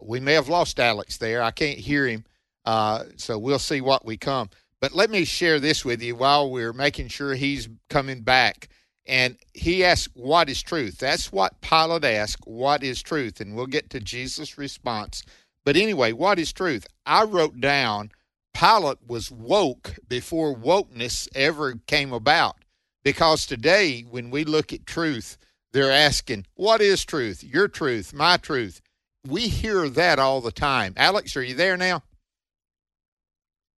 We 0.00 0.20
may 0.20 0.34
have 0.34 0.48
lost 0.48 0.78
Alex 0.78 1.16
there. 1.16 1.42
I 1.42 1.50
can't 1.50 1.78
hear 1.78 2.06
him. 2.06 2.24
Uh, 2.64 3.04
so 3.16 3.38
we'll 3.38 3.58
see 3.58 3.80
what 3.80 4.04
we 4.04 4.16
come. 4.16 4.50
But 4.80 4.92
let 4.92 5.10
me 5.10 5.24
share 5.24 5.60
this 5.60 5.84
with 5.84 6.02
you 6.02 6.16
while 6.16 6.50
we're 6.50 6.72
making 6.72 7.08
sure 7.08 7.34
he's 7.34 7.68
coming 7.88 8.22
back. 8.22 8.68
And 9.06 9.36
he 9.54 9.84
asked, 9.84 10.08
What 10.14 10.48
is 10.48 10.62
truth? 10.62 10.98
That's 10.98 11.32
what 11.32 11.60
Pilate 11.60 12.04
asked, 12.04 12.46
What 12.46 12.82
is 12.82 13.02
truth? 13.02 13.40
And 13.40 13.54
we'll 13.54 13.66
get 13.66 13.90
to 13.90 14.00
Jesus' 14.00 14.58
response. 14.58 15.22
But 15.64 15.76
anyway, 15.76 16.12
what 16.12 16.38
is 16.38 16.52
truth? 16.52 16.86
I 17.06 17.24
wrote 17.24 17.60
down 17.60 18.10
Pilate 18.54 18.98
was 19.06 19.30
woke 19.30 19.96
before 20.08 20.54
wokeness 20.54 21.28
ever 21.34 21.74
came 21.86 22.12
about. 22.12 22.56
Because 23.04 23.46
today, 23.46 24.02
when 24.02 24.30
we 24.30 24.44
look 24.44 24.72
at 24.72 24.86
truth, 24.86 25.36
they're 25.72 25.90
asking, 25.90 26.46
What 26.54 26.80
is 26.80 27.04
truth? 27.04 27.42
Your 27.42 27.68
truth, 27.68 28.12
my 28.12 28.36
truth. 28.36 28.80
We 29.26 29.42
hear 29.42 29.88
that 29.88 30.18
all 30.18 30.40
the 30.40 30.52
time. 30.52 30.94
Alex, 30.96 31.36
are 31.36 31.42
you 31.42 31.54
there 31.54 31.76
now? 31.76 32.02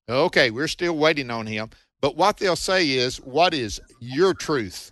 Okay, 0.09 0.51
we're 0.51 0.67
still 0.67 0.97
waiting 0.97 1.29
on 1.29 1.45
him. 1.47 1.69
But 2.01 2.17
what 2.17 2.37
they'll 2.37 2.55
say 2.55 2.89
is, 2.89 3.17
What 3.17 3.53
is 3.53 3.79
your 3.99 4.33
truth? 4.33 4.91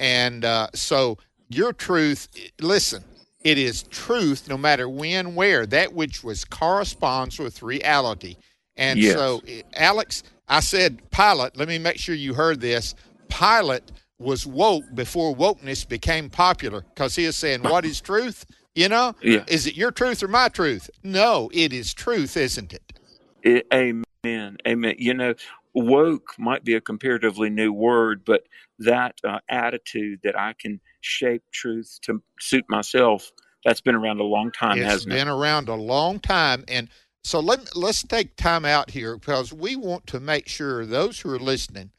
And 0.00 0.44
uh, 0.44 0.68
so, 0.74 1.18
your 1.48 1.72
truth, 1.72 2.28
listen, 2.60 3.04
it 3.44 3.58
is 3.58 3.82
truth 3.84 4.48
no 4.48 4.56
matter 4.56 4.88
when, 4.88 5.34
where, 5.34 5.66
that 5.66 5.92
which 5.92 6.22
was 6.24 6.44
corresponds 6.44 7.38
with 7.38 7.62
reality. 7.62 8.36
And 8.76 8.98
Yes. 8.98 9.14
so, 9.14 9.42
eh, 9.46 9.62
Alex, 9.74 10.22
I 10.48 10.60
said 10.60 11.10
Pilate, 11.10 11.56
let 11.56 11.68
me 11.68 11.78
make 11.78 11.98
sure 11.98 12.14
you 12.14 12.34
heard 12.34 12.60
this. 12.60 12.94
Pilate 13.28 13.90
was 14.18 14.46
woke 14.46 14.84
before 14.94 15.34
wokeness 15.34 15.86
became 15.88 16.30
popular 16.30 16.84
because 16.94 17.16
he 17.16 17.24
is 17.24 17.36
saying, 17.36 17.62
What 17.62 17.84
is 17.84 18.00
truth? 18.00 18.44
You 18.74 18.88
know, 18.88 19.14
Yeah. 19.22 19.44
is 19.48 19.66
it 19.66 19.76
your 19.76 19.90
truth 19.90 20.22
or 20.22 20.28
my 20.28 20.48
truth? 20.48 20.88
No, 21.02 21.50
it 21.52 21.72
is 21.72 21.92
truth, 21.92 22.36
isn't 22.36 22.72
it? 22.72 22.98
It, 23.42 23.66
amen. 23.72 24.04
Amen. 24.24 24.56
Amen. 24.68 24.94
You 24.98 25.14
know, 25.14 25.34
woke 25.74 26.34
might 26.38 26.64
be 26.64 26.74
a 26.74 26.80
comparatively 26.80 27.50
new 27.50 27.72
word, 27.72 28.22
but 28.24 28.44
that 28.78 29.16
uh, 29.24 29.38
attitude 29.48 30.20
that 30.22 30.38
I 30.38 30.54
can 30.60 30.80
shape 31.00 31.42
truth 31.52 31.98
to 32.02 32.22
suit 32.38 32.64
myself, 32.68 33.32
that's 33.64 33.80
been 33.80 33.96
around 33.96 34.20
a 34.20 34.24
long 34.24 34.52
time, 34.52 34.78
It's 34.78 34.86
hasn't 34.86 35.12
been 35.12 35.28
around 35.28 35.68
a 35.68 35.74
long 35.74 36.20
time, 36.20 36.64
and 36.68 36.88
so 37.24 37.40
let 37.40 37.76
let's 37.76 38.02
take 38.02 38.36
time 38.36 38.64
out 38.64 38.90
here 38.90 39.16
because 39.16 39.52
we 39.52 39.74
want 39.74 40.06
to 40.08 40.20
make 40.20 40.48
sure 40.48 40.86
those 40.86 41.20
who 41.20 41.30
are 41.30 41.38
listening 41.38 41.90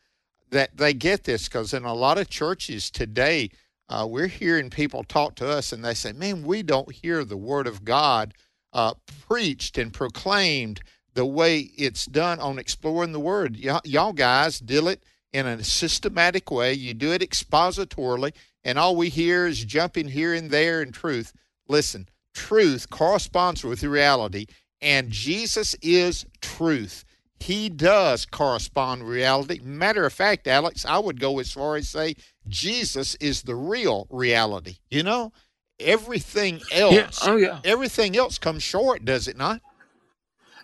that 0.49 0.77
they 0.77 0.93
get 0.93 1.23
this 1.23 1.47
because 1.49 1.73
in 1.73 1.83
a 1.83 1.93
lot 1.93 2.17
of 2.17 2.29
churches 2.29 2.91
today 2.91 3.49
uh, 3.89 4.05
we're 4.09 4.27
hearing 4.27 4.69
people 4.69 5.03
talk 5.03 5.35
to 5.35 5.47
us 5.47 5.73
and 5.73 5.83
they 5.83 5.93
say, 5.93 6.13
"Man, 6.13 6.43
we 6.43 6.63
don't 6.63 6.91
hear 6.91 7.25
the 7.25 7.37
Word 7.37 7.67
of 7.67 7.83
God 7.83 8.33
uh, 8.71 8.93
preached 9.27 9.77
and 9.77 9.91
proclaimed 9.91 10.81
the 11.13 11.25
way 11.25 11.71
it's 11.77 12.05
done 12.05 12.39
on 12.39 12.59
exploring 12.59 13.11
the 13.11 13.19
Word." 13.19 13.57
Y'all, 13.57 13.81
y'all 13.83 14.13
guys 14.13 14.59
do 14.59 14.87
it 14.87 15.03
in 15.31 15.47
a 15.47 15.63
systematic 15.63 16.51
way. 16.51 16.73
You 16.73 16.93
do 16.93 17.11
it 17.11 17.21
expositorily, 17.21 18.33
and 18.63 18.77
all 18.77 18.95
we 18.95 19.09
hear 19.09 19.47
is 19.47 19.63
jumping 19.65 20.09
here 20.09 20.33
and 20.33 20.51
there 20.51 20.81
in 20.81 20.91
truth. 20.91 21.33
Listen, 21.67 22.07
truth 22.33 22.89
corresponds 22.89 23.63
with 23.63 23.83
reality, 23.83 24.45
and 24.81 25.09
Jesus 25.09 25.75
is 25.81 26.25
truth. 26.41 27.05
He 27.39 27.67
does 27.67 28.25
correspond 28.25 29.03
with 29.03 29.11
reality. 29.15 29.59
Matter 29.61 30.05
of 30.05 30.13
fact, 30.13 30.47
Alex, 30.47 30.85
I 30.85 30.97
would 30.97 31.19
go 31.19 31.39
as 31.39 31.51
far 31.51 31.75
as 31.75 31.89
say 31.89 32.15
Jesus 32.47 33.15
is 33.15 33.41
the 33.41 33.55
real 33.55 34.07
reality. 34.09 34.77
You 34.89 35.03
know, 35.03 35.33
everything 35.79 36.61
else, 36.71 36.93
Yeah. 36.93 37.09
Oh, 37.23 37.35
yeah. 37.35 37.59
everything 37.63 38.15
else 38.15 38.37
comes 38.37 38.63
short, 38.63 39.03
does 39.03 39.27
it 39.27 39.35
not? 39.37 39.61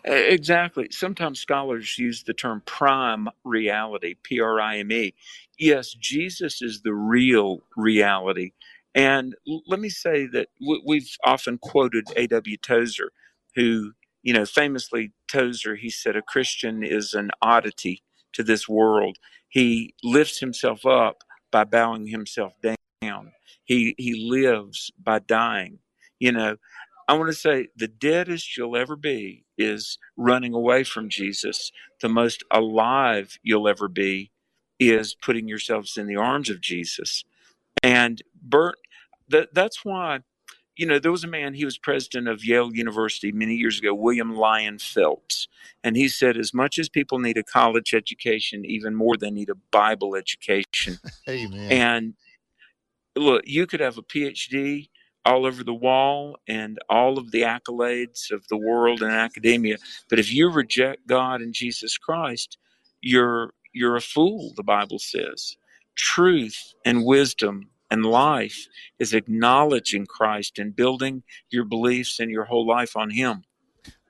Exactly. 0.04 0.88
Sometimes 0.92 1.40
scholars 1.40 1.98
use 1.98 2.24
the 2.24 2.34
term 2.34 2.62
prime 2.66 3.28
reality, 3.44 4.16
P 4.24 4.40
R 4.40 4.60
I 4.60 4.78
M 4.80 4.92
E. 4.92 5.14
Yes, 5.58 5.94
Jesus 5.94 6.62
is 6.62 6.82
the 6.82 6.94
real 6.94 7.60
reality. 7.76 8.52
And 8.96 9.36
let 9.68 9.80
me 9.80 9.90
say 9.90 10.26
that 10.28 10.50
we've 10.86 11.10
often 11.24 11.58
quoted 11.60 12.06
A.W. 12.16 12.58
Tozer, 12.58 13.12
who, 13.56 13.92
you 14.24 14.34
know, 14.34 14.46
famously, 14.46 15.12
Tozer, 15.32 15.76
he 15.76 15.90
said, 15.90 16.16
a 16.16 16.22
Christian 16.22 16.84
is 16.84 17.14
an 17.14 17.30
oddity 17.42 18.04
to 18.34 18.44
this 18.44 18.68
world. 18.68 19.18
He 19.48 19.94
lifts 20.04 20.40
himself 20.40 20.86
up 20.86 21.24
by 21.52 21.64
bowing 21.66 22.08
himself 22.08 22.54
down, 22.62 23.32
he, 23.64 23.96
he 23.98 24.28
lives 24.30 24.92
by 25.02 25.20
dying. 25.20 25.80
You 26.20 26.32
know, 26.32 26.58
I 27.08 27.14
want 27.14 27.30
to 27.30 27.36
say 27.36 27.68
the 27.76 27.88
deadest 27.88 28.58
you'll 28.58 28.76
ever 28.78 28.96
be 28.96 29.46
is 29.60 29.98
running 30.18 30.54
away 30.54 30.84
from 30.84 31.10
Jesus. 31.10 31.72
The 32.02 32.10
most 32.10 32.44
alive 32.50 33.38
you'll 33.44 33.68
ever 33.68 33.88
be 33.88 34.32
is 34.80 35.14
putting 35.14 35.48
yourselves 35.48 35.98
in 35.98 36.08
the 36.08 36.16
arms 36.16 36.50
of 36.50 36.62
Jesus. 36.62 37.24
And 37.84 38.22
Bert, 38.42 38.78
that, 39.28 39.54
that's 39.54 39.84
why, 39.84 40.20
you 40.78 40.86
know, 40.86 40.98
there 40.98 41.12
was 41.12 41.26
a 41.26 41.28
man, 41.28 41.54
he 41.54 41.66
was 41.66 41.78
president 41.78 42.30
of 42.30 42.46
Yale 42.46 42.74
University 42.74 43.34
many 43.34 43.56
years 43.56 43.80
ago, 43.80 43.94
William 43.94 44.34
Lyon 44.34 44.80
Phelps. 44.80 45.48
And 45.84 45.98
he 45.98 46.08
said, 46.08 46.38
as 46.38 46.54
much 46.54 46.80
as 46.80 46.88
people 46.88 47.20
need 47.20 47.38
a 47.38 47.44
college 47.44 47.94
education, 47.94 48.66
even 48.66 48.96
more 48.96 49.18
they 49.18 49.30
need 49.30 49.50
a 49.50 49.56
Bible 49.72 50.16
education. 50.16 50.98
Amen. 51.30 51.72
And 51.72 52.14
look, 53.16 53.44
you 53.46 53.68
could 53.68 53.82
have 53.82 53.98
a 53.98 54.02
PhD 54.02 54.88
all 55.26 55.46
over 55.46 55.64
the 55.64 55.74
wall 55.74 56.38
and 56.48 56.80
all 56.90 57.18
of 57.18 57.32
the 57.32 57.42
accolades 57.42 58.32
of 58.32 58.48
the 58.48 58.58
world 58.58 59.02
and 59.02 59.12
academia, 59.12 59.78
but 60.10 60.20
if 60.20 60.34
you 60.34 60.50
reject 60.50 61.08
God 61.08 61.42
and 61.42 61.54
Jesus 61.54 61.98
Christ, 61.98 62.58
you're 63.02 63.54
you're 63.74 63.96
a 63.96 64.02
fool, 64.02 64.54
the 64.56 64.64
Bible 64.64 65.00
says. 65.00 65.56
Truth 65.96 66.74
and 66.86 67.06
wisdom 67.06 67.70
and 67.92 68.06
life 68.06 68.68
is 69.00 69.14
acknowledging 69.14 70.06
Christ 70.06 70.60
and 70.60 70.76
building 70.76 71.24
your 71.50 71.66
beliefs 71.66 72.20
and 72.20 72.32
your 72.32 72.46
whole 72.46 72.68
life 72.68 72.96
on 72.96 73.10
him. 73.12 73.44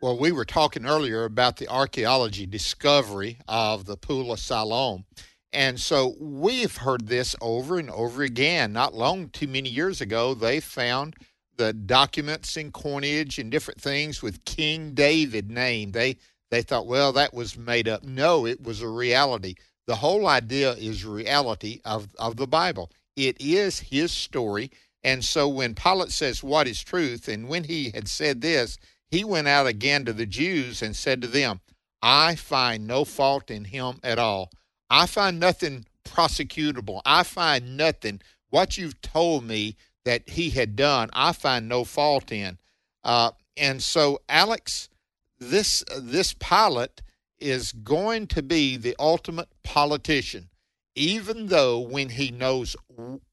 Well, 0.02 0.18
we 0.18 0.32
were 0.32 0.46
talking 0.46 0.86
earlier 0.86 1.26
about 1.26 1.58
the 1.58 1.68
archaeology 1.68 2.46
discovery 2.46 3.40
of 3.48 3.86
the 3.86 3.98
Pool 3.98 4.32
of 4.32 4.40
Siloam. 4.40 5.04
And 5.52 5.80
so 5.80 6.16
we've 6.20 6.78
heard 6.78 7.08
this 7.08 7.36
over 7.42 7.80
and 7.80 7.90
over 7.90 8.22
again. 8.22 8.72
Not 8.72 8.94
long 8.94 9.30
too 9.30 9.48
many 9.48 9.70
years 9.70 10.00
ago, 10.02 10.34
they 10.34 10.60
found 10.60 11.16
the 11.58 11.74
documents 11.74 12.56
and 12.56 12.74
coinage 12.74 13.40
and 13.40 13.52
different 13.52 13.82
things 13.82 14.22
with 14.22 14.46
King 14.46 14.94
David 14.94 15.50
named. 15.50 15.94
They 15.94 16.18
they 16.52 16.62
thought, 16.62 16.88
well, 16.88 17.12
that 17.14 17.34
was 17.34 17.58
made 17.58 17.88
up. 17.88 18.04
No, 18.04 18.46
it 18.46 18.64
was 18.64 18.82
a 18.82 18.88
reality. 18.88 19.56
The 19.86 19.96
whole 19.96 20.28
idea 20.28 20.74
is 20.74 21.06
reality 21.06 21.82
of, 21.86 22.10
of 22.20 22.38
the 22.38 22.48
Bible. 22.48 22.92
It 23.16 23.40
is 23.40 23.80
his 23.80 24.12
story. 24.12 24.72
And 25.04 25.24
so 25.24 25.48
when 25.48 25.76
Pilate 25.76 26.12
says, 26.12 26.44
What 26.44 26.68
is 26.68 26.84
truth? 26.84 27.28
And 27.28 27.48
when 27.48 27.64
he 27.64 27.90
had 27.92 28.08
said 28.08 28.42
this, 28.42 28.78
he 29.10 29.24
went 29.24 29.48
out 29.48 29.68
again 29.68 30.06
to 30.06 30.14
the 30.14 30.26
Jews 30.26 30.82
and 30.82 30.96
said 30.96 31.22
to 31.22 31.28
them, 31.28 31.62
I 32.02 32.36
find 32.36 32.86
no 32.86 33.04
fault 33.04 33.50
in 33.50 33.66
him 33.66 34.00
at 34.04 34.20
all. 34.20 34.52
I 34.90 35.06
find 35.06 35.40
nothing 35.40 35.86
prosecutable. 36.04 37.02
I 37.06 37.24
find 37.24 37.78
nothing. 37.78 38.22
What 38.50 38.78
you've 38.78 39.02
told 39.02 39.44
me 39.44 39.76
that 40.06 40.30
he 40.30 40.50
had 40.50 40.76
done, 40.76 41.10
I 41.14 41.34
find 41.34 41.68
no 41.70 41.84
fault 41.84 42.32
in. 42.32 42.58
Uh, 43.04 43.32
and 43.56 43.84
so, 43.84 44.22
Alex, 44.28 44.90
this 45.38 45.84
this 45.98 46.34
Pilate 46.34 47.02
is 47.40 47.72
going 47.72 48.28
to 48.28 48.42
be 48.42 48.76
the 48.78 48.96
ultimate 49.00 49.50
politician. 49.64 50.50
even 50.96 51.48
though 51.48 51.80
when 51.80 52.10
he 52.10 52.30
knows 52.30 52.76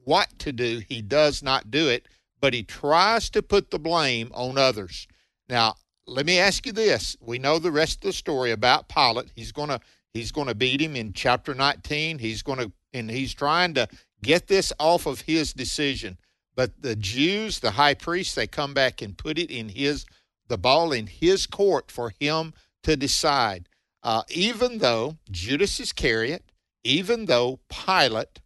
what 0.04 0.38
to 0.38 0.52
do, 0.52 0.80
he 0.88 1.02
does 1.02 1.42
not 1.42 1.70
do 1.70 1.88
it, 1.88 2.06
but 2.40 2.54
he 2.54 2.62
tries 2.62 3.28
to 3.30 3.42
put 3.42 3.70
the 3.70 3.78
blame 3.78 4.30
on 4.34 4.56
others. 4.56 5.08
Now, 5.48 5.74
let 6.06 6.26
me 6.26 6.38
ask 6.38 6.64
you 6.64 6.72
this. 6.72 7.16
We 7.20 7.38
know 7.40 7.58
the 7.58 7.72
rest 7.72 7.96
of 7.96 8.02
the 8.02 8.12
story 8.12 8.52
about 8.52 8.88
Pilate. 8.88 9.32
He's 9.34 9.50
going 9.52 9.70
to 9.70 9.80
he's 10.14 10.32
going 10.32 10.48
to 10.48 10.54
beat 10.54 10.80
him 10.80 10.96
in 10.96 11.12
chapter 11.12 11.54
19. 11.54 12.18
He's 12.18 12.42
going 12.42 12.58
to 12.58 12.72
and 12.92 13.10
he's 13.10 13.34
trying 13.34 13.74
to 13.74 13.88
get 14.22 14.46
this 14.48 14.72
off 14.78 15.06
of 15.06 15.22
his 15.22 15.52
decision. 15.52 16.18
But 16.54 16.80
the 16.80 16.96
Jews, 16.96 17.58
the 17.58 17.72
high 17.72 17.94
priest, 17.94 18.34
they 18.34 18.46
come 18.46 18.72
back 18.72 19.02
and 19.02 19.16
put 19.16 19.38
it 19.38 19.50
in 19.50 19.68
his 19.68 20.06
the 20.48 20.58
ball 20.58 20.92
in 20.92 21.06
his 21.06 21.46
court 21.46 21.90
for 21.90 22.12
him 22.20 22.54
to 22.84 22.96
decide. 22.96 23.68
Uh, 24.02 24.22
even 24.30 24.78
though 24.78 25.16
Judas 25.30 25.80
Iscariot, 25.80 26.44
even 26.84 27.26
though 27.26 27.58
Pilate 27.68 28.40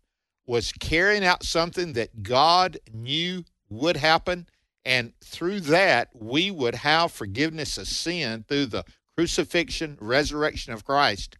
was 0.46 0.72
carrying 0.72 1.24
out 1.24 1.44
something 1.44 1.92
that 1.92 2.22
God 2.22 2.78
knew 2.92 3.44
would 3.68 3.98
happen, 3.98 4.48
and 4.84 5.12
through 5.22 5.60
that 5.60 6.08
we 6.14 6.50
would 6.50 6.76
have 6.76 7.12
forgiveness 7.12 7.76
of 7.76 7.86
sin 7.86 8.44
through 8.48 8.66
the 8.66 8.84
crucifixion, 9.16 9.98
resurrection 10.00 10.72
of 10.72 10.84
Christ, 10.84 11.36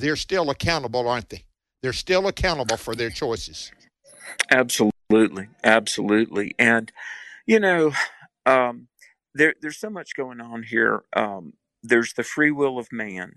they're 0.00 0.16
still 0.16 0.50
accountable, 0.50 1.08
aren't 1.08 1.30
they? 1.30 1.44
They're 1.82 1.92
still 1.92 2.28
accountable 2.28 2.76
for 2.76 2.94
their 2.94 3.10
choices. 3.10 3.72
Absolutely, 4.50 5.48
absolutely, 5.64 6.54
and 6.58 6.92
you 7.46 7.60
know, 7.60 7.92
um, 8.46 8.88
there 9.34 9.54
there's 9.60 9.78
so 9.78 9.90
much 9.90 10.16
going 10.16 10.40
on 10.40 10.62
here. 10.64 11.02
Um, 11.16 11.54
there's 11.82 12.14
the 12.14 12.24
free 12.24 12.52
will 12.52 12.78
of 12.78 12.88
man, 12.92 13.34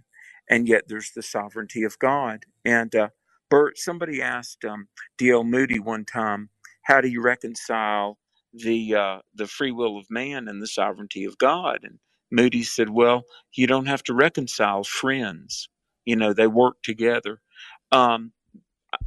and 0.49 0.67
yet 0.67 0.83
there's 0.87 1.11
the 1.15 1.23
sovereignty 1.23 1.83
of 1.83 1.99
God. 1.99 2.45
And 2.65 2.95
uh, 2.95 3.09
Bert, 3.49 3.77
somebody 3.77 4.21
asked 4.21 4.65
um, 4.65 4.87
D.L. 5.17 5.43
Moody 5.43 5.79
one 5.79 6.05
time, 6.05 6.49
"How 6.83 7.01
do 7.01 7.09
you 7.09 7.21
reconcile 7.21 8.19
the 8.53 8.95
uh, 8.95 9.19
the 9.35 9.47
free 9.47 9.71
will 9.71 9.97
of 9.97 10.05
man 10.09 10.47
and 10.47 10.61
the 10.61 10.67
sovereignty 10.67 11.25
of 11.25 11.37
God?" 11.37 11.79
And 11.83 11.99
Moody 12.31 12.63
said, 12.63 12.89
"Well, 12.89 13.23
you 13.53 13.67
don't 13.67 13.87
have 13.87 14.03
to 14.03 14.13
reconcile 14.13 14.83
friends. 14.83 15.69
You 16.05 16.15
know, 16.17 16.33
they 16.33 16.47
work 16.47 16.77
together." 16.83 17.41
Um, 17.91 18.33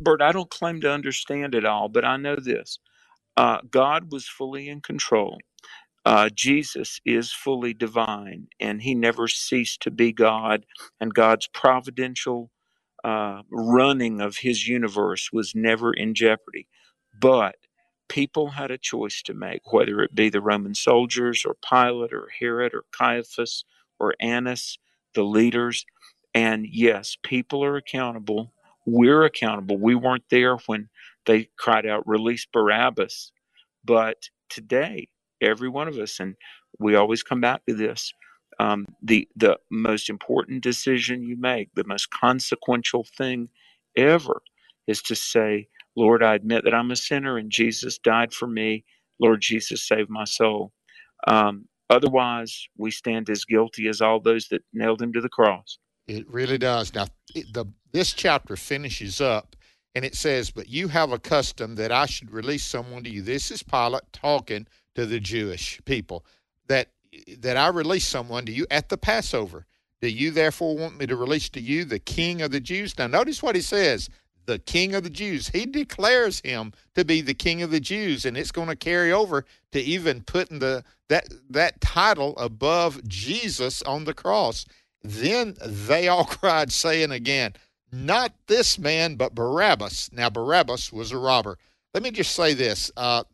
Bert, 0.01 0.23
I 0.23 0.33
don't 0.33 0.51
claim 0.51 0.81
to 0.83 0.93
understand 0.93 1.55
it 1.55 1.65
all, 1.67 1.89
but 1.89 2.05
I 2.05 2.17
know 2.19 2.37
this: 2.37 2.79
uh, 3.37 3.61
God 3.71 4.13
was 4.13 4.29
fully 4.29 4.69
in 4.69 4.81
control. 4.83 5.39
Uh, 6.05 6.29
Jesus 6.35 7.01
is 7.05 7.33
fully 7.33 7.75
divine, 7.75 8.49
and 8.61 8.83
he 8.83 8.95
never 8.95 9.29
ceased 9.29 9.83
to 9.83 9.91
be 9.91 10.13
God, 10.13 10.67
and 11.01 11.15
God's 11.15 11.49
providential 11.49 12.51
uh, 13.05 13.43
running 13.51 14.21
of 14.21 14.39
his 14.39 14.69
universe 14.69 15.31
was 15.33 15.55
never 15.55 15.93
in 15.93 16.15
jeopardy. 16.15 16.69
But 17.21 17.57
people 18.09 18.51
had 18.51 18.71
a 18.71 18.79
choice 18.79 19.23
to 19.23 19.35
make, 19.35 19.73
whether 19.73 20.01
it 20.03 20.15
be 20.15 20.29
the 20.31 20.41
Roman 20.41 20.75
soldiers, 20.75 21.45
or 21.47 21.57
Pilate, 21.69 22.13
or 22.13 22.29
Herod, 22.41 22.75
or 22.75 22.85
Caiaphas, 22.93 23.65
or 23.99 24.15
Annas, 24.21 24.79
the 25.15 25.25
leaders. 25.25 25.87
And 26.37 26.66
yes, 26.70 27.18
people 27.25 27.64
are 27.64 27.77
accountable. 27.79 28.55
We're 28.87 29.25
accountable. 29.25 29.79
We 29.79 29.96
weren't 29.96 30.25
there 30.31 30.59
when 30.68 30.90
they 31.27 31.51
cried 31.59 31.87
out, 31.87 32.09
Release 32.09 32.46
Barabbas. 32.53 33.33
But 33.85 34.31
today, 34.51 35.09
every 35.42 35.70
one 35.70 35.88
of 35.88 35.99
us, 35.99 36.20
and 36.20 36.37
we 36.81 36.96
always 36.96 37.25
come 37.25 37.42
back 37.42 37.66
to 37.68 37.75
this. 37.77 38.14
Um, 38.61 38.87
the 39.03 39.29
the 39.37 39.59
most 39.72 40.11
important 40.11 40.62
decision 40.64 41.25
you 41.25 41.37
make, 41.38 41.70
the 41.77 41.85
most 41.87 42.11
consequential 42.12 43.07
thing 43.18 43.51
ever, 43.96 44.42
is 44.88 45.03
to 45.05 45.16
say, 45.16 45.68
"Lord, 45.96 46.22
I 46.22 46.37
admit 46.37 46.64
that 46.64 46.75
I'm 46.75 46.92
a 46.92 46.96
sinner, 46.96 47.38
and 47.38 47.53
Jesus 47.53 47.99
died 47.99 48.35
for 48.35 48.49
me. 48.49 48.85
Lord 49.20 49.42
Jesus, 49.42 49.88
save 49.88 50.11
my 50.11 50.27
soul." 50.27 50.75
Um, 51.29 51.68
otherwise, 51.90 52.68
we 52.79 52.92
stand 52.92 53.31
as 53.31 53.46
guilty 53.46 53.88
as 53.88 54.03
all 54.03 54.20
those 54.20 54.49
that 54.51 54.64
nailed 54.75 55.03
him 55.03 55.12
to 55.14 55.22
the 55.22 55.31
cross. 55.31 55.79
It 56.07 56.29
really 56.31 56.59
does. 56.59 56.95
Now, 56.95 57.07
it, 57.35 57.53
the 57.53 57.66
this 57.92 58.12
chapter 58.12 58.57
finishes 58.57 59.21
up, 59.21 59.57
and 59.95 60.05
it 60.05 60.14
says, 60.14 60.51
"But 60.51 60.69
you 60.69 60.88
have 60.88 61.12
a 61.12 61.19
custom 61.19 61.75
that 61.77 61.90
I 61.90 62.07
should 62.07 62.31
release 62.31 62.64
someone 62.64 63.05
to 63.05 63.11
you." 63.11 63.23
This 63.23 63.51
is 63.51 63.62
Pilate 63.62 64.12
talking 64.12 64.66
to 64.95 65.07
the 65.07 65.21
Jewish 65.21 65.81
people 65.85 66.25
that 66.69 66.90
that 67.38 67.57
I 67.57 67.69
release 67.69 68.07
someone 68.07 68.47
to 68.47 68.53
you 68.53 68.66
at 68.71 68.88
the 68.88 68.99
Passover. 68.99 69.66
Do 70.01 70.09
you 70.09 70.31
therefore 70.31 70.77
want 70.77 70.99
me 70.99 71.07
to 71.07 71.16
release 71.16 71.49
to 71.51 71.61
you 71.61 71.85
the 71.85 71.99
King 71.99 72.42
of 72.42 72.51
the 72.51 72.61
Jews? 72.61 72.97
Now 72.99 73.07
notice 73.07 73.42
what 73.42 73.57
he 73.57 73.62
says, 73.62 74.09
the 74.45 74.59
King 74.59 74.95
of 74.95 75.03
the 75.03 75.11
Jews. 75.11 75.49
He 75.49 75.66
declares 75.66 76.40
him 76.45 76.73
to 76.95 77.05
be 77.05 77.21
the 77.21 77.35
King 77.35 77.62
of 77.62 77.71
the 77.71 77.81
Jews, 77.81 78.25
and 78.25 78.37
it's 78.37 78.53
going 78.53 78.69
to 78.69 78.77
carry 78.77 79.12
over 79.12 79.45
to 79.73 79.81
even 79.81 80.23
putting 80.23 80.61
the 80.61 80.85
that 81.09 81.27
that 81.51 81.81
title 81.81 82.37
above 82.37 83.07
Jesus 83.09 83.83
on 83.83 84.05
the 84.05 84.14
cross. 84.14 84.66
Then 85.09 85.57
they 85.64 86.09
all 86.09 86.25
cried, 86.25 86.73
saying 86.73 87.11
again, 87.12 87.55
Not 87.92 88.35
this 88.47 88.79
man, 88.79 89.16
but 89.16 89.35
Barabbas. 89.35 90.12
Now 90.12 90.31
Barabbas 90.31 90.92
was 90.92 91.12
a 91.12 91.19
robber. 91.19 91.59
Let 91.95 92.03
me 92.03 92.11
just 92.11 92.35
say 92.35 92.55
this. 92.55 92.90
Uh, 92.97 93.25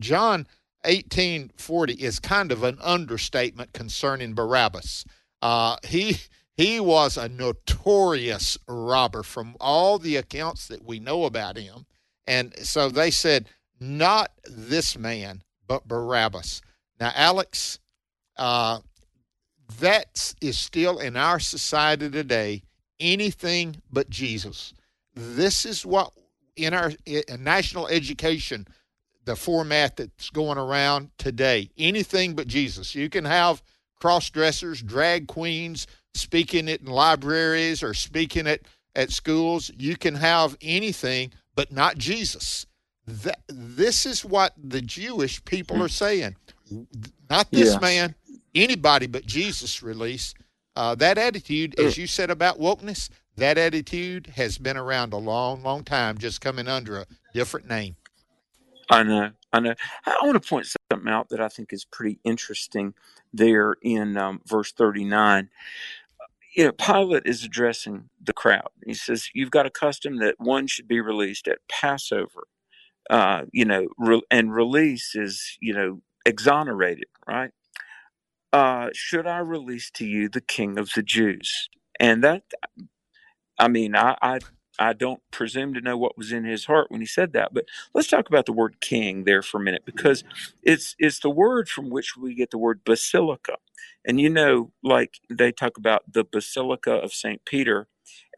John 0.00 0.46
1840 0.84 1.92
is 1.94 2.18
kind 2.18 2.50
of 2.50 2.62
an 2.62 2.78
understatement 2.80 3.72
concerning 3.72 4.34
Barabbas. 4.34 5.04
Uh, 5.42 5.76
he 5.84 6.16
he 6.56 6.80
was 6.80 7.16
a 7.16 7.28
notorious 7.28 8.58
robber 8.68 9.22
from 9.22 9.56
all 9.60 9.98
the 9.98 10.16
accounts 10.16 10.68
that 10.68 10.84
we 10.84 10.98
know 10.98 11.24
about 11.24 11.56
him, 11.56 11.86
and 12.26 12.54
so 12.58 12.88
they 12.88 13.10
said 13.10 13.48
not 13.80 14.30
this 14.44 14.96
man, 14.96 15.42
but 15.66 15.88
Barabbas. 15.88 16.60
Now, 16.98 17.12
Alex, 17.14 17.78
uh, 18.36 18.80
that 19.78 20.34
is 20.40 20.58
still 20.58 20.98
in 20.98 21.16
our 21.16 21.38
society 21.38 22.10
today 22.10 22.62
anything 23.00 23.76
but 23.90 24.10
Jesus. 24.10 24.74
This 25.14 25.64
is 25.64 25.84
what 25.84 26.12
in 26.56 26.74
our 26.74 26.92
in 27.06 27.42
national 27.42 27.88
education 27.88 28.66
the 29.24 29.36
format 29.36 29.96
that's 29.96 30.30
going 30.30 30.58
around 30.58 31.10
today. 31.18 31.70
Anything 31.78 32.34
but 32.34 32.46
Jesus. 32.46 32.94
You 32.94 33.08
can 33.08 33.24
have 33.24 33.62
cross 34.00 34.30
dressers, 34.30 34.82
drag 34.82 35.26
queens 35.26 35.86
speaking 36.14 36.68
it 36.68 36.80
in 36.80 36.86
libraries 36.86 37.82
or 37.82 37.94
speaking 37.94 38.46
it 38.46 38.66
at 38.96 39.10
schools. 39.10 39.70
You 39.78 39.96
can 39.96 40.14
have 40.14 40.56
anything 40.60 41.32
but 41.54 41.72
not 41.72 41.98
Jesus. 41.98 42.66
That, 43.06 43.40
this 43.48 44.06
is 44.06 44.24
what 44.24 44.54
the 44.56 44.80
Jewish 44.80 45.44
people 45.44 45.76
hmm. 45.76 45.82
are 45.82 45.88
saying. 45.88 46.36
Not 47.28 47.50
this 47.50 47.80
man, 47.80 48.14
anybody 48.54 49.06
but 49.06 49.26
Jesus 49.26 49.82
release. 49.82 50.34
Uh, 50.76 50.94
that 50.94 51.18
attitude, 51.18 51.78
as 51.78 51.98
you 51.98 52.06
said 52.06 52.30
about 52.30 52.58
wokeness, 52.58 53.10
that 53.36 53.58
attitude 53.58 54.28
has 54.36 54.58
been 54.58 54.76
around 54.76 55.12
a 55.12 55.16
long, 55.16 55.62
long 55.62 55.82
time, 55.82 56.16
just 56.18 56.40
coming 56.40 56.68
under 56.68 56.98
a 56.98 57.06
different 57.34 57.68
name. 57.68 57.96
I 58.88 59.02
know, 59.02 59.30
I 59.52 59.60
know. 59.60 59.74
I 60.04 60.18
want 60.22 60.42
to 60.42 60.48
point 60.48 60.66
something 60.90 61.08
out 61.08 61.28
that 61.28 61.40
I 61.40 61.48
think 61.48 61.72
is 61.72 61.84
pretty 61.84 62.18
interesting 62.24 62.94
there 63.32 63.76
in 63.82 64.16
um, 64.16 64.40
verse 64.46 64.72
39. 64.72 65.48
You 66.56 66.64
know, 66.64 66.72
Pilate 66.72 67.22
is 67.26 67.44
addressing 67.44 68.10
the 68.20 68.32
crowd. 68.32 68.68
He 68.84 68.94
says, 68.94 69.30
You've 69.32 69.52
got 69.52 69.66
a 69.66 69.70
custom 69.70 70.18
that 70.18 70.34
one 70.38 70.66
should 70.66 70.88
be 70.88 71.00
released 71.00 71.46
at 71.46 71.58
Passover. 71.68 72.48
Uh, 73.08 73.44
you 73.52 73.64
know, 73.64 73.88
re- 73.98 74.22
and 74.30 74.52
release 74.52 75.14
is, 75.14 75.56
you 75.60 75.72
know, 75.72 76.00
exonerated, 76.26 77.06
right? 77.26 77.52
Uh, 78.52 78.90
should 78.94 79.28
I 79.28 79.38
release 79.40 79.90
to 79.92 80.06
you 80.06 80.28
the 80.30 80.42
king 80.42 80.78
of 80.78 80.90
the 80.96 81.04
Jews? 81.04 81.70
And 82.00 82.24
that, 82.24 82.44
I 83.58 83.68
mean, 83.68 83.96
I, 83.96 84.16
I 84.22 84.40
I 84.78 84.92
don't 84.92 85.22
presume 85.32 85.74
to 85.76 85.82
know 85.82 85.98
what 85.98 86.18
was 86.18 86.34
in 86.34 86.44
his 86.44 86.66
heart 86.66 86.88
when 86.92 87.00
he 87.00 87.06
said 87.08 87.32
that. 87.34 87.54
But 87.54 87.66
let's 87.94 88.10
talk 88.10 88.28
about 88.28 88.46
the 88.46 88.52
word 88.52 88.82
king 88.82 89.24
there 89.24 89.42
for 89.42 89.58
a 89.60 89.64
minute 89.64 89.84
because 89.86 90.24
it's 90.62 90.96
it's 91.00 91.20
the 91.20 91.30
word 91.30 91.70
from 91.70 91.90
which 91.90 92.18
we 92.18 92.36
get 92.36 92.52
the 92.52 92.58
word 92.58 92.82
basilica. 92.84 93.56
And 94.06 94.20
you 94.20 94.30
know, 94.30 94.72
like 94.84 95.20
they 95.30 95.52
talk 95.52 95.78
about 95.78 96.12
the 96.12 96.24
Basilica 96.26 96.92
of 96.92 97.14
St. 97.14 97.44
Peter, 97.46 97.88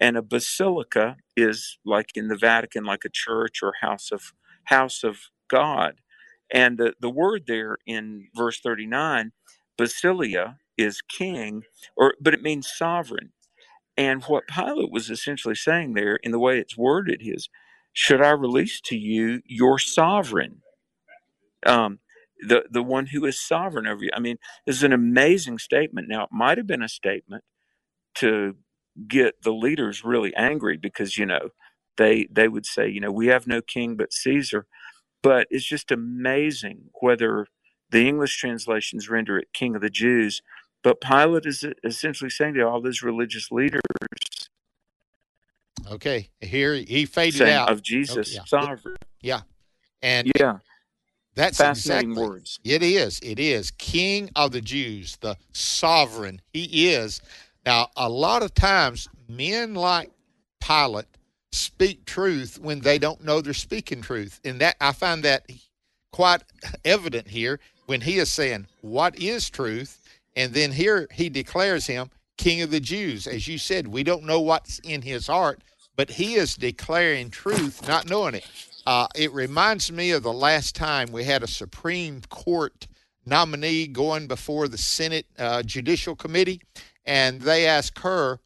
and 0.01 0.16
a 0.16 0.22
basilica 0.22 1.18
is 1.37 1.79
like 1.85 2.12
in 2.16 2.29
the 2.29 2.38
Vatican, 2.38 2.85
like 2.85 3.05
a 3.07 3.11
church 3.11 3.62
or 3.64 3.75
house 3.83 4.12
of 4.12 4.35
house 4.66 5.05
of 5.05 5.18
God. 5.51 5.96
And 6.53 6.79
the, 6.79 6.94
the 7.01 7.11
word 7.11 7.44
there 7.48 7.79
in 7.87 8.29
verse 8.37 8.61
39, 8.61 9.33
basilia, 9.78 10.56
is 10.78 11.02
king, 11.02 11.64
or 11.96 12.14
but 12.20 12.35
it 12.35 12.42
means 12.42 12.70
sovereign. 12.74 13.32
And 13.96 14.24
what 14.24 14.48
Pilate 14.48 14.92
was 14.92 15.11
essentially 15.11 15.54
saying 15.56 15.94
there, 15.94 16.16
in 16.16 16.32
the 16.32 16.40
way 16.40 16.58
it's 16.58 16.76
worded, 16.78 17.20
is, 17.22 17.48
"Should 17.92 18.22
I 18.22 18.30
release 18.32 18.80
to 18.82 18.96
you 18.98 19.42
your 19.46 19.78
sovereign, 19.78 20.62
um, 21.66 22.00
the 22.40 22.64
the 22.70 22.82
one 22.85 23.06
who 23.08 23.24
is 23.26 23.40
sovereign 23.40 23.87
over 23.88 24.04
you?" 24.04 24.11
I 24.14 24.20
mean, 24.20 24.38
this 24.66 24.76
is 24.76 24.85
an 24.85 24.92
amazing 24.94 25.58
statement. 25.58 26.08
Now, 26.08 26.24
it 26.24 26.30
might 26.32 26.58
have 26.58 26.66
been 26.68 26.82
a 26.82 26.88
statement 26.88 27.44
to 28.16 28.56
get 29.08 29.42
the 29.42 29.52
leaders 29.52 30.04
really 30.04 30.35
angry 30.37 30.76
because 30.78 31.18
you 31.18 31.26
know 31.26 31.50
they 31.98 32.26
they 32.32 32.48
would 32.48 32.66
say, 32.66 32.88
you 32.88 33.00
know, 33.00 33.12
we 33.12 33.28
have 33.28 33.46
no 33.48 33.62
king 33.62 33.96
but 33.96 34.12
Caesar. 34.12 34.66
But 35.22 35.48
it's 35.50 35.66
just 35.66 35.90
amazing 35.92 36.90
whether 37.00 37.46
the 37.92 38.09
English 38.09 38.37
translations 38.38 39.09
render 39.09 39.38
it 39.38 39.52
King 39.52 39.76
of 39.76 39.83
the 39.83 39.90
Jews, 39.90 40.42
but 40.83 41.00
Pilate 41.00 41.46
is 41.46 41.64
essentially 41.85 42.31
saying 42.31 42.55
to 42.55 42.62
all 42.62 42.81
those 42.81 43.02
religious 43.02 43.52
leaders, 43.52 43.81
Okay, 45.90 46.28
here 46.40 46.74
he 46.74 47.07
faded 47.07 47.42
out 47.42 47.70
of 47.70 47.83
Jesus, 47.83 48.28
okay, 48.28 48.37
yeah. 48.37 48.44
sovereign. 48.46 48.96
Yeah, 49.20 49.40
and 50.00 50.31
yeah, 50.38 50.59
that's 51.35 51.59
fascinating 51.59 52.11
exactly, 52.11 52.31
words. 52.31 52.61
It 52.64 52.83
is. 52.83 53.20
It 53.20 53.38
is 53.38 53.70
King 53.72 54.31
of 54.37 54.52
the 54.52 54.61
Jews, 54.61 55.18
the 55.20 55.37
sovereign. 55.52 56.40
He 56.52 56.90
is. 56.92 57.20
Now, 57.66 57.88
a 57.96 58.09
lot 58.09 58.42
of 58.42 58.55
times, 58.55 59.09
men 59.28 59.74
like 59.74 60.11
Pilate 60.61 61.07
speak 61.50 62.05
truth 62.07 62.59
when 62.61 62.81
they 62.81 62.98
don't 62.98 63.24
know 63.24 63.40
they're 63.40 63.52
speaking 63.52 64.00
truth, 64.02 64.40
and 64.44 64.61
that 64.61 64.76
I 64.81 64.92
find 64.92 65.22
that 65.24 65.46
quite 66.12 66.42
evident 66.85 67.28
here 67.28 67.59
when 67.92 68.00
he 68.00 68.16
is 68.16 68.33
saying, 68.33 68.68
"What 68.81 69.18
is 69.18 69.50
truth?" 69.50 70.00
and 70.35 70.55
then 70.55 70.72
here 70.72 71.07
he 71.12 71.28
declares 71.28 71.87
him 71.87 72.09
King 72.38 72.62
of 72.62 72.70
the 72.70 72.81
Jews. 72.81 73.26
As 73.26 73.46
you 73.46 73.59
said, 73.59 73.87
we 73.87 74.02
don't 74.02 74.24
know 74.24 74.40
what's 74.40 74.78
in 74.78 75.02
his 75.02 75.26
heart, 75.26 75.62
but 75.94 76.09
he 76.09 76.37
is 76.37 76.57
declaring 76.57 77.28
truth, 77.28 77.87
not 77.87 78.09
knowing 78.09 78.37
it. 78.37 78.46
Uh, 78.87 79.09
it 79.14 79.31
reminds 79.35 79.92
me 79.92 80.11
of 80.12 80.22
the 80.22 80.33
last 80.33 80.74
time 80.74 81.12
we 81.12 81.24
had 81.24 81.42
a 81.42 81.46
Supreme 81.46 82.22
Court 82.31 82.88
nominee 83.26 83.87
going 83.88 84.26
before 84.26 84.68
the 84.68 84.78
Senate 84.78 85.26
uh, 85.38 85.62
Judicial 85.62 86.16
Committee, 86.16 86.62
and 87.05 87.42
they 87.42 87.66
asked 87.66 87.98
her 87.98 88.40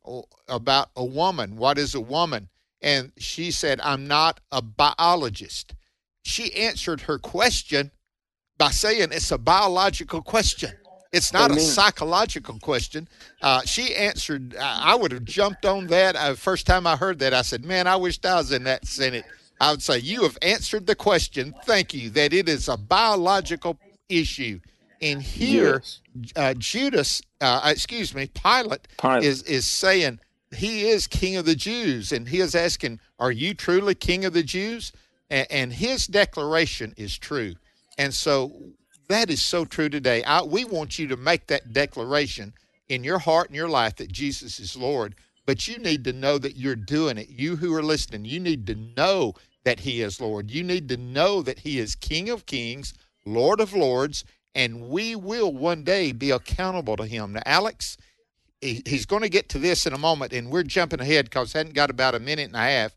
about 0.49 0.91
a 0.97 1.05
woman. 1.05 1.57
What 1.57 1.79
is 1.79 1.95
a 1.95 2.01
woman? 2.01 2.49
And 2.83 3.13
she 3.17 3.53
said, 3.53 3.81
I'm 3.81 4.09
not 4.09 4.41
a 4.51 4.61
biologist. 4.61 5.77
She 6.25 6.53
answered 6.53 7.03
her 7.03 7.21
question 7.21 7.93
by 8.59 8.71
saying 8.71 9.09
it's 9.13 9.31
a 9.31 9.39
biological 9.39 10.23
question. 10.23 10.73
It's 11.13 11.33
not 11.33 11.51
Amen. 11.51 11.59
a 11.59 11.61
psychological 11.61 12.59
question. 12.59 13.09
Uh, 13.41 13.63
she 13.63 13.95
answered. 13.95 14.57
I 14.59 14.95
would 14.95 15.13
have 15.13 15.25
jumped 15.25 15.65
on 15.65 15.87
that. 15.87 16.17
Uh, 16.17 16.35
first 16.35 16.67
time 16.67 16.87
I 16.87 16.97
heard 16.97 17.19
that, 17.21 17.33
I 17.33 17.43
said, 17.43 17.65
"Man, 17.65 17.87
I 17.87 17.97
wish 17.97 18.19
I 18.25 18.35
was 18.35 18.53
in 18.53 18.65
that 18.65 18.87
Senate." 18.87 19.25
I 19.61 19.71
would 19.71 19.83
say, 19.83 19.99
"You 19.99 20.25
have 20.25 20.37
answered 20.43 20.87
the 20.87 20.95
question. 20.95 21.55
Thank 21.65 21.95
you. 21.95 22.11
That 22.11 22.33
it 22.33 22.49
is 22.49 22.69
a 22.69 22.77
biological 22.77 23.79
issue." 24.09 24.61
And 25.01 25.23
here, 25.23 25.83
yes. 25.83 26.01
uh, 26.37 26.55
Judas, 26.55 27.23
uh, 27.41 27.61
excuse 27.65 28.15
me, 28.15 28.27
Pilate, 28.27 28.89
Pilate 28.99 29.25
is 29.25 29.43
is 29.45 29.65
saying 29.65 30.21
he 30.55 30.89
is 30.89 31.07
King 31.07 31.37
of 31.37 31.47
the 31.47 31.55
Jews, 31.55 32.13
and 32.13 32.29
he 32.29 32.41
is 32.41 32.55
asking, 32.55 33.01
"Are 33.19 33.33
you 33.33 33.55
truly 33.55 33.95
King 33.95 34.25
of 34.25 34.33
the 34.33 34.43
Jews?" 34.43 34.93
and, 35.31 35.47
and 35.51 35.73
his 35.73 36.07
declaration 36.07 36.95
is 36.97 37.17
true. 37.17 37.55
And 37.99 38.13
so 38.13 38.53
that 39.09 39.31
is 39.31 39.43
so 39.43 39.65
true 39.65 39.89
today. 39.89 40.23
I, 40.25 40.43
we 40.43 40.65
want 40.65 40.99
you 40.99 41.07
to 41.09 41.17
make 41.17 41.47
that 41.47 41.73
declaration 41.73 42.53
in 42.89 43.05
your 43.05 43.19
heart 43.19 43.49
and 43.49 43.57
your 43.57 43.69
life 43.69 43.97
that 43.97 44.13
Jesus 44.13 44.61
is 44.61 44.77
Lord, 44.77 45.15
but 45.45 45.67
you 45.67 45.79
need 45.79 46.05
to 46.05 46.13
know 46.13 46.39
that 46.39 46.57
you're 46.57 46.77
doing 46.77 47.19
it. 47.19 47.29
You 47.29 47.57
who 47.57 47.75
are 47.75 47.83
listening, 47.83 48.25
you 48.25 48.41
need 48.41 48.67
to 48.67 48.75
know 48.75 49.35
that 49.65 49.81
He 49.81 50.03
is 50.03 50.21
Lord. 50.21 50.51
You 50.51 50.63
need 50.63 50.89
to 50.91 50.97
know 50.97 51.43
that 51.43 51.61
He 51.61 51.79
is 51.79 51.95
King 51.95 52.29
of 52.31 52.47
Kings, 52.47 52.95
Lord 53.25 53.61
of 53.61 53.75
Lords, 53.75 54.25
and 54.55 54.89
we 54.89 55.17
will 55.17 55.53
one 55.53 55.85
day 55.85 56.13
be 56.13 56.31
accountable 56.31 56.97
to 56.97 57.07
Him. 57.07 57.33
Now, 57.33 57.43
Alex, 57.45 57.97
he, 58.61 58.83
he's 58.87 59.07
going 59.07 59.23
to 59.23 59.29
get 59.29 59.49
to 59.51 59.59
this 59.59 59.87
in 59.87 59.93
a 59.93 59.99
moment, 59.99 60.33
and 60.33 60.51
we're 60.51 60.63
jumping 60.63 61.01
ahead 61.01 61.27
because 61.27 61.55
I 61.55 61.59
hadn't 61.59 61.75
got 61.75 61.91
about 61.91 62.15
a 62.15 62.21
minute 62.21 62.47
and 62.47 62.57
a 62.57 62.61
half. 62.61 62.93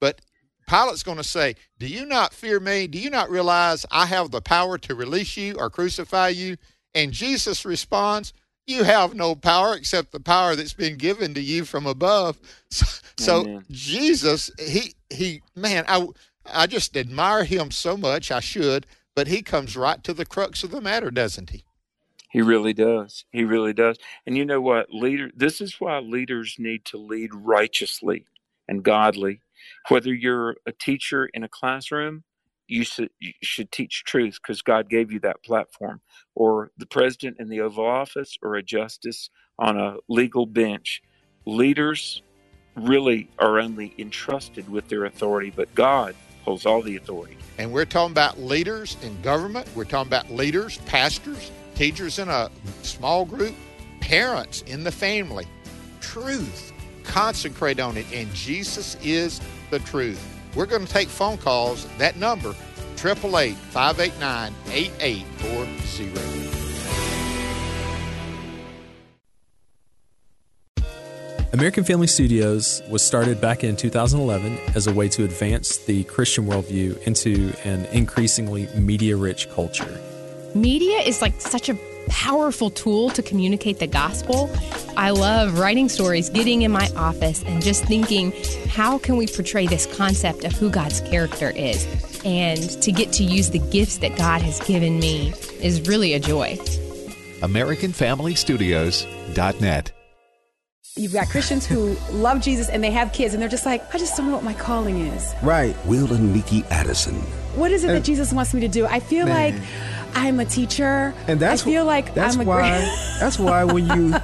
But 0.00 0.20
Pilate's 0.66 1.02
going 1.02 1.18
to 1.18 1.24
say, 1.24 1.56
Do 1.78 1.86
you 1.86 2.06
not 2.06 2.34
fear 2.34 2.60
me? 2.60 2.86
Do 2.86 2.98
you 2.98 3.10
not 3.10 3.30
realize 3.30 3.86
I 3.90 4.06
have 4.06 4.30
the 4.30 4.40
power 4.40 4.78
to 4.78 4.94
release 4.94 5.36
you 5.36 5.54
or 5.58 5.70
crucify 5.70 6.28
you? 6.28 6.56
And 6.94 7.12
Jesus 7.12 7.64
responds, 7.64 8.32
You 8.66 8.84
have 8.84 9.14
no 9.14 9.34
power 9.34 9.74
except 9.74 10.12
the 10.12 10.20
power 10.20 10.56
that's 10.56 10.74
been 10.74 10.96
given 10.96 11.34
to 11.34 11.40
you 11.40 11.64
from 11.64 11.86
above. 11.86 12.38
So, 13.16 13.44
so 13.44 13.62
Jesus, 13.70 14.50
he, 14.58 14.94
he, 15.08 15.40
man, 15.54 15.84
I, 15.86 16.08
I 16.52 16.66
just 16.66 16.96
admire 16.96 17.44
him 17.44 17.70
so 17.70 17.96
much. 17.96 18.32
I 18.32 18.40
should, 18.40 18.86
but 19.14 19.28
he 19.28 19.40
comes 19.40 19.76
right 19.76 20.02
to 20.02 20.12
the 20.12 20.26
crux 20.26 20.64
of 20.64 20.72
the 20.72 20.80
matter, 20.80 21.12
doesn't 21.12 21.50
he? 21.50 21.64
He 22.34 22.42
really 22.42 22.72
does. 22.72 23.24
He 23.30 23.44
really 23.44 23.72
does. 23.72 23.98
And 24.26 24.36
you 24.36 24.44
know 24.44 24.60
what, 24.60 24.90
leader, 24.90 25.30
this 25.36 25.60
is 25.60 25.80
why 25.80 26.00
leaders 26.00 26.56
need 26.58 26.84
to 26.86 26.96
lead 26.96 27.32
righteously 27.32 28.26
and 28.66 28.82
godly 28.82 29.40
whether 29.88 30.12
you're 30.12 30.56
a 30.66 30.72
teacher 30.72 31.28
in 31.32 31.44
a 31.44 31.48
classroom, 31.48 32.24
you 32.66 32.84
should, 32.84 33.10
you 33.20 33.32
should 33.42 33.70
teach 33.70 34.04
truth 34.04 34.38
because 34.42 34.62
God 34.62 34.88
gave 34.88 35.12
you 35.12 35.20
that 35.20 35.42
platform, 35.44 36.00
or 36.34 36.70
the 36.78 36.86
president 36.86 37.36
in 37.38 37.48
the 37.48 37.60
Oval 37.60 37.86
Office, 37.86 38.38
or 38.42 38.54
a 38.54 38.62
justice 38.62 39.28
on 39.58 39.78
a 39.78 39.96
legal 40.08 40.46
bench. 40.46 41.02
Leaders 41.46 42.22
really 42.74 43.28
are 43.38 43.60
only 43.60 43.94
entrusted 43.98 44.68
with 44.68 44.88
their 44.88 45.04
authority, 45.04 45.52
but 45.54 45.74
God 45.74 46.14
holds 46.44 46.66
all 46.66 46.82
the 46.82 46.96
authority. 46.96 47.36
And 47.58 47.72
we're 47.72 47.84
talking 47.84 48.12
about 48.12 48.40
leaders 48.40 48.96
in 49.02 49.20
government, 49.22 49.68
we're 49.76 49.84
talking 49.84 50.08
about 50.08 50.30
leaders, 50.30 50.78
pastors, 50.86 51.50
teachers 51.74 52.18
in 52.18 52.28
a 52.28 52.50
small 52.82 53.24
group, 53.24 53.54
parents 54.00 54.62
in 54.62 54.84
the 54.84 54.92
family. 54.92 55.46
Truth 56.00 56.72
Consecrate 57.04 57.80
on 57.80 57.96
it, 57.96 58.06
and 58.12 58.32
Jesus 58.34 58.96
is 59.02 59.40
the 59.70 59.78
truth. 59.80 60.22
We're 60.54 60.66
going 60.66 60.86
to 60.86 60.92
take 60.92 61.08
phone 61.08 61.38
calls. 61.38 61.86
That 61.98 62.16
number, 62.16 62.54
888 62.96 63.54
589 63.54 64.52
8840. 64.70 66.54
American 71.54 71.84
Family 71.84 72.08
Studios 72.08 72.82
was 72.90 73.00
started 73.00 73.40
back 73.40 73.62
in 73.62 73.76
2011 73.76 74.58
as 74.74 74.88
a 74.88 74.92
way 74.92 75.08
to 75.10 75.22
advance 75.22 75.76
the 75.76 76.02
Christian 76.04 76.46
worldview 76.46 77.00
into 77.02 77.52
an 77.62 77.84
increasingly 77.92 78.66
media 78.74 79.16
rich 79.16 79.48
culture. 79.50 80.00
Media 80.56 80.98
is 80.98 81.22
like 81.22 81.40
such 81.40 81.68
a 81.68 81.78
powerful 82.08 82.70
tool 82.70 83.10
to 83.10 83.22
communicate 83.22 83.78
the 83.78 83.86
gospel. 83.86 84.50
I 84.96 85.10
love 85.10 85.58
writing 85.58 85.88
stories, 85.88 86.30
getting 86.30 86.62
in 86.62 86.72
my 86.72 86.88
office, 86.96 87.42
and 87.44 87.62
just 87.62 87.84
thinking, 87.84 88.32
how 88.68 88.98
can 88.98 89.16
we 89.16 89.26
portray 89.26 89.66
this 89.66 89.86
concept 89.96 90.44
of 90.44 90.52
who 90.52 90.70
God's 90.70 91.00
character 91.00 91.50
is? 91.50 91.84
And 92.24 92.62
to 92.82 92.92
get 92.92 93.12
to 93.14 93.24
use 93.24 93.50
the 93.50 93.58
gifts 93.58 93.98
that 93.98 94.16
God 94.16 94.40
has 94.42 94.60
given 94.60 94.98
me 94.98 95.32
is 95.60 95.86
really 95.88 96.14
a 96.14 96.20
joy. 96.20 96.56
AmericanFamilyStudios.net. 97.40 99.92
You've 100.96 101.12
got 101.12 101.28
Christians 101.28 101.66
who 101.66 101.96
love 102.12 102.40
Jesus 102.40 102.68
and 102.68 102.84
they 102.84 102.92
have 102.92 103.12
kids, 103.12 103.34
and 103.34 103.42
they're 103.42 103.48
just 103.48 103.66
like, 103.66 103.82
I 103.92 103.98
just 103.98 104.16
don't 104.16 104.28
know 104.28 104.34
what 104.34 104.44
my 104.44 104.54
calling 104.54 105.00
is. 105.00 105.34
Right. 105.42 105.74
Will 105.86 106.12
and 106.12 106.32
Nikki 106.32 106.62
Addison. 106.70 107.16
What 107.56 107.72
is 107.72 107.82
it 107.82 107.88
that 107.88 107.96
uh, 107.96 108.00
Jesus 108.00 108.32
wants 108.32 108.54
me 108.54 108.60
to 108.60 108.68
do? 108.68 108.86
I 108.86 109.00
feel 109.00 109.26
Man. 109.26 109.34
like 109.34 109.56
I'm 110.14 110.40
a 110.40 110.44
teacher. 110.44 111.14
And 111.26 111.40
that's 111.40 111.62
I 111.62 111.64
feel 111.64 111.84
like 111.84 112.14
that's 112.14 112.36
I'm 112.36 112.42
a 112.42 112.44
why 112.44 112.70
that's 113.20 113.38
why 113.38 113.64
when 113.64 113.86
you 113.86 114.14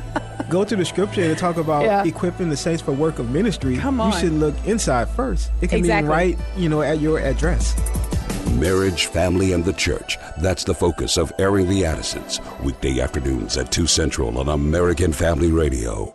go 0.49 0.65
to 0.65 0.77
the 0.77 0.85
scripture 0.85 1.23
and 1.23 1.39
talk 1.39 1.57
about 1.57 1.85
yeah. 1.85 2.05
equipping 2.05 2.49
the 2.49 2.57
saints 2.57 2.83
for 2.83 2.93
work 2.93 3.19
of 3.19 3.31
ministry, 3.31 3.75
you 3.75 4.13
should 4.13 4.33
look 4.33 4.55
inside 4.67 5.09
first. 5.11 5.51
It 5.61 5.69
can 5.69 5.79
exactly. 5.79 6.07
be 6.07 6.11
right, 6.11 6.39
you 6.57 6.69
know, 6.69 6.83
at 6.83 7.01
your 7.01 7.21
address. 7.21 7.77
Marriage, 8.59 9.07
family, 9.07 9.53
and 9.53 9.65
the 9.65 9.73
church. 9.73 10.19
That's 10.39 10.65
the 10.65 10.75
focus 10.75 11.17
of 11.17 11.33
Airing 11.39 11.69
the 11.69 11.85
Addisons. 11.85 12.41
Weekday 12.63 13.01
afternoons 13.01 13.57
at 13.57 13.71
2 13.71 13.87
Central 13.87 14.39
on 14.39 14.49
American 14.49 15.13
Family 15.13 15.53
Radio. 15.53 16.15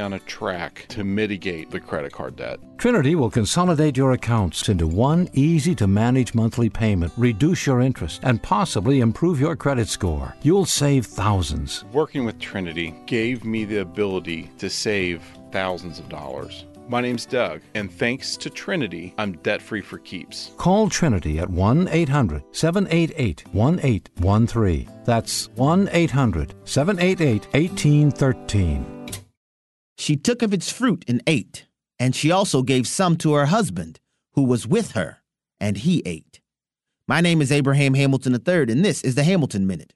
on 0.00 0.14
a 0.14 0.18
track 0.20 0.86
to 0.88 1.04
mitigate 1.04 1.70
the 1.70 1.80
credit 1.80 2.12
card 2.12 2.36
debt. 2.36 2.58
Trinity 2.78 3.14
will 3.14 3.30
consolidate 3.30 3.96
your 3.96 4.12
accounts 4.12 4.68
into 4.68 4.86
one 4.86 5.28
easy 5.32 5.74
to 5.74 5.86
manage 5.86 6.34
monthly 6.34 6.68
payment, 6.70 7.12
reduce 7.16 7.66
your 7.66 7.80
interest, 7.80 8.20
and 8.22 8.42
possibly 8.42 9.00
improve 9.00 9.38
your 9.38 9.54
credit 9.54 9.88
score. 9.88 10.34
You'll 10.42 10.64
save 10.64 11.06
thousands. 11.06 11.84
Working 11.92 12.24
with 12.24 12.38
Trinity 12.38 12.94
gave 13.06 13.44
me 13.44 13.64
the 13.64 13.78
ability 13.78 14.50
to 14.58 14.70
save 14.70 15.22
thousands 15.52 15.98
of 15.98 16.08
dollars 16.08 16.64
My 16.88 17.00
name's 17.00 17.24
Doug, 17.24 17.60
and 17.74 17.92
thanks 17.92 18.36
to 18.38 18.50
Trinity, 18.50 19.14
I'm 19.16 19.32
debt 19.44 19.62
free 19.62 19.80
for 19.80 19.98
keeps. 19.98 20.50
Call 20.56 20.88
Trinity 20.88 21.38
at 21.38 21.48
1 21.48 21.86
800 21.86 22.42
788 22.50 23.46
1813. 23.52 24.90
That's 25.04 25.48
1 25.50 25.88
800 25.92 26.54
788 26.64 27.46
1813. 27.52 28.99
She 30.00 30.16
took 30.16 30.40
of 30.40 30.54
its 30.54 30.72
fruit 30.72 31.04
and 31.06 31.22
ate, 31.26 31.66
and 31.98 32.16
she 32.16 32.30
also 32.30 32.62
gave 32.62 32.86
some 32.86 33.16
to 33.16 33.34
her 33.34 33.44
husband, 33.44 34.00
who 34.32 34.44
was 34.44 34.66
with 34.66 34.92
her, 34.92 35.18
and 35.60 35.76
he 35.76 36.02
ate. 36.06 36.40
My 37.06 37.20
name 37.20 37.42
is 37.42 37.52
Abraham 37.52 37.92
Hamilton 37.92 38.32
III, 38.32 38.72
and 38.72 38.82
this 38.82 39.02
is 39.02 39.14
the 39.14 39.24
Hamilton 39.24 39.66
Minute. 39.66 39.92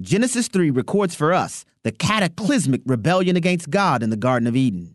Genesis 0.00 0.46
3 0.46 0.70
records 0.70 1.16
for 1.16 1.32
us 1.32 1.64
the 1.82 1.90
cataclysmic 1.90 2.82
rebellion 2.86 3.34
against 3.34 3.68
God 3.68 4.04
in 4.04 4.10
the 4.10 4.16
Garden 4.16 4.46
of 4.46 4.54
Eden. 4.54 4.94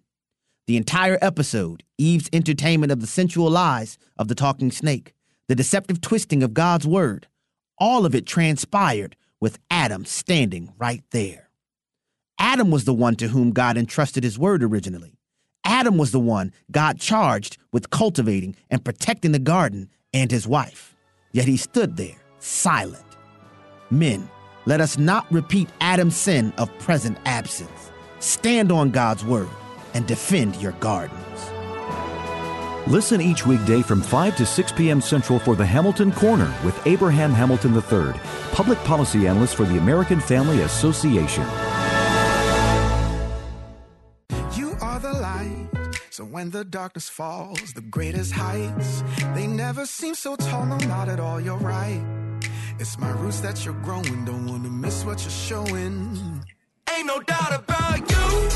The 0.65 0.77
entire 0.77 1.17
episode, 1.21 1.83
Eve's 1.97 2.29
entertainment 2.31 2.93
of 2.93 3.01
the 3.01 3.07
sensual 3.07 3.49
lies 3.49 3.97
of 4.17 4.29
the 4.29 4.35
talking 4.35 4.71
snake, 4.71 5.13
the 5.49 5.55
deceptive 5.55 5.99
twisting 5.99 6.41
of 6.41 6.53
God's 6.53 6.87
word, 6.87 7.27
all 7.77 8.05
of 8.05 8.15
it 8.15 8.25
transpired 8.25 9.17
with 9.41 9.59
Adam 9.69 10.05
standing 10.05 10.71
right 10.77 11.03
there. 11.11 11.50
Adam 12.43 12.71
was 12.71 12.85
the 12.85 12.93
one 12.93 13.15
to 13.15 13.27
whom 13.27 13.51
God 13.51 13.77
entrusted 13.77 14.23
his 14.23 14.39
word 14.39 14.63
originally. 14.63 15.19
Adam 15.63 15.95
was 15.95 16.11
the 16.11 16.19
one 16.19 16.51
God 16.71 16.99
charged 16.99 17.59
with 17.71 17.91
cultivating 17.91 18.55
and 18.71 18.83
protecting 18.83 19.31
the 19.31 19.37
garden 19.37 19.91
and 20.11 20.31
his 20.31 20.47
wife. 20.47 20.95
Yet 21.31 21.45
he 21.45 21.55
stood 21.55 21.97
there, 21.97 22.15
silent. 22.39 23.05
Men, 23.91 24.27
let 24.65 24.81
us 24.81 24.97
not 24.97 25.31
repeat 25.31 25.69
Adam's 25.81 26.17
sin 26.17 26.51
of 26.57 26.75
present 26.79 27.19
absence. 27.25 27.91
Stand 28.17 28.71
on 28.71 28.89
God's 28.89 29.23
word 29.23 29.49
and 29.93 30.07
defend 30.07 30.55
your 30.55 30.71
gardens. 30.73 31.21
Listen 32.87 33.21
each 33.21 33.45
weekday 33.45 33.83
from 33.83 34.01
5 34.01 34.35
to 34.37 34.47
6 34.47 34.71
p.m. 34.71 34.99
Central 34.99 35.37
for 35.37 35.55
the 35.55 35.65
Hamilton 35.65 36.11
Corner 36.11 36.51
with 36.65 36.87
Abraham 36.87 37.33
Hamilton 37.33 37.75
III, 37.75 38.19
public 38.51 38.79
policy 38.79 39.27
analyst 39.27 39.53
for 39.53 39.65
the 39.65 39.77
American 39.77 40.19
Family 40.19 40.63
Association. 40.63 41.45
So 46.31 46.35
when 46.35 46.51
the 46.51 46.63
darkness 46.63 47.09
falls, 47.09 47.73
the 47.73 47.81
greatest 47.81 48.31
heights, 48.31 49.03
they 49.33 49.47
never 49.47 49.85
seem 49.85 50.15
so 50.15 50.35
tall, 50.35 50.65
no, 50.65 50.77
not 50.77 51.09
at 51.09 51.19
all, 51.19 51.41
you're 51.41 51.57
right. 51.57 52.01
It's 52.79 52.97
my 52.97 53.09
roots 53.11 53.41
that 53.41 53.65
you're 53.65 53.73
growing, 53.81 54.25
don't 54.25 54.45
wanna 54.47 54.69
miss 54.69 55.03
what 55.03 55.21
you're 55.21 55.29
showing. 55.29 56.41
Ain't 56.95 57.07
no 57.07 57.19
doubt 57.21 57.53
about 57.53 57.99
you. 57.99 58.49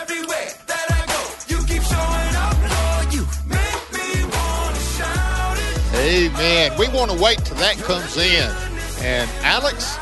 Everywhere 0.00 0.50
that 0.66 0.86
I 0.90 1.04
go, 1.12 1.20
you 1.48 1.58
keep 1.66 1.82
showing 1.82 2.34
up, 2.46 2.56
Lord. 2.74 3.14
You 3.14 3.26
make 3.46 3.84
me 3.92 4.24
wanna 4.24 4.80
shout 4.96 5.58
it. 5.58 5.94
Amen. 5.94 6.78
We 6.78 6.88
want 6.88 7.10
to 7.10 7.22
wait 7.22 7.38
till 7.44 7.56
that 7.56 7.76
comes 7.78 8.16
in. 8.16 8.50
And 9.00 9.28
Alex, 9.42 9.96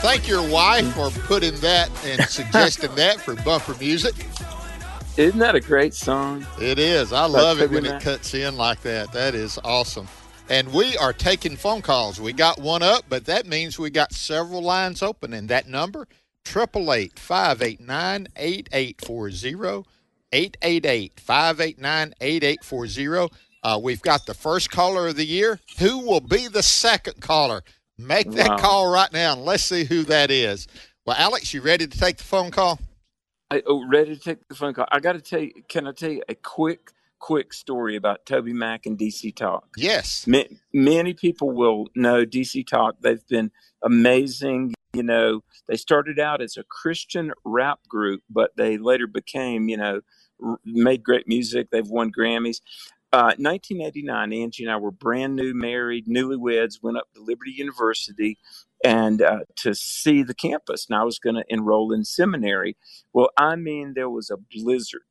thank 0.00 0.28
your 0.28 0.48
wife 0.48 0.90
for 0.94 1.10
putting 1.26 1.56
that 1.60 1.90
and 2.04 2.22
suggesting 2.28 2.94
that 2.94 3.20
for 3.20 3.34
bumper 3.36 3.74
music. 3.78 4.14
Isn't 5.20 5.40
that 5.40 5.54
a 5.54 5.60
great 5.60 5.92
song? 5.92 6.46
It 6.58 6.78
is. 6.78 7.12
I 7.12 7.26
love 7.26 7.60
it 7.60 7.70
when 7.70 7.84
it 7.84 8.00
cuts 8.00 8.32
in 8.32 8.56
like 8.56 8.80
that. 8.80 9.12
That 9.12 9.34
is 9.34 9.58
awesome. 9.62 10.08
And 10.48 10.72
we 10.72 10.96
are 10.96 11.12
taking 11.12 11.56
phone 11.56 11.82
calls. 11.82 12.18
We 12.18 12.32
got 12.32 12.58
one 12.58 12.82
up, 12.82 13.04
but 13.06 13.26
that 13.26 13.46
means 13.46 13.78
we 13.78 13.90
got 13.90 14.14
several 14.14 14.62
lines 14.62 15.02
open. 15.02 15.34
And 15.34 15.50
that 15.50 15.68
number, 15.68 16.08
888 16.48 17.18
589 17.18 18.28
8840. 18.34 19.86
888 20.32 21.20
589 21.20 22.14
8840. 22.18 23.34
Uh, 23.62 23.78
we've 23.82 24.00
got 24.00 24.24
the 24.24 24.32
first 24.32 24.70
caller 24.70 25.08
of 25.08 25.16
the 25.16 25.26
year. 25.26 25.60
Who 25.80 25.98
will 25.98 26.22
be 26.22 26.48
the 26.48 26.62
second 26.62 27.20
caller? 27.20 27.62
Make 27.98 28.30
that 28.30 28.48
Wow. 28.48 28.56
call 28.56 28.90
right 28.90 29.12
now 29.12 29.34
and 29.34 29.44
let's 29.44 29.64
see 29.64 29.84
who 29.84 30.04
that 30.04 30.30
is. 30.30 30.66
Well, 31.04 31.16
Alex, 31.18 31.52
you 31.52 31.60
ready 31.60 31.86
to 31.86 31.98
take 31.98 32.16
the 32.16 32.24
phone 32.24 32.50
call? 32.50 32.80
I, 33.50 33.62
oh, 33.66 33.84
ready 33.86 34.14
to 34.14 34.20
take 34.20 34.46
the 34.48 34.54
phone 34.54 34.74
call. 34.74 34.86
I 34.92 35.00
got 35.00 35.14
to 35.14 35.20
tell 35.20 35.40
you, 35.40 35.50
can 35.68 35.88
I 35.88 35.92
tell 35.92 36.10
you 36.10 36.22
a 36.28 36.36
quick, 36.36 36.92
quick 37.18 37.52
story 37.52 37.96
about 37.96 38.24
TobyMac 38.24 38.86
and 38.86 38.96
DC 38.96 39.34
Talk? 39.34 39.66
Yes. 39.76 40.24
Ma- 40.26 40.44
many 40.72 41.14
people 41.14 41.50
will 41.50 41.88
know 41.96 42.24
DC 42.24 42.64
Talk. 42.66 42.96
They've 43.00 43.26
been 43.26 43.50
amazing. 43.82 44.74
You 44.92 45.02
know, 45.02 45.42
they 45.66 45.76
started 45.76 46.20
out 46.20 46.40
as 46.40 46.56
a 46.56 46.62
Christian 46.62 47.32
rap 47.44 47.80
group, 47.88 48.22
but 48.30 48.52
they 48.56 48.78
later 48.78 49.08
became, 49.08 49.68
you 49.68 49.76
know, 49.76 50.00
r- 50.44 50.60
made 50.64 51.02
great 51.02 51.26
music. 51.26 51.70
They've 51.70 51.88
won 51.88 52.12
Grammys. 52.16 52.60
Uh, 53.12 53.34
1989, 53.38 54.32
Angie 54.32 54.62
and 54.62 54.72
I 54.72 54.76
were 54.76 54.92
brand 54.92 55.34
new, 55.34 55.52
married, 55.52 56.06
newlyweds, 56.06 56.80
went 56.80 56.96
up 56.96 57.12
to 57.14 57.20
Liberty 57.20 57.50
University 57.50 58.38
and 58.84 59.22
uh, 59.22 59.40
to 59.56 59.74
see 59.74 60.22
the 60.22 60.34
campus. 60.34 60.86
And 60.88 60.98
I 60.98 61.04
was 61.04 61.18
going 61.18 61.36
to 61.36 61.44
enroll 61.48 61.92
in 61.92 62.04
seminary. 62.04 62.76
Well, 63.12 63.30
I 63.36 63.56
mean, 63.56 63.94
there 63.94 64.10
was 64.10 64.30
a 64.30 64.36
blizzard. 64.36 65.02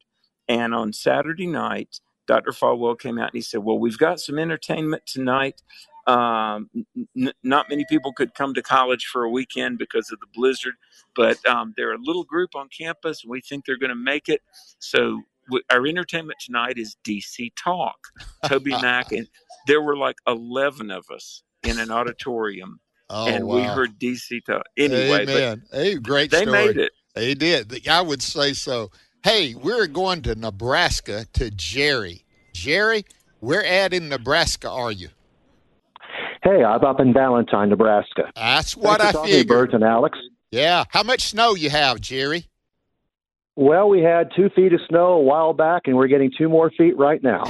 And 0.47 0.73
on 0.73 0.93
Saturday 0.93 1.47
night, 1.47 1.99
Dr. 2.27 2.51
Falwell 2.51 2.99
came 2.99 3.17
out 3.19 3.31
and 3.31 3.35
he 3.35 3.41
said, 3.41 3.61
Well, 3.63 3.79
we've 3.79 3.97
got 3.97 4.19
some 4.19 4.39
entertainment 4.39 5.03
tonight. 5.05 5.61
Um, 6.07 6.69
n- 7.15 7.33
not 7.43 7.69
many 7.69 7.85
people 7.87 8.13
could 8.13 8.33
come 8.33 8.53
to 8.55 8.61
college 8.63 9.05
for 9.05 9.23
a 9.23 9.29
weekend 9.29 9.77
because 9.77 10.11
of 10.11 10.19
the 10.19 10.27
blizzard, 10.33 10.73
but 11.15 11.43
um, 11.45 11.73
they're 11.77 11.93
a 11.93 11.99
little 12.01 12.23
group 12.23 12.55
on 12.55 12.67
campus 12.69 13.23
and 13.23 13.31
we 13.31 13.41
think 13.41 13.65
they're 13.65 13.77
going 13.77 13.89
to 13.89 13.95
make 13.95 14.29
it. 14.29 14.41
So 14.79 15.21
w- 15.47 15.63
our 15.71 15.85
entertainment 15.85 16.39
tonight 16.43 16.77
is 16.77 16.97
DC 17.05 17.51
Talk. 17.55 17.97
TobyMac, 18.45 19.15
and 19.17 19.27
there 19.67 19.81
were 19.81 19.97
like 19.97 20.17
11 20.27 20.89
of 20.91 21.05
us 21.13 21.43
in 21.63 21.79
an 21.79 21.91
auditorium. 21.91 22.79
Oh, 23.09 23.27
and 23.27 23.47
we 23.47 23.61
heard 23.63 23.99
DC 23.99 24.43
Talk. 24.45 24.63
Anyway, 24.77 25.25
but 25.25 25.29
Amen. 25.29 25.63
hey, 25.71 25.95
great 25.95 26.31
they 26.31 26.43
story. 26.43 26.67
made 26.67 26.77
it. 26.77 26.91
They 27.15 27.33
did. 27.33 27.87
I 27.87 28.01
would 28.01 28.21
say 28.21 28.53
so. 28.53 28.91
Hey, 29.23 29.55
we're 29.55 29.87
going 29.87 30.21
to 30.23 30.35
Nebraska 30.35 31.25
to 31.33 31.49
Jerry. 31.51 32.23
Jerry, 32.53 33.05
where 33.39 33.65
at 33.65 33.93
in 33.93 34.09
Nebraska 34.09 34.69
are 34.69 34.91
you? 34.91 35.09
Hey, 36.43 36.63
I'm 36.63 36.83
up 36.85 36.99
in 36.99 37.13
Valentine, 37.13 37.69
Nebraska. 37.69 38.31
That's 38.35 38.77
what 38.77 39.01
Thanks 39.01 39.05
I 39.05 39.11
talking 39.11 39.31
to 39.31 39.37
figured. 39.39 39.71
Bert 39.71 39.73
and 39.73 39.83
Alex. 39.83 40.17
Yeah. 40.51 40.85
How 40.89 41.03
much 41.03 41.23
snow 41.23 41.55
you 41.55 41.69
have, 41.69 41.99
Jerry? 41.99 42.45
Well, 43.55 43.89
we 43.89 44.01
had 44.01 44.29
two 44.35 44.49
feet 44.55 44.71
of 44.71 44.79
snow 44.87 45.13
a 45.13 45.21
while 45.21 45.51
back, 45.53 45.83
and 45.85 45.97
we're 45.97 46.07
getting 46.07 46.31
two 46.37 46.47
more 46.47 46.71
feet 46.77 46.97
right 46.97 47.21
now. 47.21 47.43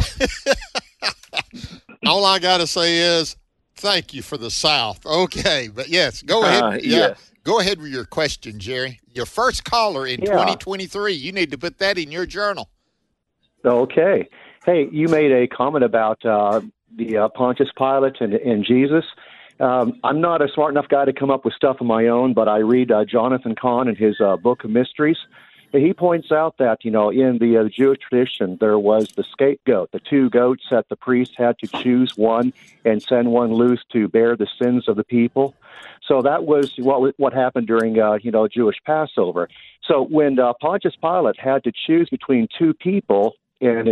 All 2.08 2.26
I 2.26 2.40
got 2.40 2.58
to 2.60 2.68
say 2.68 2.98
is 2.98 3.36
thank 3.80 4.14
you 4.14 4.22
for 4.22 4.38
the 4.38 4.52
South. 4.52 5.06
Okay, 5.06 5.70
but 5.74 5.90
yes, 5.90 6.22
go 6.22 6.44
ahead. 6.44 6.64
Uh, 6.64 6.70
yeah. 6.74 6.80
yes. 6.82 7.32
Go 7.44 7.60
ahead 7.60 7.82
with 7.82 7.92
your 7.92 8.06
question, 8.06 8.60
Jerry. 8.60 9.00
Your 9.14 9.26
first 9.26 9.64
caller 9.64 10.06
in 10.06 10.20
Yeah. 10.20 10.34
2023. 10.34 11.14
You 11.14 11.32
need 11.32 11.52
to 11.52 11.58
put 11.58 11.80
that 11.80 11.98
in 11.98 12.12
your 12.12 12.26
journal. 12.26 12.70
Okay. 13.66 14.28
Hey, 14.66 14.88
you 14.92 15.08
made 15.08 15.32
a 15.32 15.48
comment 15.48 15.84
about 15.84 16.24
uh, 16.26 16.62
the 16.96 17.18
uh, 17.18 17.30
Pontius 17.30 17.70
Pilate 17.78 18.20
and, 18.20 18.34
and 18.34 18.66
Jesus. 18.66 19.06
Um, 19.60 20.00
I'm 20.04 20.22
not 20.22 20.42
a 20.42 20.48
smart 20.54 20.74
enough 20.74 20.88
guy 20.90 21.06
to 21.06 21.14
come 21.14 21.32
up 21.32 21.44
with 21.44 21.54
stuff 21.54 21.78
of 21.82 21.88
my 21.88 22.08
own, 22.08 22.34
but 22.34 22.48
I 22.48 22.58
read 22.60 22.92
uh, 22.92 23.04
Jonathan 23.06 23.56
Cahn 23.56 23.88
in 23.88 23.96
his 23.96 24.20
uh, 24.22 24.38
Book 24.38 24.64
of 24.64 24.70
Mysteries. 24.70 25.18
He 25.72 25.94
points 25.94 26.32
out 26.32 26.58
that, 26.58 26.84
you 26.84 26.90
know, 26.90 27.10
in 27.12 27.38
the 27.38 27.58
uh, 27.58 27.64
Jewish 27.66 28.00
tradition, 28.00 28.58
there 28.60 28.80
was 28.80 29.10
the 29.16 29.24
scapegoat, 29.24 29.92
the 29.92 30.00
two 30.00 30.30
goats 30.30 30.64
that 30.72 30.90
the 30.90 30.96
priest 30.96 31.34
had 31.38 31.60
to 31.60 31.68
choose 31.68 32.18
one 32.18 32.54
and 32.86 33.04
send 33.04 33.32
one 33.32 33.54
loose 33.54 33.84
to 33.92 34.08
bear 34.08 34.36
the 34.36 34.48
sins 34.60 34.88
of 34.88 34.96
the 34.96 35.04
people. 35.04 35.54
So 36.08 36.22
that 36.24 36.46
was 36.46 36.74
what 36.78 37.14
what 37.20 37.34
happened 37.34 37.68
during, 37.68 38.00
uh, 38.00 38.18
you 38.22 38.32
know, 38.32 38.48
Jewish 38.48 38.78
Passover. 38.84 39.48
So 39.84 40.02
when 40.04 40.40
uh, 40.40 40.54
Pontius 40.60 40.96
Pilate 40.96 41.40
had 41.40 41.64
to 41.66 41.72
choose 41.72 42.10
between 42.10 42.48
two 42.58 42.74
people 42.74 43.36
and 43.62 43.88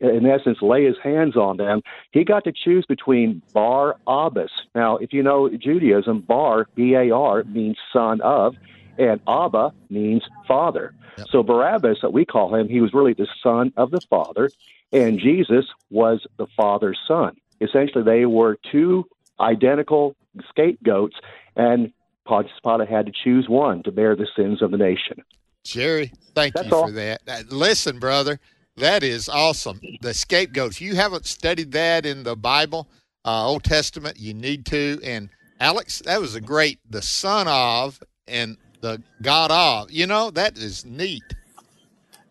in 0.00 0.26
essence 0.26 0.58
lay 0.62 0.84
his 0.84 0.96
hands 1.02 1.36
on 1.36 1.58
them, 1.58 1.82
he 2.10 2.24
got 2.24 2.42
to 2.44 2.52
choose 2.52 2.86
between 2.86 3.42
Bar 3.52 3.96
Abbas. 4.06 4.50
Now, 4.74 4.96
if 4.96 5.12
you 5.12 5.22
know 5.22 5.48
Judaism, 5.48 6.22
Bar 6.22 6.66
B 6.74 6.94
A 6.94 7.10
R 7.10 7.44
means 7.44 7.76
son 7.92 8.20
of, 8.22 8.56
and 9.00 9.20
Abba 9.26 9.72
means 9.88 10.22
father. 10.46 10.94
So 11.30 11.42
Barabbas, 11.42 11.98
that 12.02 12.12
we 12.12 12.24
call 12.24 12.54
him, 12.54 12.68
he 12.68 12.80
was 12.80 12.94
really 12.94 13.12
the 13.12 13.26
son 13.42 13.72
of 13.76 13.90
the 13.90 14.00
father, 14.08 14.50
and 14.92 15.18
Jesus 15.18 15.66
was 15.90 16.26
the 16.38 16.46
father's 16.56 16.98
son. 17.06 17.36
Essentially, 17.60 18.04
they 18.04 18.24
were 18.24 18.58
two 18.70 19.06
identical 19.38 20.16
scapegoats, 20.48 21.16
and 21.56 21.92
Pontius 22.24 22.58
Pilate 22.64 22.88
had 22.88 23.06
to 23.06 23.12
choose 23.12 23.48
one 23.48 23.82
to 23.82 23.92
bear 23.92 24.16
the 24.16 24.26
sins 24.34 24.62
of 24.62 24.70
the 24.70 24.78
nation. 24.78 25.22
Jerry, 25.64 26.12
thank 26.34 26.54
That's 26.54 26.68
you 26.68 26.76
all. 26.76 26.86
for 26.86 26.92
that. 26.92 27.20
Listen, 27.50 27.98
brother, 27.98 28.40
that 28.76 29.02
is 29.02 29.28
awesome. 29.28 29.80
The 30.00 30.14
scapegoats. 30.14 30.80
You 30.80 30.94
haven't 30.94 31.26
studied 31.26 31.72
that 31.72 32.06
in 32.06 32.22
the 32.22 32.36
Bible, 32.36 32.88
uh, 33.26 33.46
Old 33.46 33.64
Testament. 33.64 34.18
You 34.18 34.32
need 34.32 34.64
to. 34.66 34.98
And 35.04 35.28
Alex, 35.58 36.00
that 36.06 36.18
was 36.18 36.34
a 36.34 36.40
great. 36.40 36.78
The 36.88 37.02
son 37.02 37.46
of 37.46 38.00
and 38.26 38.56
the 38.80 39.02
God 39.22 39.50
of. 39.50 39.90
You 39.90 40.06
know 40.06 40.30
that 40.30 40.58
is 40.58 40.84
neat. 40.84 41.22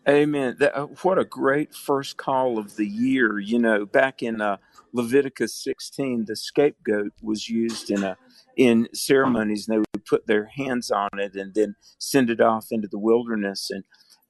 Amen. 0.08 0.56
That, 0.58 0.76
uh, 0.76 0.86
what 1.02 1.18
a 1.18 1.24
great 1.24 1.74
first 1.74 2.16
call 2.16 2.58
of 2.58 2.76
the 2.76 2.86
year. 2.86 3.38
You 3.38 3.58
know, 3.58 3.86
back 3.86 4.22
in 4.22 4.40
uh, 4.40 4.56
Leviticus 4.92 5.54
16, 5.62 6.24
the 6.26 6.36
scapegoat 6.36 7.12
was 7.22 7.48
used 7.48 7.90
in 7.90 8.02
a 8.02 8.16
in 8.56 8.88
ceremonies. 8.94 9.68
And 9.68 9.76
they 9.76 9.78
would 9.78 10.06
put 10.06 10.26
their 10.26 10.46
hands 10.46 10.90
on 10.90 11.10
it 11.18 11.34
and 11.34 11.54
then 11.54 11.76
send 11.98 12.30
it 12.30 12.40
off 12.40 12.68
into 12.70 12.88
the 12.88 12.98
wilderness. 12.98 13.70
And 13.70 13.84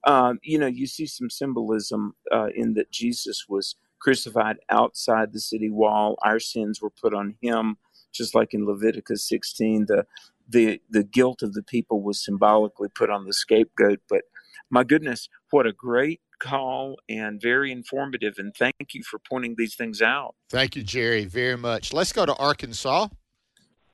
um, 0.06 0.38
you 0.42 0.58
know, 0.58 0.66
you 0.66 0.86
see 0.86 1.06
some 1.06 1.30
symbolism 1.30 2.14
uh, 2.32 2.48
in 2.54 2.74
that 2.74 2.90
Jesus 2.90 3.46
was 3.48 3.76
crucified 4.00 4.56
outside 4.70 5.32
the 5.32 5.40
city 5.40 5.70
wall. 5.70 6.16
Our 6.22 6.40
sins 6.40 6.80
were 6.80 6.90
put 6.90 7.14
on 7.14 7.36
him, 7.40 7.76
just 8.12 8.34
like 8.34 8.54
in 8.54 8.66
Leviticus 8.66 9.28
16. 9.28 9.86
The 9.86 10.06
the 10.50 10.80
the 10.90 11.04
guilt 11.04 11.42
of 11.42 11.54
the 11.54 11.62
people 11.62 12.02
was 12.02 12.24
symbolically 12.24 12.88
put 12.94 13.10
on 13.10 13.24
the 13.24 13.32
scapegoat, 13.32 14.00
but 14.08 14.22
my 14.70 14.84
goodness, 14.84 15.28
what 15.50 15.66
a 15.66 15.72
great 15.72 16.20
call 16.40 16.96
and 17.08 17.40
very 17.40 17.70
informative. 17.70 18.34
And 18.38 18.54
thank 18.58 18.94
you 18.94 19.02
for 19.02 19.18
pointing 19.18 19.54
these 19.58 19.74
things 19.74 20.00
out. 20.02 20.34
Thank 20.48 20.74
you, 20.74 20.82
Jerry, 20.82 21.24
very 21.24 21.56
much. 21.56 21.92
Let's 21.92 22.12
go 22.12 22.26
to 22.26 22.34
Arkansas. 22.36 23.08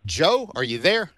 Joe, 0.05 0.51
are 0.55 0.63
you 0.63 0.79
there? 0.79 1.11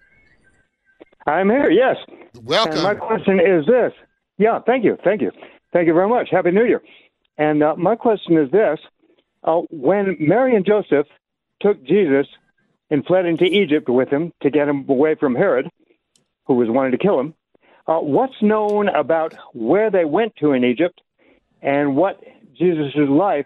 I'm 1.27 1.49
here, 1.49 1.69
yes. 1.69 1.97
Welcome. 2.41 2.73
And 2.73 2.83
my 2.83 2.95
question 2.95 3.39
is 3.39 3.65
this. 3.67 3.91
Yeah, 4.37 4.59
thank 4.65 4.83
you. 4.83 4.97
Thank 5.03 5.21
you. 5.21 5.31
Thank 5.71 5.87
you 5.87 5.93
very 5.93 6.09
much. 6.09 6.29
Happy 6.31 6.51
New 6.51 6.65
Year. 6.65 6.81
And 7.37 7.61
uh, 7.61 7.75
my 7.77 7.95
question 7.95 8.37
is 8.37 8.49
this 8.51 8.79
uh, 9.43 9.61
When 9.69 10.17
Mary 10.19 10.55
and 10.55 10.65
Joseph 10.65 11.07
took 11.61 11.83
Jesus 11.85 12.25
and 12.89 13.05
fled 13.05 13.25
into 13.25 13.45
Egypt 13.45 13.89
with 13.89 14.09
him 14.09 14.33
to 14.41 14.49
get 14.49 14.67
him 14.67 14.85
away 14.89 15.15
from 15.15 15.35
Herod, 15.35 15.69
who 16.45 16.55
was 16.55 16.69
wanting 16.69 16.91
to 16.91 16.97
kill 16.97 17.19
him, 17.19 17.33
uh, 17.87 17.99
what's 17.99 18.41
known 18.41 18.87
about 18.89 19.33
where 19.53 19.89
they 19.89 20.05
went 20.05 20.35
to 20.37 20.51
in 20.51 20.63
Egypt 20.63 21.01
and 21.61 21.95
what 21.95 22.21
Jesus' 22.57 22.95
life 23.09 23.45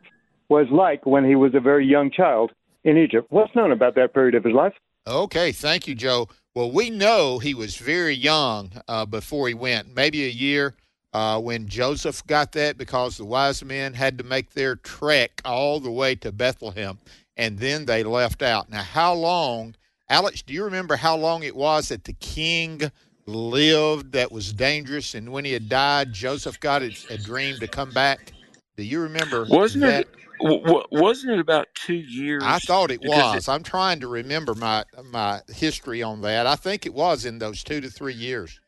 was 0.49 0.67
like 0.71 1.05
when 1.05 1.25
he 1.25 1.35
was 1.35 1.53
a 1.55 1.59
very 1.59 1.85
young 1.85 2.11
child 2.11 2.51
in 2.83 2.97
Egypt? 2.97 3.27
What's 3.29 3.55
known 3.55 3.71
about 3.71 3.95
that 3.95 4.13
period 4.13 4.35
of 4.35 4.43
his 4.43 4.53
life? 4.53 4.73
Okay, 5.07 5.51
thank 5.51 5.87
you, 5.87 5.95
Joe. 5.95 6.29
Well, 6.55 6.71
we 6.71 6.89
know 6.89 7.39
he 7.39 7.53
was 7.53 7.77
very 7.77 8.13
young 8.13 8.71
uh, 8.87 9.05
before 9.05 9.47
he 9.47 9.53
went, 9.53 9.95
maybe 9.95 10.25
a 10.25 10.29
year 10.29 10.75
uh, 11.13 11.39
when 11.39 11.67
Joseph 11.67 12.25
got 12.27 12.51
that 12.53 12.77
because 12.77 13.17
the 13.17 13.25
wise 13.25 13.63
men 13.63 13.93
had 13.93 14.17
to 14.17 14.23
make 14.23 14.51
their 14.51 14.75
trek 14.75 15.41
all 15.45 15.79
the 15.79 15.91
way 15.91 16.15
to 16.15 16.31
Bethlehem 16.31 16.99
and 17.37 17.59
then 17.59 17.85
they 17.85 18.03
left 18.03 18.41
out. 18.41 18.69
Now, 18.69 18.83
how 18.83 19.13
long, 19.13 19.75
Alex, 20.09 20.41
do 20.41 20.53
you 20.53 20.63
remember 20.63 20.95
how 20.95 21.15
long 21.15 21.43
it 21.43 21.55
was 21.55 21.89
that 21.89 22.03
the 22.03 22.13
king 22.13 22.91
lived 23.25 24.11
that 24.13 24.31
was 24.31 24.53
dangerous, 24.53 25.15
and 25.15 25.31
when 25.31 25.45
he 25.45 25.53
had 25.53 25.69
died, 25.69 26.13
Joseph 26.13 26.59
got 26.59 26.83
a, 26.83 26.93
a 27.09 27.17
dream 27.17 27.59
to 27.59 27.67
come 27.67 27.91
back. 27.91 28.33
Do 28.77 28.83
you 28.83 29.01
remember? 29.01 29.45
Wasn't 29.45 29.83
that? 29.83 30.01
it? 30.01 30.07
W- 30.41 30.83
wasn't 30.91 31.33
it 31.33 31.39
about 31.39 31.67
two 31.75 31.93
years? 31.93 32.43
I 32.43 32.59
thought 32.59 32.91
it 32.91 33.01
was. 33.01 33.47
It, 33.47 33.51
I'm 33.51 33.63
trying 33.63 33.99
to 34.01 34.07
remember 34.07 34.55
my 34.55 34.83
my 35.03 35.41
history 35.49 36.03
on 36.03 36.21
that. 36.21 36.47
I 36.47 36.55
think 36.55 36.85
it 36.85 36.93
was 36.93 37.25
in 37.25 37.39
those 37.39 37.63
two 37.63 37.81
to 37.81 37.89
three 37.89 38.13
years. 38.13 38.59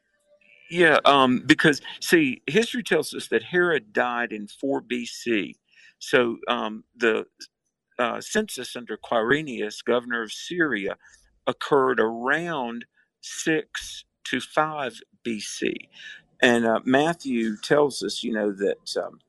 Yeah, 0.70 1.00
um, 1.06 1.44
because 1.46 1.82
see, 2.02 2.42
history 2.48 2.84
tells 2.84 3.14
us 3.14 3.28
that 3.28 3.44
Herod 3.44 3.94
died 3.94 4.32
in 4.32 4.48
4 4.48 4.82
BC. 4.82 5.54
So 6.00 6.38
um, 6.48 6.84
the 6.98 7.26
uh, 7.98 8.22
census 8.22 8.76
under 8.76 8.98
Quirinius, 8.98 9.84
governor 9.84 10.24
of 10.24 10.32
Syria, 10.32 10.98
occurred 11.48 12.00
around 12.00 12.86
6 13.22 14.06
to 14.26 14.40
5 14.40 15.00
BC. 15.26 15.74
And 16.42 16.66
uh, 16.66 16.80
Matthew 16.84 17.58
tells 17.58 18.04
us, 18.04 18.24
you 18.24 18.34
know, 18.34 18.52
that, 18.52 19.04
um, 19.04 19.20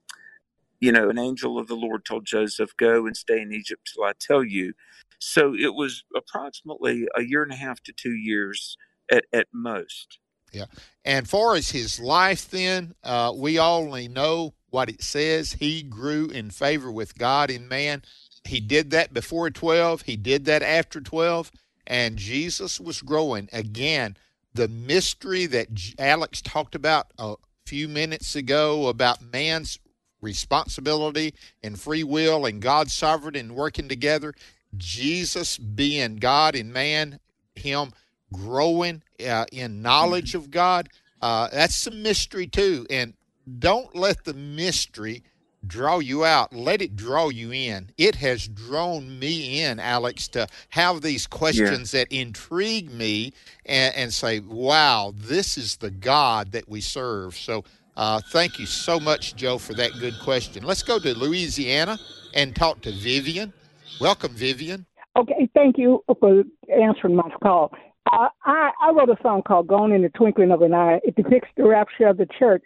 you 0.81 0.93
know, 0.93 1.09
an 1.09 1.19
angel 1.19 1.59
of 1.59 1.69
the 1.69 1.77
Lord 1.77 2.05
told 2.05 2.27
Joseph, 2.27 2.77
Go 2.77 3.07
and 3.07 3.17
stay 3.17 3.41
in 3.41 3.53
Egypt 3.53 3.91
till 3.93 4.05
I 4.05 4.13
tell 4.19 4.45
you. 4.45 4.75
So 5.19 5.55
it 5.55 5.75
was 5.75 6.05
approximately 6.15 7.07
a 7.15 7.23
year 7.23 7.43
and 7.43 7.53
a 7.53 7.57
half 7.57 7.83
to 7.85 7.93
two 7.93 8.15
years 8.15 8.77
at, 9.11 9.25
at 9.33 9.47
most. 9.53 10.19
Yeah. 10.53 10.67
And 11.05 11.29
far 11.29 11.55
as 11.55 11.71
his 11.71 11.99
life, 12.01 12.51
then, 12.51 12.95
uh, 13.03 13.33
we 13.35 13.59
only 13.59 14.09
know 14.09 14.55
what 14.71 14.89
it 14.89 15.03
says. 15.03 15.55
He 15.55 15.83
grew 15.83 16.29
in 16.29 16.51
favor 16.51 16.91
with 16.91 17.17
God 17.17 17.51
and 17.51 17.69
man. 17.69 18.03
He 18.47 18.61
did 18.61 18.91
that 18.91 19.13
before 19.13 19.51
12, 19.51 20.03
he 20.03 20.17
did 20.17 20.45
that 20.47 20.63
after 20.63 21.01
12, 21.01 21.51
and 21.87 22.17
Jesus 22.17 22.81
was 22.81 23.03
growing. 23.03 23.49
Again, 23.53 24.17
the 24.55 24.69
mystery 24.69 25.47
that 25.47 25.69
Alex 25.99 26.41
talked 26.41 26.75
about 26.75 27.09
a 27.19 27.35
few 27.67 27.89
minutes 27.89 28.35
ago 28.35 28.89
about 28.89 29.21
man's 29.23 29.79
responsibility 30.21 31.35
and 31.63 31.79
free 31.79 32.03
will 32.03 32.47
and 32.47 32.63
God's 32.63 32.95
sovereignty 32.95 33.41
and 33.41 33.55
working 33.55 33.89
together, 33.89 34.35
Jesus 34.77 35.59
being 35.59 36.17
God 36.17 36.55
and 36.55 36.73
man, 36.73 37.21
him 37.55 37.93
growing 38.33 39.03
uh, 39.27 39.47
in 39.53 39.83
knowledge 39.83 40.35
of 40.35 40.51
God, 40.51 40.89
uh, 41.23 41.49
that's 41.53 41.77
some 41.77 42.03
mystery 42.03 42.47
too. 42.47 42.87
And 42.91 43.15
don't 43.59 43.95
let 43.95 44.25
the 44.25 44.35
mystery 44.35 45.23
draw 45.69 45.99
you 45.99 46.25
out. 46.25 46.53
Let 46.53 46.83
it 46.83 46.97
draw 46.97 47.29
you 47.29 47.53
in. 47.53 47.91
It 47.99 48.17
has 48.17 48.49
drawn 48.49 49.19
me 49.19 49.63
in, 49.63 49.79
Alex, 49.81 50.29
to 50.29 50.47
have 50.71 51.03
these 51.03 51.27
questions 51.27 51.93
yeah. 51.93 52.01
that 52.01 52.13
intrigue 52.13 52.91
me 52.91 53.33
and, 53.65 53.95
and, 53.95 54.13
say, 54.13 54.41
wow, 54.41 55.13
this 55.17 55.59
is 55.59 55.77
the 55.77 55.91
God 55.91 56.53
that 56.53 56.69
we 56.69 56.81
serve. 56.81 57.37
So 57.37 57.65
uh, 57.97 58.21
thank 58.31 58.59
you 58.59 58.67
so 58.67 59.01
much, 59.01 59.37
Joe, 59.37 59.59
for 59.59 59.75
that 59.75 59.93
good 60.01 60.15
question. 60.23 60.65
Let's 60.65 60.83
go 60.83 60.99
to 60.99 61.17
Louisiana 61.17 61.99
and 62.35 62.55
talk 62.55 62.83
to 62.83 62.93
Vivian. 62.93 63.53
Welcome, 64.01 64.33
Vivian. 64.33 64.87
Okay, 65.17 65.49
thank 65.55 65.79
you 65.79 66.05
for 66.21 66.45
answering 66.69 67.17
my 67.17 67.31
call. 67.43 67.73
Uh, 68.13 68.29
I, 68.45 68.71
I 68.81 68.91
wrote 68.93 69.09
a 69.09 69.17
song 69.23 69.43
called 69.43 69.67
Gone 69.67 69.93
in 69.93 70.03
the 70.03 70.11
Twinkling 70.11 70.53
of 70.53 70.63
an 70.63 70.75
Eye. 70.75 71.01
It 71.03 71.17
depicts 71.17 71.49
the 71.57 71.67
rapture 71.67 72.07
of 72.07 72.19
the 72.19 72.27
church. 72.39 72.63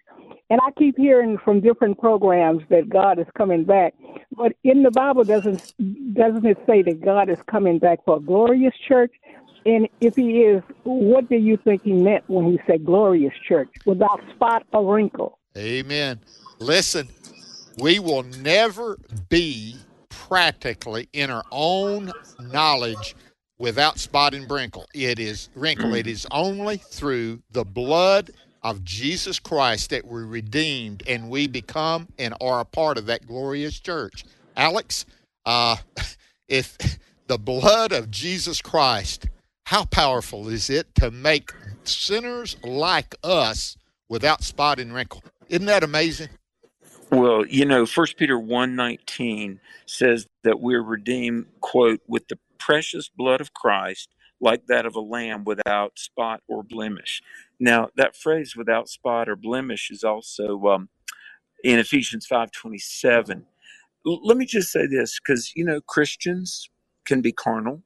And 0.50 0.60
I 0.60 0.72
keep 0.72 0.96
hearing 0.96 1.38
from 1.38 1.60
different 1.60 1.98
programs 1.98 2.62
that 2.70 2.88
God 2.88 3.20
is 3.20 3.26
coming 3.38 3.64
back, 3.64 3.94
but 4.36 4.52
in 4.64 4.82
the 4.82 4.90
Bible 4.90 5.22
doesn't 5.22 5.72
doesn't 6.14 6.44
it 6.44 6.58
say 6.66 6.82
that 6.82 7.00
God 7.00 7.30
is 7.30 7.38
coming 7.48 7.78
back 7.78 8.04
for 8.04 8.16
a 8.16 8.20
glorious 8.20 8.74
church? 8.88 9.12
And 9.64 9.88
if 10.00 10.16
He 10.16 10.40
is, 10.40 10.62
what 10.82 11.28
do 11.28 11.36
you 11.36 11.56
think 11.56 11.82
He 11.84 11.92
meant 11.92 12.24
when 12.28 12.46
He 12.46 12.58
said 12.66 12.84
glorious 12.84 13.34
church, 13.46 13.68
without 13.86 14.20
spot 14.34 14.66
or 14.72 14.94
wrinkle? 14.94 15.38
Amen. 15.56 16.20
Listen, 16.58 17.08
we 17.78 18.00
will 18.00 18.24
never 18.24 18.98
be 19.28 19.76
practically 20.08 21.08
in 21.12 21.30
our 21.30 21.44
own 21.52 22.12
knowledge 22.40 23.14
without 23.58 23.98
spot 23.98 24.34
and 24.34 24.50
wrinkle. 24.50 24.86
It 24.94 25.18
is 25.20 25.48
wrinkle. 25.54 25.94
It 25.94 26.06
is 26.06 26.26
only 26.30 26.78
through 26.78 27.42
the 27.52 27.64
blood 27.64 28.30
of 28.62 28.84
Jesus 28.84 29.38
Christ 29.38 29.90
that 29.90 30.06
we're 30.06 30.26
redeemed 30.26 31.02
and 31.06 31.30
we 31.30 31.46
become 31.46 32.08
and 32.18 32.34
are 32.40 32.60
a 32.60 32.64
part 32.64 32.98
of 32.98 33.06
that 33.06 33.26
glorious 33.26 33.78
church. 33.78 34.24
Alex, 34.56 35.06
uh, 35.46 35.76
if 36.48 36.76
the 37.26 37.38
blood 37.38 37.92
of 37.92 38.10
Jesus 38.10 38.60
Christ, 38.60 39.28
how 39.66 39.84
powerful 39.84 40.48
is 40.48 40.68
it 40.68 40.94
to 40.96 41.10
make 41.10 41.52
sinners 41.84 42.56
like 42.64 43.14
us 43.22 43.76
without 44.08 44.42
spot 44.42 44.78
and 44.78 44.92
wrinkle? 44.92 45.22
Isn't 45.48 45.66
that 45.66 45.84
amazing? 45.84 46.28
Well, 47.10 47.44
you 47.46 47.64
know, 47.64 47.86
First 47.86 48.16
Peter 48.16 48.38
1:19 48.38 49.58
says 49.86 50.26
that 50.44 50.60
we're 50.60 50.82
redeemed, 50.82 51.46
quote, 51.60 52.00
with 52.06 52.28
the 52.28 52.38
precious 52.58 53.08
blood 53.08 53.40
of 53.40 53.52
Christ, 53.52 54.08
like 54.40 54.66
that 54.66 54.86
of 54.86 54.94
a 54.94 55.00
lamb 55.00 55.44
without 55.44 55.98
spot 55.98 56.42
or 56.46 56.62
blemish. 56.62 57.20
Now, 57.60 57.90
that 57.96 58.16
phrase 58.16 58.56
"without 58.56 58.88
spot 58.90 59.28
or 59.30 59.36
blemish" 59.36 59.90
is 59.92 60.04
also 60.04 60.62
um, 60.68 60.90
in 61.64 61.78
Ephesians 61.80 62.26
five 62.26 62.52
twenty 62.52 62.78
seven. 62.78 63.46
L- 64.06 64.20
let 64.26 64.36
me 64.38 64.46
just 64.46 64.72
say 64.72 64.86
this, 64.86 65.18
because 65.20 65.52
you 65.56 65.64
know 65.64 65.80
Christians 65.82 66.70
can 67.06 67.20
be 67.22 67.32
carnal, 67.32 67.82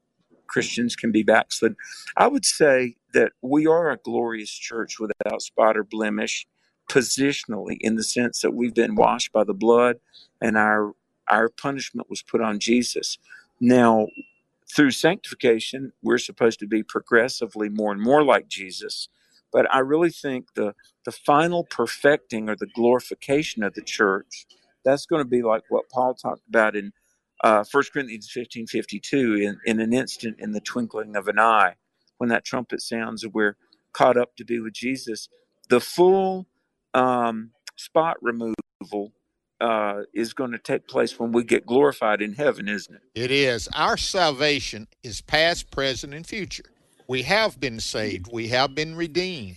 Christians 0.49 0.97
can 0.97 1.13
be 1.13 1.23
backslid. 1.25 1.77
I 2.17 2.29
would 2.29 2.45
say 2.47 2.97
that 3.15 3.33
we 3.43 3.67
are 3.67 3.91
a 3.91 3.99
glorious 3.99 4.51
church 4.53 4.99
without 5.01 5.43
spot 5.43 5.77
or 5.77 5.85
blemish, 5.85 6.47
positionally, 6.91 7.79
in 7.81 7.97
the 7.97 8.05
sense 8.05 8.41
that 8.43 8.53
we've 8.53 8.75
been 8.75 8.97
washed 8.97 9.33
by 9.33 9.45
the 9.45 9.55
blood, 9.55 9.97
and 10.41 10.57
our 10.59 10.93
our 11.31 11.49
punishment 11.51 12.11
was 12.11 12.23
put 12.23 12.43
on 12.43 12.61
Jesus. 12.61 13.19
Now, 13.61 14.09
through 14.75 14.93
sanctification, 14.93 15.93
we're 16.03 16.19
supposed 16.19 16.61
to 16.61 16.67
be 16.69 16.83
progressively 16.83 17.69
more 17.71 17.93
and 17.93 18.03
more 18.03 18.25
like 18.25 18.49
Jesus. 18.49 19.09
But 19.55 19.73
I 19.73 19.79
really 19.79 20.11
think 20.11 20.55
the 20.55 20.75
the 21.07 21.13
final 21.13 21.65
perfecting 21.65 22.51
or 22.51 22.57
the 22.57 22.67
glorification 22.67 23.63
of 23.63 23.75
the 23.75 23.83
church, 23.83 24.47
that's 24.85 25.07
going 25.07 25.23
to 25.23 25.29
be 25.29 25.43
like 25.43 25.63
what 25.69 25.89
Paul 25.91 26.15
talked 26.15 26.43
about 26.49 26.75
in 26.75 26.93
uh, 27.43 27.65
1 27.71 27.85
Corinthians 27.93 28.29
15 28.31 28.67
52, 28.67 29.35
in, 29.37 29.59
in 29.65 29.81
an 29.81 29.93
instant, 29.93 30.37
in 30.41 30.53
the 30.53 30.61
twinkling 30.61 31.15
of 31.15 31.29
an 31.29 31.39
eye. 31.39 31.75
When 32.19 32.31
that 32.31 32.45
trumpet 32.45 32.81
sounds, 32.81 33.23
and 33.23 33.33
we're 33.33 33.57
caught 33.93 34.17
up 34.17 34.37
to 34.37 34.45
be 34.45 34.59
with 34.59 34.73
Jesus. 34.73 35.29
The 35.69 35.81
full 35.81 36.47
um, 36.93 37.53
spot 37.77 38.17
removal 38.21 39.13
uh, 39.61 40.03
is 40.13 40.33
going 40.35 40.53
to 40.53 40.59
take 40.59 40.89
place 40.89 41.19
when 41.19 41.33
we 41.33 41.45
get 41.45 41.65
glorified 41.65 42.21
in 42.21 42.35
heaven, 42.35 42.69
isn't 42.69 42.95
it? 42.95 43.03
It 43.15 43.31
is. 43.31 43.69
Our 43.75 43.97
salvation 43.97 44.89
is 45.03 45.21
past, 45.21 45.71
present, 45.71 46.13
and 46.13 46.27
future. 46.27 46.65
We 47.07 47.23
have 47.23 47.61
been 47.61 47.81
saved. 47.81 48.29
We 48.33 48.49
have 48.49 48.75
been 48.75 48.97
redeemed. 48.97 49.57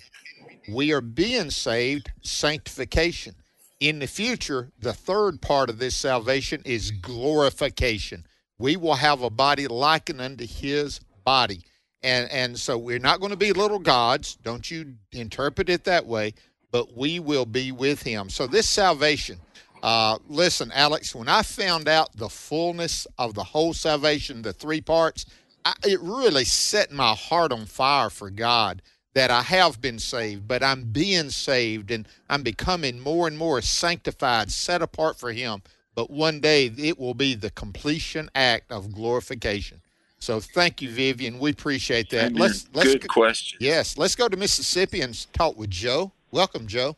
We 0.69 0.91
are 0.91 1.01
being 1.01 1.49
saved, 1.49 2.11
sanctification. 2.21 3.35
In 3.79 3.99
the 3.99 4.07
future, 4.07 4.71
the 4.79 4.93
third 4.93 5.41
part 5.41 5.69
of 5.69 5.79
this 5.79 5.95
salvation 5.95 6.61
is 6.65 6.91
glorification. 6.91 8.25
We 8.57 8.75
will 8.75 8.95
have 8.95 9.21
a 9.21 9.29
body 9.29 9.67
likened 9.67 10.19
unto 10.19 10.45
his 10.45 10.99
body. 11.23 11.61
And 12.03 12.29
and 12.31 12.57
so 12.57 12.77
we're 12.77 12.99
not 12.99 13.19
going 13.19 13.31
to 13.31 13.37
be 13.37 13.53
little 13.53 13.79
gods. 13.79 14.35
Don't 14.35 14.69
you 14.69 14.95
interpret 15.11 15.69
it 15.69 15.83
that 15.85 16.05
way, 16.05 16.33
but 16.71 16.95
we 16.97 17.19
will 17.19 17.45
be 17.45 17.71
with 17.71 18.01
him. 18.01 18.29
So 18.29 18.45
this 18.45 18.69
salvation, 18.69 19.37
uh, 19.83 20.17
listen, 20.27 20.71
Alex, 20.73 21.15
when 21.15 21.27
I 21.27 21.43
found 21.43 21.87
out 21.87 22.15
the 22.15 22.29
fullness 22.29 23.07
of 23.17 23.33
the 23.35 23.43
whole 23.43 23.73
salvation, 23.73 24.41
the 24.41 24.53
three 24.53 24.81
parts, 24.81 25.25
I, 25.65 25.73
it 25.85 25.99
really 26.01 26.45
set 26.45 26.91
my 26.91 27.13
heart 27.13 27.51
on 27.51 27.65
fire 27.65 28.09
for 28.09 28.29
God 28.29 28.81
that 29.13 29.31
I 29.31 29.41
have 29.41 29.81
been 29.81 29.99
saved, 29.99 30.47
but 30.47 30.61
I'm 30.61 30.83
being 30.83 31.29
saved 31.29 31.89
and 31.91 32.07
I'm 32.29 32.43
becoming 32.43 32.99
more 32.99 33.27
and 33.27 33.37
more 33.37 33.61
sanctified, 33.61 34.51
set 34.51 34.81
apart 34.81 35.17
for 35.17 35.31
Him. 35.31 35.63
But 35.95 36.11
one 36.11 36.39
day 36.39 36.71
it 36.77 36.99
will 36.99 37.15
be 37.15 37.33
the 37.33 37.49
completion 37.49 38.29
act 38.35 38.71
of 38.71 38.93
glorification. 38.93 39.81
So 40.19 40.39
thank 40.39 40.81
you, 40.81 40.89
Vivian. 40.89 41.39
We 41.39 41.51
appreciate 41.51 42.09
that. 42.11 42.27
Amen. 42.27 42.41
Let's 42.41 42.67
let's 42.73 42.93
good 42.93 43.07
go, 43.07 43.13
question. 43.13 43.57
Yes, 43.61 43.97
let's 43.97 44.15
go 44.15 44.27
to 44.27 44.37
Mississippi 44.37 45.01
and 45.01 45.33
talk 45.33 45.57
with 45.57 45.71
Joe. 45.71 46.11
Welcome, 46.31 46.67
Joe. 46.67 46.95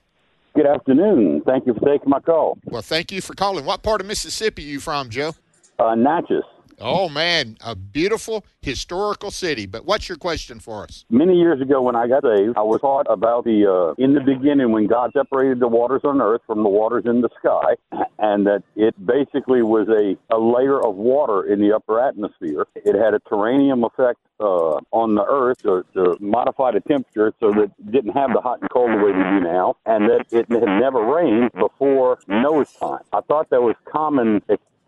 Good 0.55 0.65
afternoon. 0.65 1.41
Thank 1.45 1.67
you 1.67 1.73
for 1.73 1.85
taking 1.85 2.09
my 2.09 2.19
call. 2.19 2.57
Well, 2.65 2.81
thank 2.81 3.11
you 3.11 3.21
for 3.21 3.33
calling. 3.33 3.65
What 3.65 3.83
part 3.83 4.01
of 4.01 4.07
Mississippi 4.07 4.63
are 4.65 4.67
you 4.67 4.79
from, 4.79 5.09
Joe? 5.09 5.33
Uh, 5.77 5.95
Natchez. 5.95 6.43
Oh 6.79 7.09
man, 7.09 7.57
a 7.61 7.75
beautiful 7.75 8.45
historical 8.61 9.31
city. 9.31 9.65
But 9.65 9.85
what's 9.85 10.07
your 10.07 10.17
question 10.17 10.59
for 10.59 10.83
us? 10.83 11.05
Many 11.09 11.35
years 11.35 11.61
ago, 11.61 11.81
when 11.81 11.95
I 11.95 12.07
got 12.07 12.23
saved, 12.23 12.57
I 12.57 12.61
was 12.61 12.81
taught 12.81 13.07
about 13.09 13.43
the 13.43 13.65
uh, 13.65 14.03
in 14.03 14.13
the 14.13 14.21
beginning 14.21 14.71
when 14.71 14.87
God 14.87 15.11
separated 15.13 15.59
the 15.59 15.67
waters 15.67 16.01
on 16.03 16.21
earth 16.21 16.41
from 16.47 16.63
the 16.63 16.69
waters 16.69 17.03
in 17.05 17.21
the 17.21 17.29
sky, 17.39 17.75
and 18.19 18.47
that 18.47 18.63
it 18.75 18.95
basically 19.05 19.61
was 19.61 19.87
a, 19.89 20.17
a 20.33 20.39
layer 20.39 20.79
of 20.85 20.95
water 20.95 21.43
in 21.43 21.59
the 21.59 21.75
upper 21.75 21.99
atmosphere. 21.99 22.65
It 22.75 22.95
had 22.95 23.13
a 23.13 23.19
terrarium 23.19 23.85
effect 23.85 24.19
uh, 24.39 24.79
on 24.91 25.15
the 25.15 25.25
earth 25.25 25.61
to, 25.63 25.85
to 25.93 26.17
modify 26.19 26.71
the 26.71 26.79
temperature 26.81 27.33
so 27.39 27.51
that 27.51 27.63
it 27.63 27.91
didn't 27.91 28.13
have 28.13 28.31
the 28.33 28.41
hot 28.41 28.61
and 28.61 28.69
cold 28.69 28.91
the 28.91 28.97
way 28.97 29.11
we 29.11 29.23
do 29.23 29.39
now, 29.41 29.75
and 29.85 30.09
that 30.09 30.25
it 30.31 30.49
had 30.49 30.63
never 30.79 31.03
rained 31.03 31.51
before 31.53 32.19
Noah's 32.27 32.71
time. 32.73 33.03
I 33.11 33.21
thought 33.21 33.49
that 33.49 33.61
was 33.61 33.75
common 33.85 34.41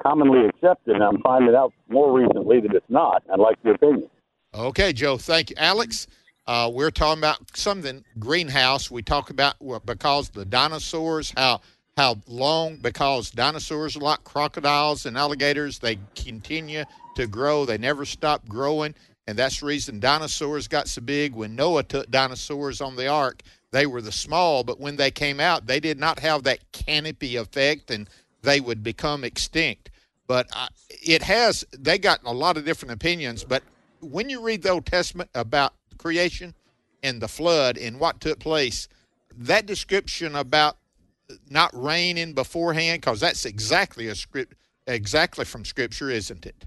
commonly 0.03 0.45
accepted, 0.45 0.95
and 0.95 1.03
I'm 1.03 1.21
finding 1.21 1.55
out 1.55 1.73
more 1.89 2.11
recently 2.11 2.59
that 2.61 2.73
it's 2.73 2.89
not. 2.89 3.23
I'd 3.31 3.39
like 3.39 3.57
your 3.63 3.75
opinion. 3.75 4.09
Okay, 4.53 4.93
Joe. 4.93 5.17
Thank 5.17 5.49
you, 5.49 5.55
Alex. 5.57 6.07
Uh, 6.47 6.69
we're 6.73 6.91
talking 6.91 7.19
about 7.19 7.39
something 7.55 8.03
greenhouse. 8.19 8.89
We 8.91 9.01
talk 9.01 9.29
about 9.29 9.55
because 9.85 10.29
the 10.29 10.45
dinosaurs, 10.45 11.31
how 11.37 11.61
how 11.97 12.17
long 12.27 12.77
because 12.77 13.31
dinosaurs 13.31 13.95
are 13.95 14.01
like 14.01 14.23
crocodiles 14.23 15.05
and 15.05 15.17
alligators. 15.17 15.79
They 15.79 15.99
continue 16.15 16.83
to 17.15 17.27
grow. 17.27 17.65
They 17.65 17.77
never 17.77 18.05
stop 18.05 18.47
growing, 18.47 18.95
and 19.27 19.37
that's 19.37 19.59
the 19.59 19.65
reason 19.67 19.99
dinosaurs 19.99 20.67
got 20.67 20.87
so 20.87 21.01
big. 21.01 21.35
When 21.35 21.55
Noah 21.55 21.83
took 21.83 22.09
dinosaurs 22.09 22.81
on 22.81 22.95
the 22.95 23.07
ark, 23.07 23.43
they 23.71 23.85
were 23.85 24.01
the 24.01 24.11
small, 24.11 24.63
but 24.63 24.79
when 24.79 24.95
they 24.95 25.11
came 25.11 25.39
out, 25.39 25.67
they 25.67 25.79
did 25.79 25.99
not 25.99 26.19
have 26.19 26.43
that 26.43 26.59
canopy 26.71 27.35
effect, 27.35 27.91
and 27.91 28.09
they 28.41 28.59
would 28.59 28.83
become 28.83 29.23
extinct. 29.23 29.89
But 30.27 30.47
uh, 30.55 30.67
it 30.89 31.23
has, 31.23 31.65
they 31.77 31.97
got 31.97 32.21
a 32.23 32.33
lot 32.33 32.57
of 32.57 32.65
different 32.65 32.93
opinions. 32.93 33.43
But 33.43 33.63
when 33.99 34.29
you 34.29 34.41
read 34.41 34.63
the 34.63 34.69
Old 34.69 34.85
Testament 34.85 35.29
about 35.35 35.73
creation 35.97 36.53
and 37.03 37.21
the 37.21 37.27
flood 37.27 37.77
and 37.77 37.99
what 37.99 38.21
took 38.21 38.39
place, 38.39 38.87
that 39.37 39.65
description 39.65 40.35
about 40.35 40.77
not 41.49 41.71
raining 41.73 42.33
beforehand, 42.33 43.01
because 43.01 43.19
that's 43.19 43.45
exactly 43.45 44.07
a 44.07 44.15
script, 44.15 44.55
exactly 44.87 45.45
from 45.45 45.65
Scripture, 45.65 46.09
isn't 46.09 46.45
it? 46.45 46.65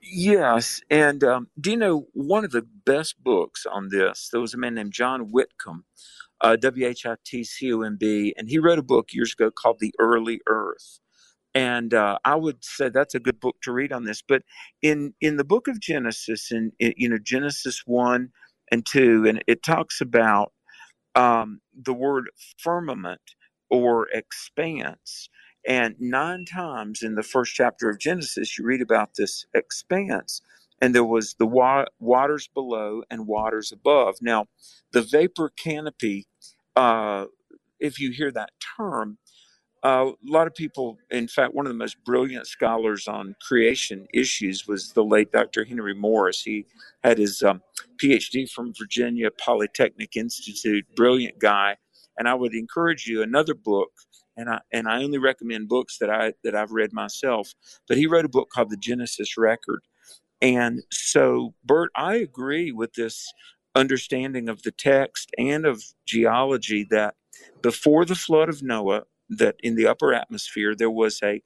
Yes, 0.00 0.80
and 0.90 1.24
um, 1.24 1.48
do 1.60 1.72
you 1.72 1.76
know 1.76 2.06
one 2.12 2.44
of 2.44 2.52
the 2.52 2.66
best 2.84 3.22
books 3.22 3.66
on 3.66 3.88
this? 3.88 4.28
There 4.30 4.40
was 4.40 4.54
a 4.54 4.58
man 4.58 4.74
named 4.74 4.92
John 4.92 5.32
Whitcomb, 5.32 5.84
uh, 6.42 6.56
W 6.56 6.86
H 6.86 7.06
I 7.06 7.16
T 7.24 7.44
C 7.44 7.72
O 7.72 7.82
M 7.82 7.96
B, 7.98 8.34
and 8.38 8.48
he 8.48 8.58
wrote 8.58 8.78
a 8.78 8.82
book 8.84 9.12
years 9.12 9.34
ago 9.34 9.50
called 9.50 9.78
The 9.80 9.94
Early 10.00 10.40
Earth 10.48 10.98
and 11.54 11.94
uh, 11.94 12.18
I 12.24 12.36
would 12.36 12.64
say 12.64 12.90
that's 12.90 13.16
a 13.16 13.20
good 13.20 13.40
book 13.40 13.58
to 13.64 13.72
read 13.72 13.92
on 13.92 14.06
this. 14.06 14.22
But 14.22 14.44
in 14.82 15.14
in 15.20 15.38
the 15.38 15.44
book 15.44 15.68
of 15.68 15.80
Genesis, 15.80 16.52
in, 16.52 16.72
in 16.80 16.94
you 16.98 17.10
know 17.10 17.18
Genesis 17.22 17.84
one 17.86 18.30
and 18.72 18.86
two, 18.86 19.26
and 19.28 19.44
it 19.48 19.64
talks 19.64 20.00
about 20.00 20.54
um, 21.14 21.60
the 21.74 21.94
word 21.94 22.30
firmament 22.58 23.20
or 23.70 24.08
expanse. 24.12 25.28
And 25.68 25.96
nine 26.00 26.44
times 26.46 27.02
in 27.02 27.16
the 27.16 27.22
first 27.22 27.54
chapter 27.54 27.90
of 27.90 28.00
Genesis, 28.00 28.58
you 28.58 28.64
read 28.66 28.82
about 28.82 29.10
this 29.16 29.46
expanse. 29.54 30.42
And 30.80 30.94
there 30.94 31.04
was 31.04 31.34
the 31.38 31.46
wa- 31.46 31.86
waters 32.00 32.48
below 32.54 33.02
and 33.10 33.26
waters 33.26 33.72
above. 33.72 34.16
Now, 34.20 34.46
the 34.92 35.02
vapor 35.02 35.50
canopy, 35.50 36.26
uh, 36.76 37.26
if 37.80 38.00
you 38.00 38.10
hear 38.10 38.30
that 38.32 38.50
term, 38.76 39.16
uh, 39.82 40.10
a 40.12 40.30
lot 40.30 40.48
of 40.48 40.54
people, 40.54 40.98
in 41.10 41.28
fact, 41.28 41.54
one 41.54 41.66
of 41.66 41.70
the 41.72 41.78
most 41.78 42.04
brilliant 42.04 42.46
scholars 42.48 43.08
on 43.08 43.36
creation 43.46 44.06
issues 44.12 44.68
was 44.68 44.92
the 44.92 45.04
late 45.04 45.32
Dr. 45.32 45.64
Henry 45.64 45.94
Morris. 45.94 46.42
He 46.42 46.66
had 47.04 47.18
his 47.18 47.42
um, 47.42 47.62
PhD 48.02 48.50
from 48.50 48.74
Virginia 48.78 49.30
Polytechnic 49.30 50.16
Institute, 50.16 50.84
brilliant 50.96 51.38
guy. 51.38 51.78
And 52.18 52.28
I 52.28 52.34
would 52.34 52.54
encourage 52.54 53.06
you 53.06 53.22
another 53.22 53.54
book, 53.54 53.90
and 54.36 54.50
I 54.50 54.60
and 54.72 54.88
I 54.88 55.02
only 55.04 55.18
recommend 55.18 55.70
books 55.70 55.98
that 56.00 56.10
I 56.10 56.34
that 56.44 56.56
I've 56.56 56.72
read 56.72 56.92
myself. 56.92 57.54
But 57.88 57.98
he 57.98 58.08
wrote 58.08 58.26
a 58.26 58.30
book 58.30 58.50
called 58.50 58.70
The 58.70 58.76
Genesis 58.78 59.38
Record, 59.38 59.82
and 60.40 60.82
so 60.90 61.54
Bert, 61.64 61.90
I 61.96 62.16
agree 62.16 62.72
with 62.72 62.94
this 62.94 63.32
understanding 63.74 64.48
of 64.48 64.62
the 64.62 64.70
text 64.70 65.30
and 65.38 65.66
of 65.66 65.82
geology 66.06 66.86
that 66.90 67.14
before 67.62 68.04
the 68.04 68.14
flood 68.14 68.48
of 68.48 68.62
Noah, 68.62 69.02
that 69.28 69.56
in 69.62 69.76
the 69.76 69.86
upper 69.86 70.14
atmosphere 70.14 70.74
there 70.74 70.90
was 70.90 71.20
a 71.22 71.42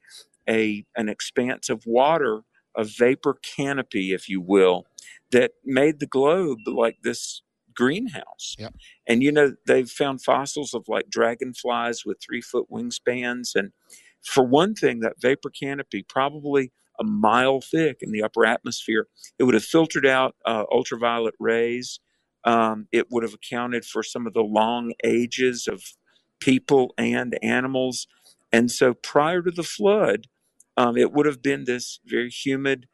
a 0.49 0.85
an 0.95 1.09
expanse 1.09 1.69
of 1.69 1.85
water, 1.85 2.41
a 2.75 2.83
vapor 2.83 3.37
canopy, 3.43 4.13
if 4.13 4.27
you 4.27 4.41
will, 4.41 4.85
that 5.31 5.51
made 5.63 5.99
the 5.99 6.07
globe 6.07 6.59
like 6.65 6.97
this 7.03 7.41
greenhouse. 7.73 8.55
Yep. 8.59 8.75
And 9.07 9.23
you 9.23 9.31
know, 9.31 9.55
they've 9.67 9.89
found 9.89 10.21
fossils 10.23 10.73
of 10.73 10.85
like 10.87 11.09
dragonflies 11.09 12.05
with 12.05 12.19
three 12.21 12.41
foot 12.41 12.67
wingspans. 12.71 13.55
And 13.55 13.71
for 14.23 14.43
one 14.43 14.75
thing, 14.75 14.99
that 14.99 15.21
vapor 15.21 15.49
canopy, 15.49 16.03
probably 16.03 16.71
a 17.01 17.03
mile 17.03 17.59
thick 17.59 17.97
in 18.01 18.11
the 18.11 18.23
upper 18.23 18.45
atmosphere, 18.45 19.07
it 19.37 19.43
would 19.43 19.55
have 19.55 19.63
filtered 19.65 20.05
out 20.05 20.35
uh, 20.45 20.63
ultraviolet 20.71 21.35
rays. 21.39 21.99
Um, 22.43 22.87
it 22.91 23.07
would 23.11 23.23
have 23.23 23.33
accounted 23.33 23.83
for 23.85 24.03
some 24.03 24.25
of 24.25 24.33
the 24.33 24.41
long 24.41 24.93
ages 25.03 25.67
of 25.67 25.83
people 26.39 26.93
and 26.97 27.37
animals. 27.43 28.07
And 28.51 28.71
so 28.71 28.93
prior 28.93 29.41
to 29.41 29.51
the 29.51 29.63
flood, 29.63 30.27
um, 30.77 30.97
it 30.97 31.11
would 31.11 31.25
have 31.25 31.41
been 31.41 31.65
this 31.65 31.99
very 32.05 32.29
humid. 32.29 32.87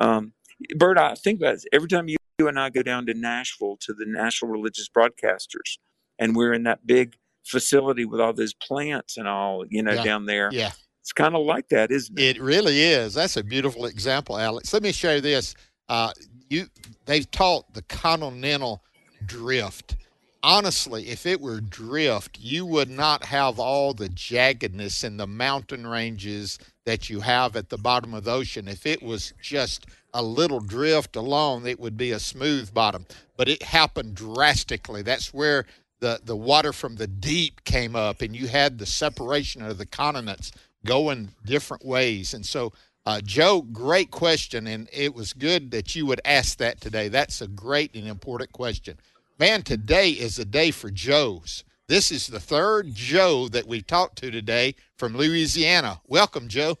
Um, 0.00 0.32
Bert, 0.76 0.98
I 0.98 1.14
think 1.14 1.40
about 1.40 1.54
it. 1.56 1.64
Every 1.72 1.88
time 1.88 2.08
you, 2.08 2.16
you 2.38 2.48
and 2.48 2.58
I 2.58 2.70
go 2.70 2.82
down 2.82 3.06
to 3.06 3.14
Nashville 3.14 3.76
to 3.80 3.92
the 3.92 4.06
National 4.06 4.50
Religious 4.50 4.88
Broadcasters, 4.88 5.78
and 6.18 6.34
we're 6.34 6.52
in 6.52 6.62
that 6.64 6.86
big 6.86 7.16
facility 7.44 8.04
with 8.04 8.20
all 8.20 8.32
those 8.32 8.54
plants 8.54 9.16
and 9.16 9.28
all, 9.28 9.64
you 9.68 9.82
know, 9.82 9.92
Yeah. 9.92 10.04
down 10.04 10.26
there. 10.26 10.48
Yeah. 10.52 10.72
It's 11.04 11.12
kind 11.12 11.36
of 11.36 11.44
like 11.44 11.68
that, 11.68 11.90
isn't 11.90 12.18
it? 12.18 12.38
It 12.38 12.42
really 12.42 12.80
is. 12.80 13.12
That's 13.12 13.36
a 13.36 13.44
beautiful 13.44 13.84
example, 13.84 14.38
Alex. 14.38 14.72
Let 14.72 14.82
me 14.82 14.90
show 14.90 15.16
you 15.16 15.20
this. 15.20 15.54
Uh, 15.86 16.10
you 16.48 16.64
they've 17.04 17.30
taught 17.30 17.74
the 17.74 17.82
continental 17.82 18.82
drift. 19.26 19.96
Honestly, 20.42 21.08
if 21.10 21.26
it 21.26 21.42
were 21.42 21.60
drift, 21.60 22.38
you 22.40 22.64
would 22.64 22.88
not 22.88 23.22
have 23.22 23.58
all 23.58 23.92
the 23.92 24.08
jaggedness 24.08 25.04
in 25.04 25.18
the 25.18 25.26
mountain 25.26 25.86
ranges 25.86 26.58
that 26.86 27.10
you 27.10 27.20
have 27.20 27.54
at 27.54 27.68
the 27.68 27.76
bottom 27.76 28.14
of 28.14 28.24
the 28.24 28.32
ocean. 28.32 28.66
If 28.66 28.86
it 28.86 29.02
was 29.02 29.34
just 29.42 29.84
a 30.14 30.22
little 30.22 30.60
drift 30.60 31.16
alone, 31.16 31.66
it 31.66 31.78
would 31.78 31.98
be 31.98 32.12
a 32.12 32.18
smooth 32.18 32.72
bottom. 32.72 33.04
But 33.36 33.50
it 33.50 33.62
happened 33.62 34.14
drastically. 34.14 35.02
That's 35.02 35.34
where 35.34 35.66
the, 36.00 36.20
the 36.24 36.36
water 36.36 36.72
from 36.72 36.96
the 36.96 37.06
deep 37.06 37.62
came 37.64 37.94
up, 37.94 38.22
and 38.22 38.34
you 38.34 38.46
had 38.46 38.78
the 38.78 38.86
separation 38.86 39.60
of 39.60 39.76
the 39.76 39.86
continents 39.86 40.50
going 40.84 41.30
different 41.44 41.84
ways. 41.84 42.34
And 42.34 42.44
so, 42.44 42.72
uh, 43.06 43.20
Joe, 43.22 43.62
great 43.62 44.10
question, 44.10 44.66
and 44.66 44.88
it 44.92 45.14
was 45.14 45.32
good 45.32 45.70
that 45.72 45.94
you 45.94 46.06
would 46.06 46.20
ask 46.24 46.58
that 46.58 46.80
today. 46.80 47.08
That's 47.08 47.40
a 47.40 47.48
great 47.48 47.94
and 47.94 48.06
important 48.06 48.52
question. 48.52 48.98
Man, 49.38 49.62
today 49.62 50.10
is 50.10 50.38
a 50.38 50.44
day 50.44 50.70
for 50.70 50.90
Joes. 50.90 51.64
This 51.86 52.10
is 52.10 52.28
the 52.28 52.40
third 52.40 52.94
Joe 52.94 53.48
that 53.48 53.66
we've 53.66 53.86
talked 53.86 54.16
to 54.18 54.30
today 54.30 54.74
from 54.96 55.16
Louisiana. 55.16 56.00
Welcome, 56.06 56.48
Joe. 56.48 56.78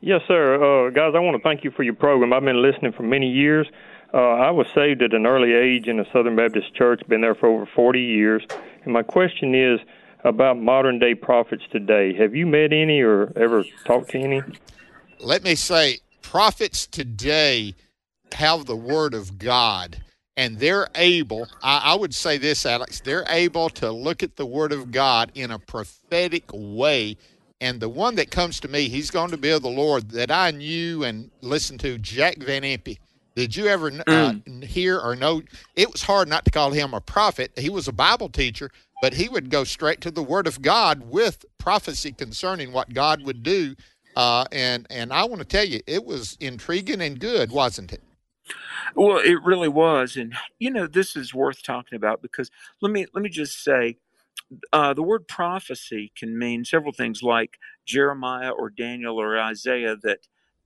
Yes, 0.00 0.20
sir. 0.28 0.56
Uh, 0.56 0.90
guys, 0.90 1.14
I 1.16 1.20
want 1.20 1.36
to 1.36 1.42
thank 1.42 1.64
you 1.64 1.70
for 1.70 1.82
your 1.82 1.94
program. 1.94 2.32
I've 2.32 2.44
been 2.44 2.60
listening 2.60 2.92
for 2.92 3.02
many 3.02 3.30
years. 3.30 3.66
Uh, 4.12 4.18
I 4.18 4.50
was 4.50 4.66
saved 4.74 5.02
at 5.02 5.14
an 5.14 5.26
early 5.26 5.52
age 5.52 5.88
in 5.88 5.98
a 5.98 6.04
Southern 6.12 6.36
Baptist 6.36 6.74
church, 6.74 7.00
been 7.08 7.22
there 7.22 7.34
for 7.34 7.48
over 7.48 7.66
40 7.74 8.00
years. 8.00 8.42
And 8.84 8.92
my 8.92 9.02
question 9.02 9.54
is 9.54 9.80
about 10.26 10.58
modern 10.58 10.98
day 10.98 11.14
prophets 11.14 11.62
today. 11.70 12.12
Have 12.14 12.34
you 12.34 12.46
met 12.46 12.72
any 12.72 13.00
or 13.00 13.32
ever 13.36 13.64
talked 13.84 14.10
to 14.10 14.18
any? 14.18 14.42
Let 15.20 15.42
me 15.44 15.54
say, 15.54 16.00
prophets 16.20 16.86
today 16.86 17.74
have 18.32 18.66
the 18.66 18.76
Word 18.76 19.14
of 19.14 19.38
God 19.38 20.02
and 20.36 20.58
they're 20.58 20.88
able 20.94 21.48
I, 21.62 21.78
I, 21.78 21.94
would 21.94 22.14
say 22.14 22.36
this 22.36 22.66
alex 22.66 23.00
they're 23.00 23.24
able 23.28 23.70
to 23.70 23.90
look 23.90 24.22
at 24.22 24.36
the 24.36 24.46
word 24.46 24.72
of 24.72 24.90
god 24.90 25.32
in 25.34 25.50
a 25.50 25.58
prophetic 25.58 26.44
way 26.52 27.16
and 27.60 27.80
the 27.80 27.88
one 27.88 28.16
that 28.16 28.30
comes 28.30 28.60
to 28.60 28.68
me 28.68 28.88
he's 28.88 29.10
going 29.10 29.30
to 29.30 29.38
be 29.38 29.50
of 29.50 29.62
the 29.62 29.68
lord 29.68 30.10
that 30.10 30.30
i 30.30 30.50
knew 30.50 31.04
and 31.04 31.30
listened 31.40 31.80
to 31.80 31.98
jack 31.98 32.36
van 32.38 32.62
impe 32.62 32.98
did 33.36 33.54
you 33.54 33.66
ever 33.66 33.88
uh, 33.88 34.32
mm. 34.32 34.64
hear 34.64 34.98
or 34.98 35.14
know 35.14 35.42
it 35.76 35.92
was 35.92 36.02
hard 36.02 36.28
not 36.28 36.44
to 36.44 36.50
call 36.50 36.72
him 36.72 36.92
a 36.92 37.00
prophet 37.00 37.52
he 37.56 37.70
was 37.70 37.86
a 37.86 37.92
bible 37.92 38.28
teacher 38.28 38.70
but 39.00 39.14
he 39.14 39.28
would 39.28 39.50
go 39.50 39.62
straight 39.62 40.00
to 40.00 40.10
the 40.10 40.22
word 40.22 40.46
of 40.46 40.60
god 40.62 41.08
with 41.08 41.44
prophecy 41.58 42.12
concerning 42.12 42.72
what 42.72 42.92
god 42.92 43.22
would 43.24 43.42
do 43.42 43.76
uh, 44.16 44.44
and 44.50 44.86
and 44.90 45.12
i 45.12 45.24
want 45.24 45.40
to 45.40 45.46
tell 45.46 45.64
you 45.64 45.80
it 45.86 46.04
was 46.04 46.36
intriguing 46.40 47.00
and 47.00 47.20
good 47.20 47.52
wasn't 47.52 47.92
it 47.92 48.02
well, 48.94 49.18
it 49.18 49.42
really 49.42 49.68
was, 49.68 50.16
and 50.16 50.34
you 50.58 50.70
know 50.70 50.86
this 50.86 51.16
is 51.16 51.34
worth 51.34 51.62
talking 51.62 51.96
about 51.96 52.22
because 52.22 52.50
let 52.80 52.92
me 52.92 53.06
let 53.14 53.22
me 53.22 53.28
just 53.28 53.62
say, 53.62 53.98
uh, 54.72 54.94
the 54.94 55.02
word 55.02 55.28
prophecy 55.28 56.12
can 56.16 56.38
mean 56.38 56.64
several 56.64 56.92
things, 56.92 57.22
like 57.22 57.58
Jeremiah 57.84 58.50
or 58.50 58.70
Daniel 58.70 59.20
or 59.20 59.38
Isaiah, 59.38 59.96
that 60.02 60.20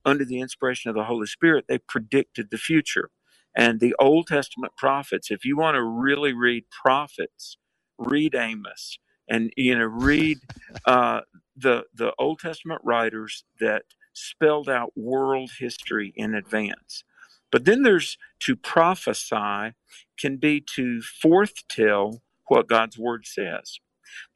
under 0.05 0.25
the 0.25 0.39
inspiration 0.41 0.89
of 0.89 0.95
the 0.95 1.05
Holy 1.05 1.27
Spirit 1.27 1.65
they 1.67 1.79
predicted 1.79 2.49
the 2.51 2.57
future. 2.57 3.09
And 3.55 3.79
the 3.79 3.95
Old 3.99 4.27
Testament 4.27 4.73
prophets, 4.77 5.31
if 5.31 5.45
you 5.45 5.57
want 5.57 5.75
to 5.75 5.83
really 5.83 6.33
read 6.33 6.65
prophets, 6.71 7.57
read 7.97 8.35
Amos, 8.35 8.99
and 9.29 9.51
you 9.57 9.77
know 9.77 9.85
read 9.85 10.39
uh, 10.85 11.21
the 11.55 11.85
the 11.93 12.13
Old 12.19 12.39
Testament 12.39 12.81
writers 12.83 13.45
that 13.59 13.83
spelled 14.13 14.69
out 14.69 14.93
world 14.97 15.51
history 15.59 16.13
in 16.15 16.35
advance. 16.35 17.03
But 17.51 17.65
then 17.65 17.83
there's 17.83 18.17
to 18.41 18.55
prophesy 18.55 19.73
can 20.19 20.37
be 20.37 20.63
to 20.75 21.01
forthtell 21.23 22.19
what 22.47 22.67
God's 22.67 22.97
word 22.97 23.25
says. 23.27 23.79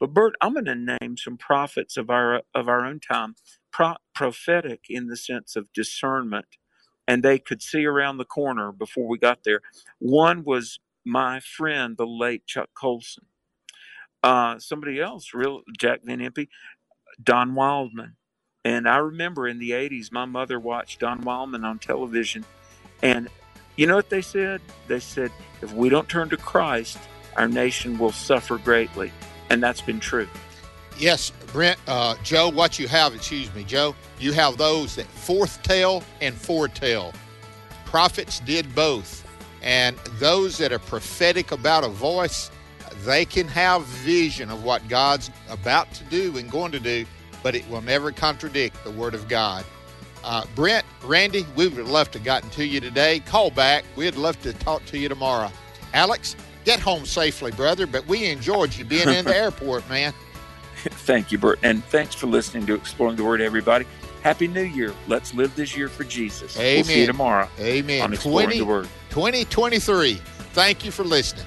But 0.00 0.14
Bert, 0.14 0.34
I'm 0.40 0.54
going 0.54 0.66
to 0.66 0.96
name 1.00 1.16
some 1.16 1.36
prophets 1.36 1.96
of 1.96 2.10
our 2.10 2.42
of 2.54 2.68
our 2.68 2.84
own 2.84 3.00
time, 3.00 3.36
Pro- 3.72 3.96
prophetic 4.14 4.86
in 4.90 5.08
the 5.08 5.16
sense 5.16 5.56
of 5.56 5.72
discernment, 5.72 6.46
and 7.08 7.22
they 7.22 7.38
could 7.38 7.62
see 7.62 7.86
around 7.86 8.18
the 8.18 8.24
corner 8.24 8.72
before 8.72 9.08
we 9.08 9.18
got 9.18 9.44
there. 9.44 9.60
One 9.98 10.44
was 10.44 10.80
my 11.04 11.40
friend, 11.40 11.96
the 11.96 12.06
late 12.06 12.46
Chuck 12.46 12.70
Colson. 12.74 13.26
Uh, 14.22 14.58
somebody 14.58 15.00
else, 15.00 15.34
real 15.34 15.62
Jack 15.78 16.00
Van 16.04 16.20
Impe, 16.20 16.48
Don 17.22 17.54
Wildman. 17.54 18.16
And 18.64 18.88
I 18.88 18.98
remember 18.98 19.48
in 19.48 19.58
the 19.58 19.72
80s, 19.72 20.12
my 20.12 20.26
mother 20.26 20.60
watched 20.60 21.00
Don 21.00 21.22
Wildman 21.22 21.64
on 21.64 21.78
television 21.80 22.44
and 23.02 23.28
you 23.76 23.86
know 23.86 23.96
what 23.96 24.10
they 24.10 24.22
said? 24.22 24.60
They 24.88 25.00
said, 25.00 25.30
if 25.62 25.72
we 25.72 25.88
don't 25.88 26.08
turn 26.08 26.28
to 26.30 26.36
Christ, 26.36 26.98
our 27.36 27.48
nation 27.48 27.98
will 27.98 28.12
suffer 28.12 28.58
greatly. 28.58 29.12
And 29.50 29.62
that's 29.62 29.80
been 29.80 30.00
true. 30.00 30.28
Yes, 30.98 31.30
Brent, 31.52 31.78
uh, 31.86 32.16
Joe, 32.22 32.48
what 32.48 32.78
you 32.78 32.88
have, 32.88 33.14
excuse 33.14 33.54
me, 33.54 33.64
Joe, 33.64 33.94
you 34.18 34.32
have 34.32 34.56
those 34.56 34.96
that 34.96 35.06
forthtell 35.06 36.02
and 36.20 36.34
foretell. 36.34 37.12
Prophets 37.84 38.40
did 38.40 38.74
both. 38.74 39.22
And 39.62 39.96
those 40.18 40.58
that 40.58 40.72
are 40.72 40.78
prophetic 40.78 41.52
about 41.52 41.84
a 41.84 41.88
voice, 41.88 42.50
they 43.04 43.24
can 43.24 43.48
have 43.48 43.84
vision 43.84 44.50
of 44.50 44.64
what 44.64 44.86
God's 44.88 45.30
about 45.50 45.92
to 45.94 46.04
do 46.04 46.36
and 46.38 46.50
going 46.50 46.72
to 46.72 46.80
do, 46.80 47.04
but 47.42 47.54
it 47.54 47.68
will 47.68 47.82
never 47.82 48.12
contradict 48.12 48.82
the 48.84 48.90
Word 48.90 49.14
of 49.14 49.28
God. 49.28 49.64
Uh, 50.24 50.44
Brent, 50.54 50.84
Randy, 51.04 51.46
we 51.56 51.68
would 51.68 51.86
love 51.86 52.10
to 52.12 52.18
gotten 52.18 52.48
to 52.50 52.66
you 52.66 52.80
today. 52.80 53.20
Call 53.20 53.50
back. 53.50 53.84
We'd 53.96 54.16
love 54.16 54.40
to 54.42 54.52
talk 54.52 54.84
to 54.86 54.98
you 54.98 55.08
tomorrow. 55.08 55.50
Alex, 55.94 56.36
get 56.66 56.80
home 56.80 57.06
safely, 57.06 57.52
brother, 57.52 57.86
but 57.86 58.06
we 58.06 58.26
enjoyed 58.26 58.76
you 58.76 58.84
being 58.84 59.08
in 59.08 59.24
the 59.24 59.34
airport, 59.44 59.88
man. 59.88 60.12
Thank 60.74 61.32
you, 61.32 61.38
Bert. 61.38 61.58
And 61.62 61.82
thanks 61.86 62.14
for 62.14 62.26
listening 62.26 62.66
to 62.66 62.74
Exploring 62.74 63.16
the 63.16 63.24
Word, 63.24 63.40
everybody. 63.40 63.86
Happy 64.22 64.48
New 64.48 64.62
Year. 64.62 64.92
Let's 65.06 65.32
live 65.32 65.54
this 65.54 65.76
year 65.76 65.88
for 65.88 66.04
Jesus. 66.04 66.58
Amen. 66.58 66.76
We'll 66.76 66.84
see 66.84 67.00
you 67.00 67.06
tomorrow. 67.06 67.48
Amen. 67.58 68.02
On 68.02 68.12
Exploring 68.12 68.46
20, 68.46 68.58
the 68.58 68.64
Word. 68.66 68.88
2023. 69.10 70.14
Thank 70.52 70.84
you 70.84 70.90
for 70.90 71.04
listening. 71.04 71.46